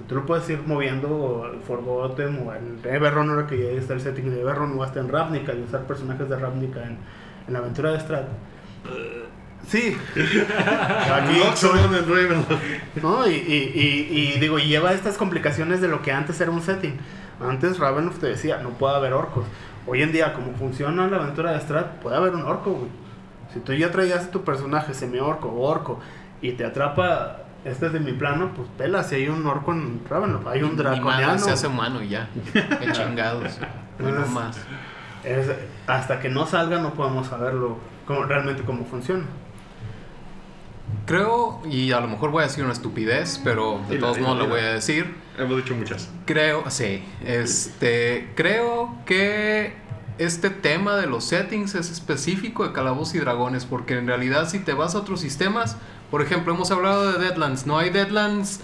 [0.09, 4.01] Tú lo puedes ir moviendo al Forgotten o al Everron, ahora que ya está el
[4.01, 6.97] setting de Everron, o hasta en Ravnica, y usar personajes de Ravnica en,
[7.47, 8.25] en la aventura de Strat.
[9.69, 9.97] Sí,
[11.13, 11.79] aquí soy-
[13.01, 13.27] ¿no?
[13.29, 13.73] Y, y,
[14.11, 16.97] y, y digo, lleva estas complicaciones de lo que antes era un setting.
[17.41, 19.45] Antes Ravenloft te decía, no puede haber orcos.
[19.87, 22.91] Hoy en día, como funciona la aventura de Strat, puede haber un orco, güey.
[23.53, 26.01] Si tú ya traías a tu personaje semi-orco o orco
[26.41, 30.01] y te atrapa, este es de mi plano, pues pela, si hay un orco en
[30.09, 31.39] Ravenloft, hay un draconiano.
[31.39, 32.29] se hace humano y ya.
[32.53, 33.59] Qué chingados.
[33.99, 34.59] No más.
[35.25, 35.51] Es-
[35.87, 37.77] hasta que no salga no podemos saberlo
[38.07, 39.25] cómo, realmente cómo funciona.
[41.07, 44.49] Creo, y a lo mejor voy a decir una estupidez, pero de todos modos lo
[44.49, 45.15] voy a decir.
[45.39, 46.11] Hemos dicho muchas.
[46.27, 49.75] Creo, sí, este, creo que
[50.19, 54.59] este tema de los settings es específico de Calabozos y Dragones, porque en realidad si
[54.61, 55.77] te vas a otros sistemas,
[56.13, 58.61] por ejemplo, hemos hablado de Deadlands, no hay Deadlands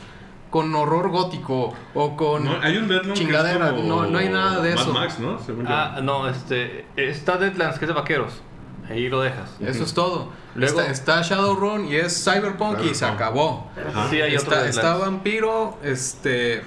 [0.50, 4.18] con horror gótico o con No, hay un Deadland chingadera, que es como no, no
[4.18, 4.92] hay nada de Mad eso.
[4.92, 5.38] Max, ¿no?
[5.40, 5.72] Según yo.
[5.72, 6.84] Ah, no, este.
[6.94, 8.42] Está Deadlands, que es de vaqueros.
[8.90, 9.56] Ahí lo dejas.
[9.60, 10.28] Eso es todo.
[10.54, 13.70] Luego- está, está Shadowrun y es Cyberpunk y se acabó.
[14.10, 16.62] Sí, hay Está, está Vampiro, este,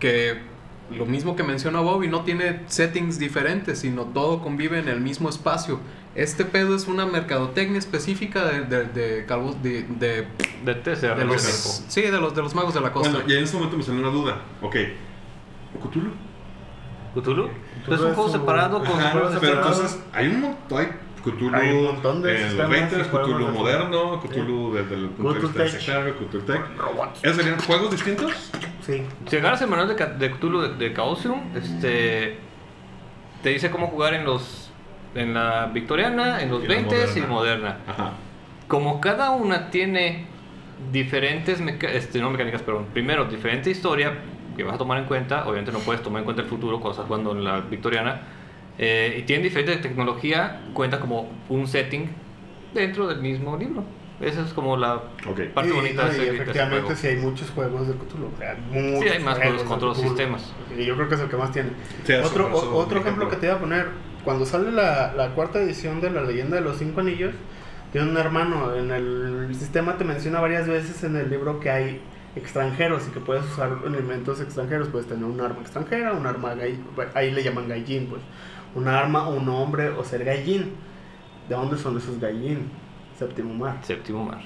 [0.00, 0.38] que
[0.90, 5.30] lo mismo que menciona Bobby, no tiene settings diferentes, sino todo convive en el mismo
[5.30, 5.80] espacio.
[6.14, 10.28] Este pedo es una mercadotecnia específica de, de, de, calvos- de, de-
[10.64, 11.16] De TCR.
[11.16, 11.42] de los,
[11.88, 13.10] sí, de los, de los magos de la costa.
[13.10, 14.36] Bueno, y en este momento me salió una duda.
[14.62, 14.76] Ok.
[15.82, 16.12] ¿Cthulhu?
[17.14, 17.48] ¿Cthulhu?
[17.90, 19.76] Es un juego separado con Ajá, juegos pero separados.
[19.80, 20.78] entonces hay un montón.
[20.78, 20.88] Hay
[21.24, 24.74] Cthulhu Hay un montón de en sistemas los y 20, juegos Cthulhu de- moderno, Cthulhu
[24.74, 25.72] desde el punto de Cthulhu vista Tech.
[25.82, 26.62] sectario, Cthulhu Tech.
[26.78, 27.20] Robots.
[27.24, 28.32] ¿Esos serían juegos distintos?
[28.86, 29.02] Sí.
[29.26, 32.38] Si agarras el manual de, Ca- de Cthulhu de, de Chaosium, este,
[33.42, 34.63] te dice cómo jugar en los
[35.14, 37.78] en la victoriana, en los Y la 20 y moderna.
[37.86, 38.12] Ajá.
[38.68, 40.26] Como cada una tiene
[40.92, 44.12] diferentes este, no mecánicas, perdón, primero diferente historia
[44.56, 46.92] que vas a tomar en cuenta, obviamente no puedes tomar en cuenta el futuro cuando
[46.92, 48.22] estás jugando en la victoriana,
[48.78, 52.08] eh, y tienen diferente tecnología, cuenta como un setting
[52.72, 53.84] dentro del mismo libro.
[54.20, 54.94] Esa es como la
[55.28, 55.40] Ok.
[55.52, 57.00] parte Y- bonita no, de ese, de ese efectivamente juego.
[57.00, 58.30] sí hay muchos juegos de Cthulhu.
[58.70, 60.52] muchos Sí, hay más juegos de con otros sistemas.
[60.76, 61.70] Y yo creo que es el que más tiene.
[62.04, 63.88] Sí, otro o- otro ejemplo que te iba a poner,
[64.24, 67.34] cuando sale la, la cuarta edición de la leyenda de los cinco anillos,
[67.92, 72.00] tiene un hermano, en el sistema te menciona varias veces en el libro que hay
[72.34, 76.54] extranjeros y que puedes usar elementos extranjeros, puedes tener un arma extranjera, un arma
[77.14, 78.22] ahí le llaman gaijin, pues,
[78.74, 80.72] un arma, un hombre o ser gaijin.
[81.48, 82.70] ¿De dónde son esos gaijin?
[83.18, 83.78] Séptimo mar.
[83.82, 84.40] Séptimo mar.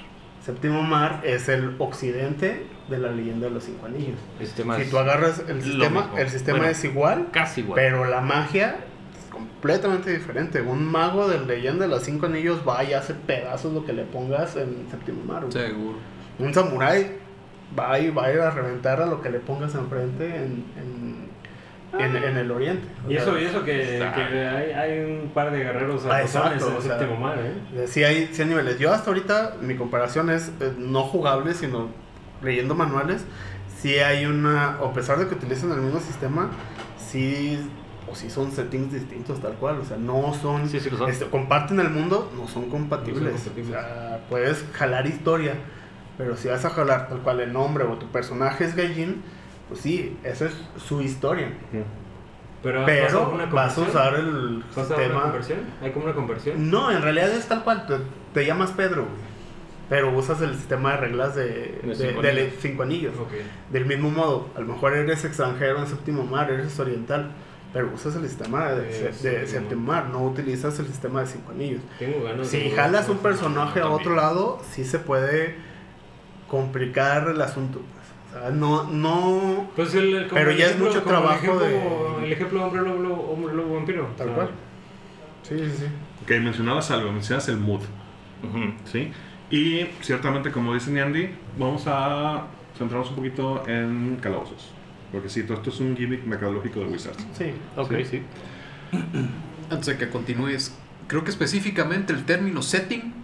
[0.44, 4.18] Séptimo mar es el occidente de la leyenda de los cinco anillos.
[4.42, 7.76] Si tú agarras el sistema, el sistema Bueno, es igual, casi igual.
[7.76, 8.76] pero la magia
[9.39, 10.60] completamente diferente.
[10.60, 14.05] Un mago de leyenda de los cinco anillos va y hace pedazos lo que le
[14.05, 15.40] pongas en séptimo mar.
[15.43, 15.52] güey.
[15.52, 15.97] Seguro.
[16.39, 17.16] Un samurái
[17.78, 21.28] va y va a ir a reventar a lo que le pongas enfrente en, en,
[22.01, 22.86] en- en el oriente.
[23.06, 24.15] O Y sea, eso, y eso que, está.
[24.15, 27.39] que hay, hay un par de guerreros Ah, exacto, en o el sea, séptimo mar,
[27.39, 27.52] ¿eh?
[27.82, 28.78] Eh, Sí hay, sí hay niveles.
[28.78, 31.89] Yo hasta ahorita mi comparación es eh, no jugable, sino
[32.43, 33.24] leyendo manuales.
[33.78, 36.51] Sí hay una, a pesar de que utilizan el mismo sistema,
[36.98, 37.59] sí
[38.10, 39.78] o sí son settings distintos tal cual.
[39.80, 41.09] O sea, no son, Sí, sí son.
[41.10, 43.22] este, comparten el mundo, no son compatibles.
[43.22, 43.76] No son compatibles.
[43.76, 45.55] O sea, puedes jalar historia,
[46.16, 49.22] pero si vas a jalar tal cual el nombre o tu personaje es Gaijin,
[49.68, 51.52] pues sí, esa es su historia.
[52.62, 55.22] Pero, ¿vas a vas usar el ¿Vas a una sistema.
[55.22, 55.59] conversión?
[55.80, 56.70] ¿Hay como una conversión?
[56.70, 57.86] No, en realidad es tal cual.
[57.86, 57.94] Te,
[58.35, 59.28] te llamas Pedro, güey.
[59.89, 62.52] Pero usas el sistema de reglas de, De cinco de anillos.
[62.60, 63.14] cinco anillos.
[63.18, 63.32] Ok.
[63.72, 67.30] Del mismo modo, a lo mejor eres extranjero en séptimo mar, eres oriental,
[67.73, 71.20] pero usas el sistema de, De se- de séptimo séptimo mar, no utilizas el sistema
[71.20, 71.81] de cinco anillos.
[71.99, 74.01] Tengo ganas Si de- jalas un personaje a También.
[74.01, 75.57] otro lado, sí se puede
[76.49, 77.81] complicar el asunto.
[77.81, 77.99] pues.
[78.36, 82.19] O sea, no, no Pues el, Pero el ya es mucho como el trabajo ejemplo-
[82.20, 84.09] de- El ejemplo hombre lobo, lobo, hombre lobo vampiro.
[84.16, 84.51] tal cual.
[85.43, 85.85] Sí, sí, sí.
[86.23, 87.81] Ok, mencionabas algo, mencionabas el mood.
[88.85, 89.11] ¿sí?
[89.51, 92.45] Y ciertamente, como dice Andy, vamos a
[92.77, 94.73] centrarnos un poquito en calabozos.
[95.12, 97.24] Porque sí, todo esto es un gimmick mercadológico de Wizards.
[97.36, 97.52] Sí.
[97.76, 98.22] Ok, sí.
[99.70, 100.74] Antes de que continúes,
[101.06, 103.14] creo que específicamente el término setting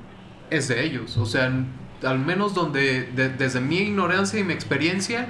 [0.50, 1.16] es de ellos.
[1.16, 1.52] O sea,
[2.04, 5.26] al menos donde de- desde mi ignorancia y mi experiencia,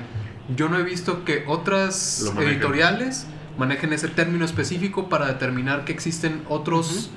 [0.56, 2.52] yo no he visto que otras manejen.
[2.54, 3.26] editoriales
[3.58, 7.10] manejen ese término específico para determinar que existen otros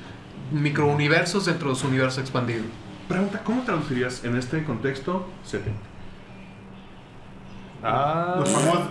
[0.51, 2.63] microuniversos dentro de su universo expandido.
[3.07, 5.73] Pregunta, ¿cómo traducirías en este contexto setting?
[7.83, 8.86] Ah, Nos vamos a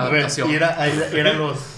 [0.00, 0.50] Adaptación.
[0.50, 1.70] ir a, a ir- ir a los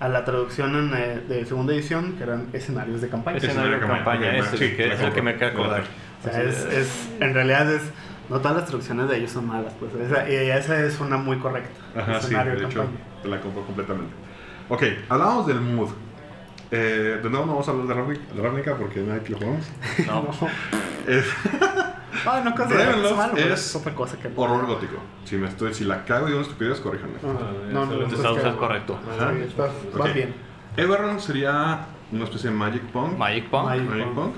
[0.00, 3.38] a la traducción en, eh, de segunda edición, que eran escenarios de campaña.
[3.38, 5.84] escenario no de era campaña, campaña, ese sí, que es el que me de acordar.
[6.20, 7.82] O sea, es, es- en realidad es,
[8.28, 11.38] no todas las traducciones de ellos son malas, pues esa, y esa es una muy
[11.38, 11.70] correcta.
[11.96, 12.98] Ajá, sí, Escenario de hecho, campaña.
[13.22, 14.12] te la compro completamente.
[14.68, 15.90] Ok, hablábamos del mood.
[16.70, 19.66] Eh, de nuevo no vamos a hablar de Ravnica- de porque nadie que lo jugamos.
[20.06, 20.48] No.
[21.06, 21.24] Es
[22.26, 24.96] Ah, no considero es malo, es es otra cosa que horror gótico.
[25.24, 27.14] Si, me estoy, si la cago y una estupidez, corríjanme.
[27.22, 27.40] No, no,
[27.86, 28.98] no, Entonces, no, Estás es correcto.
[29.98, 30.12] Ok.
[30.14, 30.34] bien.
[30.76, 33.16] Eberron sería una especie de Magic Punk.
[33.18, 33.64] Magic Punk.
[33.64, 34.34] Magic Magic Punk.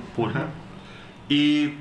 [1.29, 1.75] Y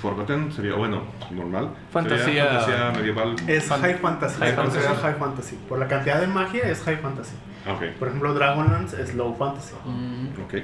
[0.00, 1.70] Forgotten sería, bueno, normal.
[1.92, 3.36] Fantasía- Sería fantasía medieval.
[3.46, 4.38] Es high fantasy.
[4.40, 4.78] High fantasy.
[5.02, 5.56] high fantasy.
[5.68, 7.34] Por la cantidad de magia es high fantasy.
[7.66, 9.74] Ok, Por ejemplo, Dragonlance es low fantasy.
[9.74, 10.54] ok.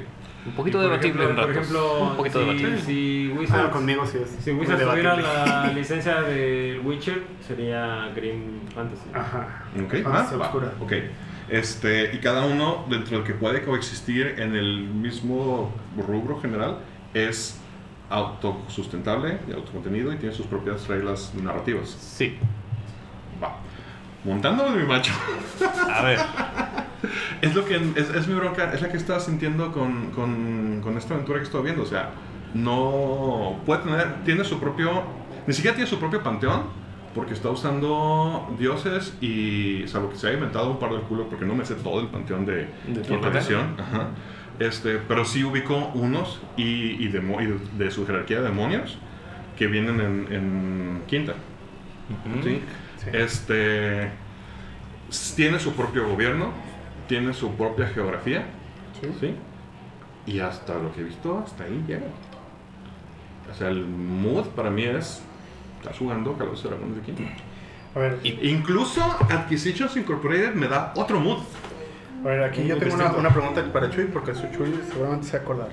[0.47, 2.81] Un poquito debatible ejemplo- en Por ejemplo, un poquito si, debatible.
[2.81, 4.31] si Wizards, Ah, conmigo sí es.
[4.43, 9.03] si Wizards tuviera la licencia de Witcher, sería Grim Fantasy.
[9.13, 9.65] Ajá.
[9.85, 10.73] Ok, ah, va, oscura.
[10.81, 10.93] ok.
[11.51, 15.73] Este, y cada uno, dentro del que puede coexistir en el mismo
[16.07, 16.79] rubro general,
[17.13, 17.61] es
[18.09, 21.89] autosustentable y autocontenido y tiene sus propias reglas narrativas.
[21.91, 22.37] Sí.
[23.43, 23.57] Va.
[24.25, 25.13] Montándome mi macho.
[25.93, 26.19] A ver.
[27.41, 30.99] Es lo que es, es mi bronca, es la que estaba sintiendo con, con, con
[30.99, 31.83] esta aventura que estoy viendo.
[31.85, 32.11] O sea,
[32.53, 35.05] no puede tener, tiene su propio,
[35.47, 36.65] ni siquiera tiene su propio panteón,
[37.15, 41.47] porque está usando dioses y, salvo que se haya inventado un par del culo, porque
[41.47, 43.77] no me sé todo el panteón de, ¿De de tradición.
[43.79, 44.09] Ajá.
[44.59, 48.99] Este, pero sí ubico unos y, y, demo- y de, de su jerarquía de demonios
[49.57, 51.33] que vienen en, en quinta.
[52.45, 52.61] ¿sí?
[53.03, 53.11] Sí.
[53.13, 54.11] Este
[55.37, 56.51] tiene su propio gobierno,
[57.09, 58.45] tiene su propia geografía,
[59.01, 59.09] Sí.
[59.21, 59.37] ¿sí?
[60.27, 62.07] Y hasta lo que he visto, hasta ahí llega.
[63.51, 65.23] O sea, el mood para mí es
[65.81, 67.23] estás jugando y Dragones de quinta.
[67.95, 71.39] A ver, Incluso Acquisitions Incorporated me da otro mood.
[72.23, 75.33] a ver, aquí yo tengo una, una pregunta para Chuy, porque su Chuy seguramente se
[75.33, 75.69] va a acordar.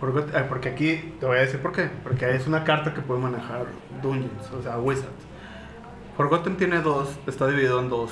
[0.00, 1.90] Forgot- ah, Porque aquí te voy a decir por qué.
[2.02, 3.66] Porque es una carta que puede manejar
[4.02, 5.25] Dungeons, o sea, Wizards.
[6.16, 8.10] Forgotten tiene dos, está dividido en dos.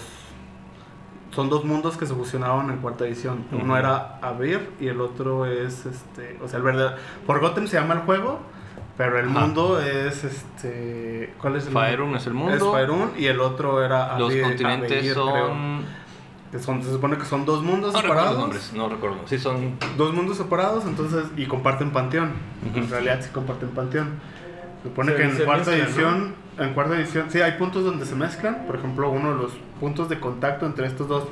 [1.34, 3.44] Son dos mundos que se fusionaron en cuarta edición.
[3.50, 6.38] Uno era Abrir y el otro es este.
[6.42, 6.96] O sea, el verdadero.
[7.26, 8.38] Forgotten se llama el juego,
[8.96, 9.40] pero el Ajá.
[9.40, 11.34] mundo es este.
[11.40, 11.72] ¿Cuál es el?
[11.72, 12.72] Faerun es el Es mundo.
[12.72, 15.14] Faerun y el otro era Los Abir- continentes creo.
[15.14, 16.04] son.
[16.60, 18.38] Son- se supone que son dos mundos No recuerdo los separados.
[18.38, 19.16] nombres, no recuerdo.
[19.24, 19.76] Sí, son.
[19.96, 22.30] Dos mundos separados, entonces, y comparten panteón.
[22.76, 24.20] En realidad sí comparten panteón.
[24.84, 28.14] Se supone Se- que en cuarta edición, en cuarta edición, sí hay puntos donde se
[28.14, 28.66] mezclan.
[28.66, 31.28] Por ejemplo, uno de los puntos de contacto entre estos dos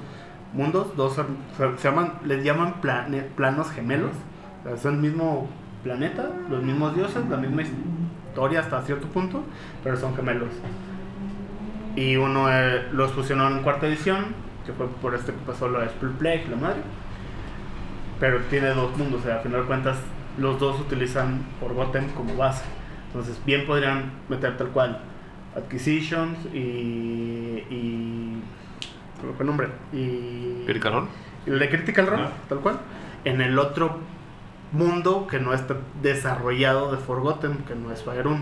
[0.53, 1.23] mundos, dos se,
[1.57, 4.13] se llaman, les llaman plane- planos gemelos.
[4.65, 5.49] O sea, son el mismo
[5.83, 9.43] planeta, los mismos dioses, la misma historia hasta cierto punto,
[9.83, 10.51] pero son gemelos.
[11.97, 14.27] Y uno eh, los fusionaron en cuarta edición,
[14.65, 16.81] que fue por este que pasó la Split Plague, la madre.
[18.21, 19.97] Pero tiene dos mundos, o sea, al final de cuentas,
[20.39, 22.65] los dos utilizan Forgotten como base.
[23.09, 25.01] Entonces, bien podrían meter tal cual
[25.57, 26.59] Acquisitions y.
[27.71, 28.43] y
[29.21, 29.69] ¿Cómo fue el nombre?
[29.93, 30.65] Y.
[30.67, 31.07] Critical Role.
[31.47, 32.79] El de Critical Role, tal cual.
[33.25, 33.99] En el otro
[34.73, 38.41] mundo que no está desarrollado de Forgotten, que no es Faerun.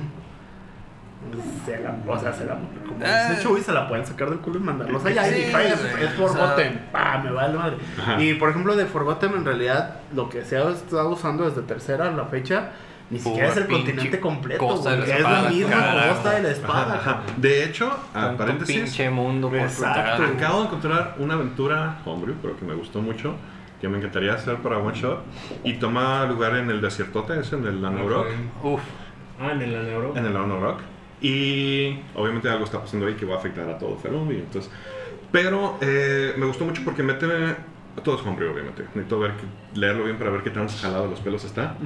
[1.67, 3.29] Se la, o sea, se la, como Ah.
[3.31, 5.25] dice Chuy, se la pueden sacar del culo y mandarlos allá.
[5.25, 6.87] Sí, y es, Forgotten.
[6.91, 7.77] Pa, me vale madre.
[8.01, 8.23] Ajá.
[8.23, 12.09] Y por ejemplo, de Forgotten, en realidad, lo que se ha estado usando desde tercera
[12.09, 12.71] a la fecha,
[13.11, 14.67] ni siquiera es el continente completo.
[14.67, 16.09] costa de güey, la es la misma carajo.
[16.15, 16.95] costa de la espada.
[16.95, 17.23] Ajá.
[17.37, 20.23] De hecho, a Tanto paréntesis, pinche mundo Exacto.
[20.23, 23.35] acabo de encontrar una aventura homebrew, pero que me gustó mucho,
[23.81, 25.25] que me encantaría hacer para One Shot,
[25.65, 28.27] y toma lugar en el desiertote, es en el Lano Rock.
[28.63, 28.81] Uf.
[29.41, 30.17] Ah, en el Neuro.
[30.17, 30.81] en el Lano Rock.
[31.23, 34.31] Y obviamente algo está pasando ahí que va a afectar a todo Ferun.
[34.33, 34.71] Y entonces,
[35.33, 37.27] pero eh, me gustó mucho porque mete.
[38.05, 38.85] Todo es hombre, obviamente.
[38.95, 39.33] Necesito ver,
[39.75, 41.77] leerlo bien para ver qué tan jalado de los pelos está.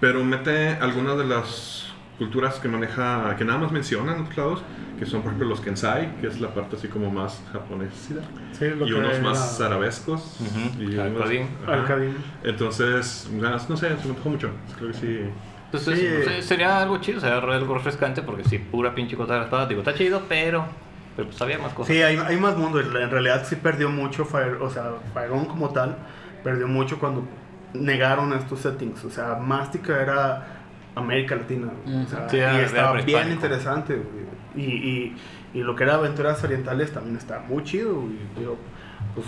[0.00, 4.62] Pero mete algunas de las culturas que maneja, que nada más menciona en otros lados,
[4.98, 8.20] que son por ejemplo los Kensai, que es la parte así como más japonesa.
[8.52, 10.38] Sí, lo Y unos más arabescos.
[10.40, 10.82] Ujú.
[10.82, 11.48] y unos- Alcadín.
[11.64, 11.72] ajá.
[11.74, 12.16] Alcadín.
[12.42, 14.50] Entonces, no sé, se me antojó mucho.
[14.78, 15.20] Creo que sí.
[15.70, 16.42] Pues Sí.
[16.42, 19.80] sería algo chido, sería algo refrescante porque si pura pinche cosa de la espada, digo,
[19.80, 20.64] está chido, pero,
[21.16, 21.94] pero pues había más cosas.
[21.94, 22.80] Sí, hay, hay más mundo.
[22.80, 25.96] En realidad sí perdió mucho Fire, o sea, Fireon como tal,
[26.42, 27.26] perdió mucho cuando
[27.84, 29.04] negaron estos settings.
[29.04, 30.46] O sea, Mastica era
[30.94, 31.68] América Latina.
[31.86, 34.02] O sea, Sí, era- y estaba bien interesante.
[34.54, 35.16] Y, y,
[35.54, 37.94] y lo que era Aventuras Orientales también está muy chido.
[37.94, 38.16] güey.
[38.38, 38.56] Digo,
[39.14, 39.26] pues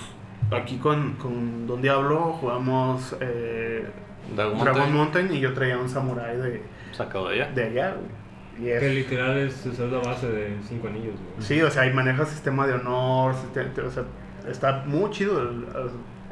[0.62, 3.87] aquí con, con Don Diablo jugamos eh,
[4.35, 4.95] Dragon Dragon Mountain.
[5.27, 6.62] Mountain y yo traía un samurái de,
[6.93, 7.53] Sacado de allá.
[7.53, 7.95] de allá.
[7.95, 8.19] güey.
[8.66, 11.47] Y es- Que literal es, es la base de cinco anillos, güey.
[11.47, 14.03] Sí, o sea, y maneja sistema de honor, sistema- o sea,
[14.49, 15.66] está muy chido, el-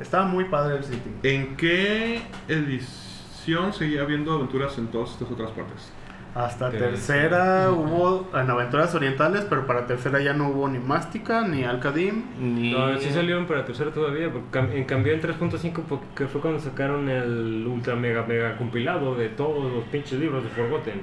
[0.01, 1.13] estaba muy padre el sitio.
[1.23, 5.93] ¿En qué edición seguía habiendo aventuras en todas estas otras partes?
[6.35, 11.65] Hasta tercera hubo en Aventuras Orientales, pero para tercera ya no hubo ni Mástica ni
[11.65, 12.25] Alcadim.
[12.39, 12.73] Ni...
[12.73, 16.61] No, sí salieron para tercera todavía, porque cam- en cambió en 3.5 porque fue cuando
[16.61, 21.01] sacaron el ultra mega mega compilado de todos los pinches libros de Forgotten.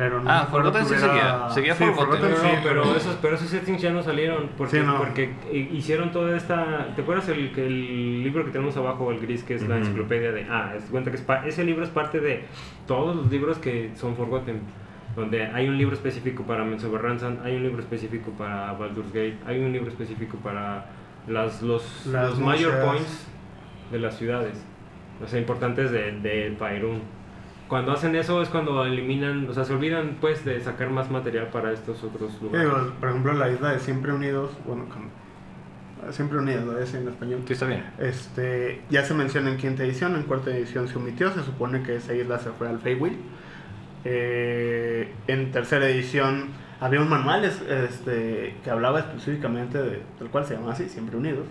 [0.00, 2.30] Pero no Ah, Forgotten sí seguía, seguía Sí, Forgotten.
[2.30, 4.96] No, sí, pero esos, pero esos settings ya no salieron porque, Sí, no.
[4.96, 6.88] porque hi- hicieron toda esta.
[6.96, 10.32] ¿Te acuerdas el, que el libro que tenemos abajo, el gris, que es la enciclopedia
[10.32, 10.46] de.
[10.48, 12.44] Ah, es cuenta que es pa- ese libro es parte de
[12.86, 14.62] todos los libros que son Forgotten.
[15.14, 19.36] Donde hay un libro específico para Men's Ransom, hay un libro específico para Baldur's Gate,
[19.46, 20.86] hay un libro específico para
[21.26, 23.26] las, los, Las los major points
[23.92, 24.64] de las ciudades,
[25.22, 26.56] o sea, importantes de, de.
[27.70, 31.46] Cuando hacen eso es cuando eliminan, o sea, se olvidan pues de sacar más material
[31.52, 32.68] para estos otros Sí, lugares.
[32.98, 37.42] por ejemplo, la isla de Siempre Unidos, bueno, con- Siempre Unidos, lo es en español.
[37.46, 37.84] Sí, está bien.
[37.98, 41.96] Este, ya se menciona en quinta edición, en cuarta edición se omitió, se supone que
[41.96, 43.16] esa isla se fue al Feywild.
[44.04, 46.48] Eh, en tercera edición
[46.80, 51.16] había un manual es- este, que hablaba específicamente de, del cual se llama así, Siempre
[51.16, 51.46] Unidos.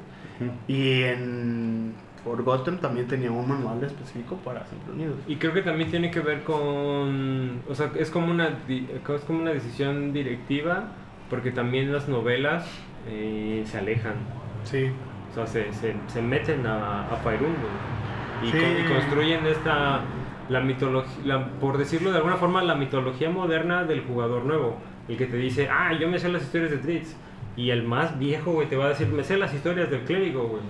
[0.68, 1.94] Y en
[2.24, 5.16] Forgotten también tenía un manual específico para Siempre Unidos.
[5.28, 9.40] Y creo que también tiene que ver con, o sea, es como una, es como
[9.40, 10.86] una decisión directiva,
[11.30, 12.68] porque también las novelas
[13.08, 14.16] eh, se alejan,
[14.64, 14.90] Sí,
[15.32, 18.50] o sea, se, se, se meten a, a Faerun, güey.
[18.50, 18.58] y, Sí.
[18.60, 20.02] con- y construyen esta,
[20.50, 24.78] la mitología, por decirlo de alguna forma, la mitología moderna del jugador nuevo,
[25.08, 27.16] el que te dice, ah, yo me sé las historias de Dritz,
[27.56, 30.44] y el más viejo, güey, te va a decir, me sé las historias del clérigo,
[30.48, 30.62] güey.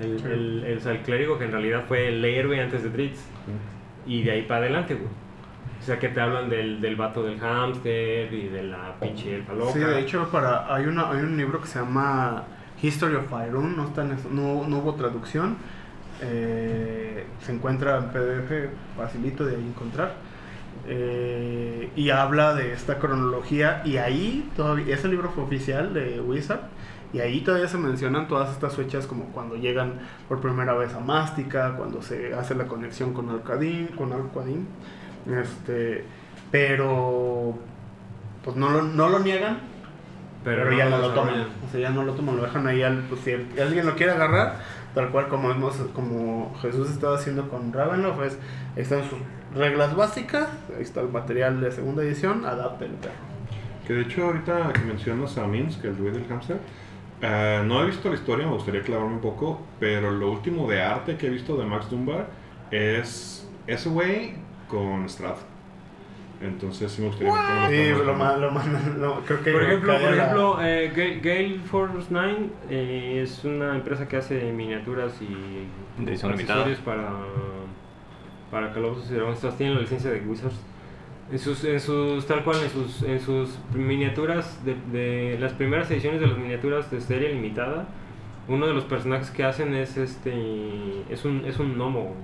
[0.00, 0.24] El, Sí.
[0.26, 3.20] el, el, o sea, el clérigo que en realidad fue el héroe antes de Dritz.
[4.06, 5.08] Y de ahí para adelante, güey.
[5.80, 9.52] O sea, que te hablan del, del vato del hámster y de la pinche elfa
[9.52, 9.72] loca.
[9.72, 12.44] Sí, de hecho, para, hay, una, hay un libro que se llama
[12.80, 15.56] History of Faerun, no, está en eso- no, no hubo traducción.
[16.24, 20.14] eh, se encuentra en PDF, facilito de ahí encontrar.
[20.86, 23.82] eh, y habla de esta cronología.
[23.84, 26.60] Y ahí, todavía, ese libro fue oficial de Wizard.
[27.12, 31.00] Y ahí todavía se mencionan todas estas fechas como cuando llegan por primera vez a
[31.00, 34.64] Mástica, cuando se hace la conexión con Alcadim, con Alcadim.
[35.40, 36.04] Este,
[36.50, 37.54] pero
[38.44, 39.58] pues no lo, no lo niegan,
[40.44, 41.46] pero, ya no lo toman.
[41.66, 43.94] O sea, ya no lo toman, lo dejan ahí al, pues, si el- alguien lo
[43.94, 44.56] quiere agarrar,
[44.94, 48.38] tal cual como hemos, como Jesús estaba haciendo con Ravenloft, es,
[48.76, 49.18] ahí están sus
[49.54, 53.14] reglas básicas, ahí está el material de segunda edición, adapta el perro.
[53.86, 56.58] Que de hecho ahorita que mencionas a Minsk, el güey del hamster,
[57.22, 60.82] eh, no he visto la historia, me gustaría clavarme un poco, pero lo último de
[60.82, 62.26] arte que he visto de Max Dunbar
[62.70, 64.34] es ese güey
[64.68, 65.38] con Strath.
[66.40, 67.68] Entonces sí me gustaría ver cómo lo
[68.00, 68.66] Sí, lo más, lo más,
[68.98, 72.36] lo- creo que Por ejemplo, por a la- ejemplo eh, Ga- Gale Force 9
[72.68, 75.68] eh, es una empresa que hace miniaturas y
[76.04, 77.10] De accesorios para,
[78.50, 79.38] para Calabozos y Dragones.
[79.56, 80.56] Tienen la licencia de Wizards.
[81.32, 85.90] En sus, en sus, tal cual, en sus, en sus miniaturas, de, de las primeras
[85.90, 87.88] ediciones de las miniaturas de serie limitada,
[88.48, 90.34] uno de los personajes que hacen es este
[91.08, 92.14] es un, es un gnomo,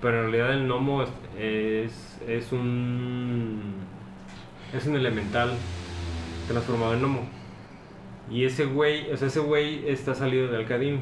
[0.00, 3.74] pero en realidad el gnomo es, es, un
[4.72, 5.50] es un elemental
[6.48, 7.22] transformado en gnomo.
[8.30, 11.00] Y ese güey, o sea, ese güey está salido de Alcadim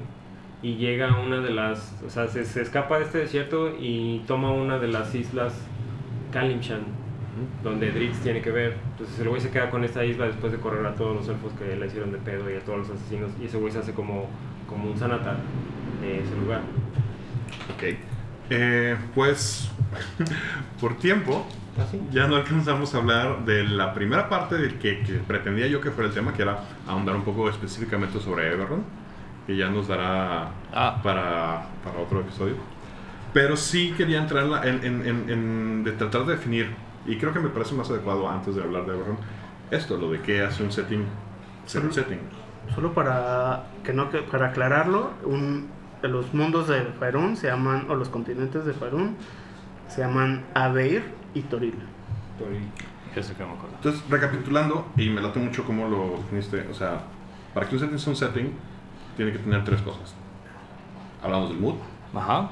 [0.63, 4.21] y llega a una de las, o sea, se, se escapa de este desierto y
[4.27, 5.55] toma una de las islas
[6.33, 6.85] Kalimshan,
[7.63, 8.77] donde Dritz tiene que ver.
[8.93, 11.53] Entonces el güey se queda con esta isla después de correr a todos los elfos
[11.59, 13.93] que le hicieron de pedo y a todos los asesinos y ese güey se hace
[13.93, 14.29] como,
[14.69, 15.37] como un sanatar
[16.01, 16.61] de ese lugar.
[17.77, 17.97] Ok.
[18.51, 19.71] Eh, pues,
[20.81, 21.47] por tiempo,
[21.83, 22.01] ¿Así?
[22.11, 25.91] ya no alcanzamos a hablar de la primera parte del que, que pretendía yo que
[25.91, 28.85] fuera el tema, que era ahondar un poco específicamente sobre Everron,
[29.47, 31.01] que ya nos dará Ah.
[31.03, 32.57] para, para otro episodio.
[33.33, 36.69] Pero sí quería entrar en, la- en- en- en- en- de tratar de definir,
[37.07, 39.17] y creo que me parece más adecuado antes de hablar de Everron,
[39.71, 41.05] esto, lo de qué hace un setting,
[41.67, 42.19] ser un setting.
[42.75, 45.69] Solo para que no que- para aclararlo, un,
[46.03, 49.17] los mundos de Faerun se llaman o los continentes de Faerun
[49.89, 51.05] se llaman Aveir
[51.35, 51.75] y Toril.
[53.15, 53.77] Eso que me acuerdo.
[53.77, 57.03] Entonces, recapitulando, y me late mucho cómo lo definiste, o sea,
[57.53, 58.53] para que un setting sea un setting,
[59.17, 60.15] tiene que tener tres cosas.
[61.23, 61.75] Hablamos del mood,
[62.15, 62.51] Ajá.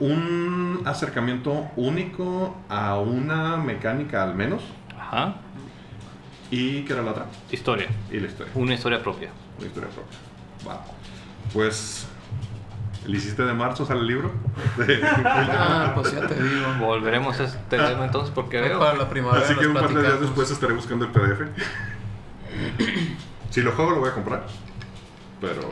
[0.00, 4.62] Un acercamiento único a una mecánica al menos.
[4.98, 5.36] Ajá.
[6.50, 7.26] ¿Y qué era la otra?
[7.50, 7.88] Historia.
[8.10, 8.52] Y la historia.
[8.54, 9.30] Una historia propia.
[9.58, 10.18] Una historia propia.
[10.66, 10.84] Va.
[11.52, 12.06] Pues.
[13.04, 14.32] ¿El 17 de marzo sale el libro?
[15.50, 16.66] Ah, pues ya te digo.
[16.80, 18.78] Volveremos a este tema entonces porque veo.
[18.78, 21.42] Para la primavera Así que un par de días después estaré buscando el PDF.
[23.50, 24.46] Si lo juego, lo voy a comprar.
[25.40, 25.62] Pero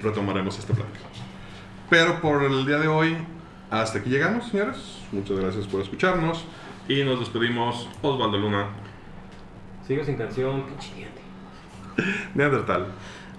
[0.00, 1.04] retomaremos esta plática.
[1.88, 3.16] Pero por el día de hoy,
[3.70, 4.98] hasta aquí llegamos, señores.
[5.12, 6.44] Muchas gracias por escucharnos.
[6.88, 7.88] Y nos despedimos.
[8.02, 8.68] Osvaldo Luna,
[9.86, 10.64] Sigo sin canción.
[12.34, 12.88] Neandertal.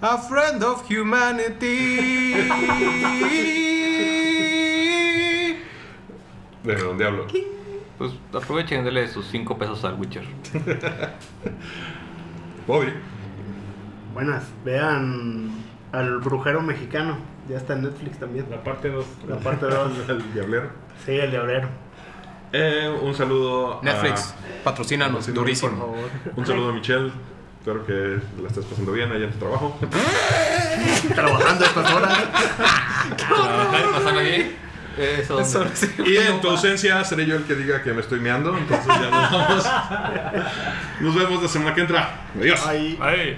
[0.01, 2.33] A friend of humanity.
[6.63, 7.27] De Don Diablo.
[7.97, 10.23] Pues aprovechen y denle sus 5 pesos al Witcher.
[12.67, 12.93] Bobby.
[14.13, 15.51] Buenas, vean
[15.91, 17.17] al brujero mexicano.
[17.49, 18.45] Ya está en Netflix también.
[18.49, 19.05] La parte 2.
[19.27, 19.91] La parte 2.
[20.09, 20.69] El Diablero.
[21.05, 21.69] Sí, el de obrero.
[22.51, 24.33] Eh, un saludo Netflix,
[24.63, 25.31] patrocínanos, a...
[25.31, 25.71] durísimo.
[25.71, 26.09] Por favor.
[26.37, 27.11] Un saludo a Michelle.
[27.59, 29.77] Espero que la estés pasando bien allá en tu trabajo.
[31.15, 32.17] Trabajando estas horas.
[33.17, 34.55] Trabajar y pasarla bien.
[34.97, 35.39] Eso.
[35.41, 35.87] Eso sí.
[36.05, 38.57] Y en tu ausencia seré yo el que diga que me estoy meando.
[38.57, 39.65] Entonces ya nos vamos.
[41.01, 42.21] Nos vemos la semana que entra.
[42.39, 42.65] Adiós.
[42.65, 42.97] Ahí.
[43.01, 43.37] Ay.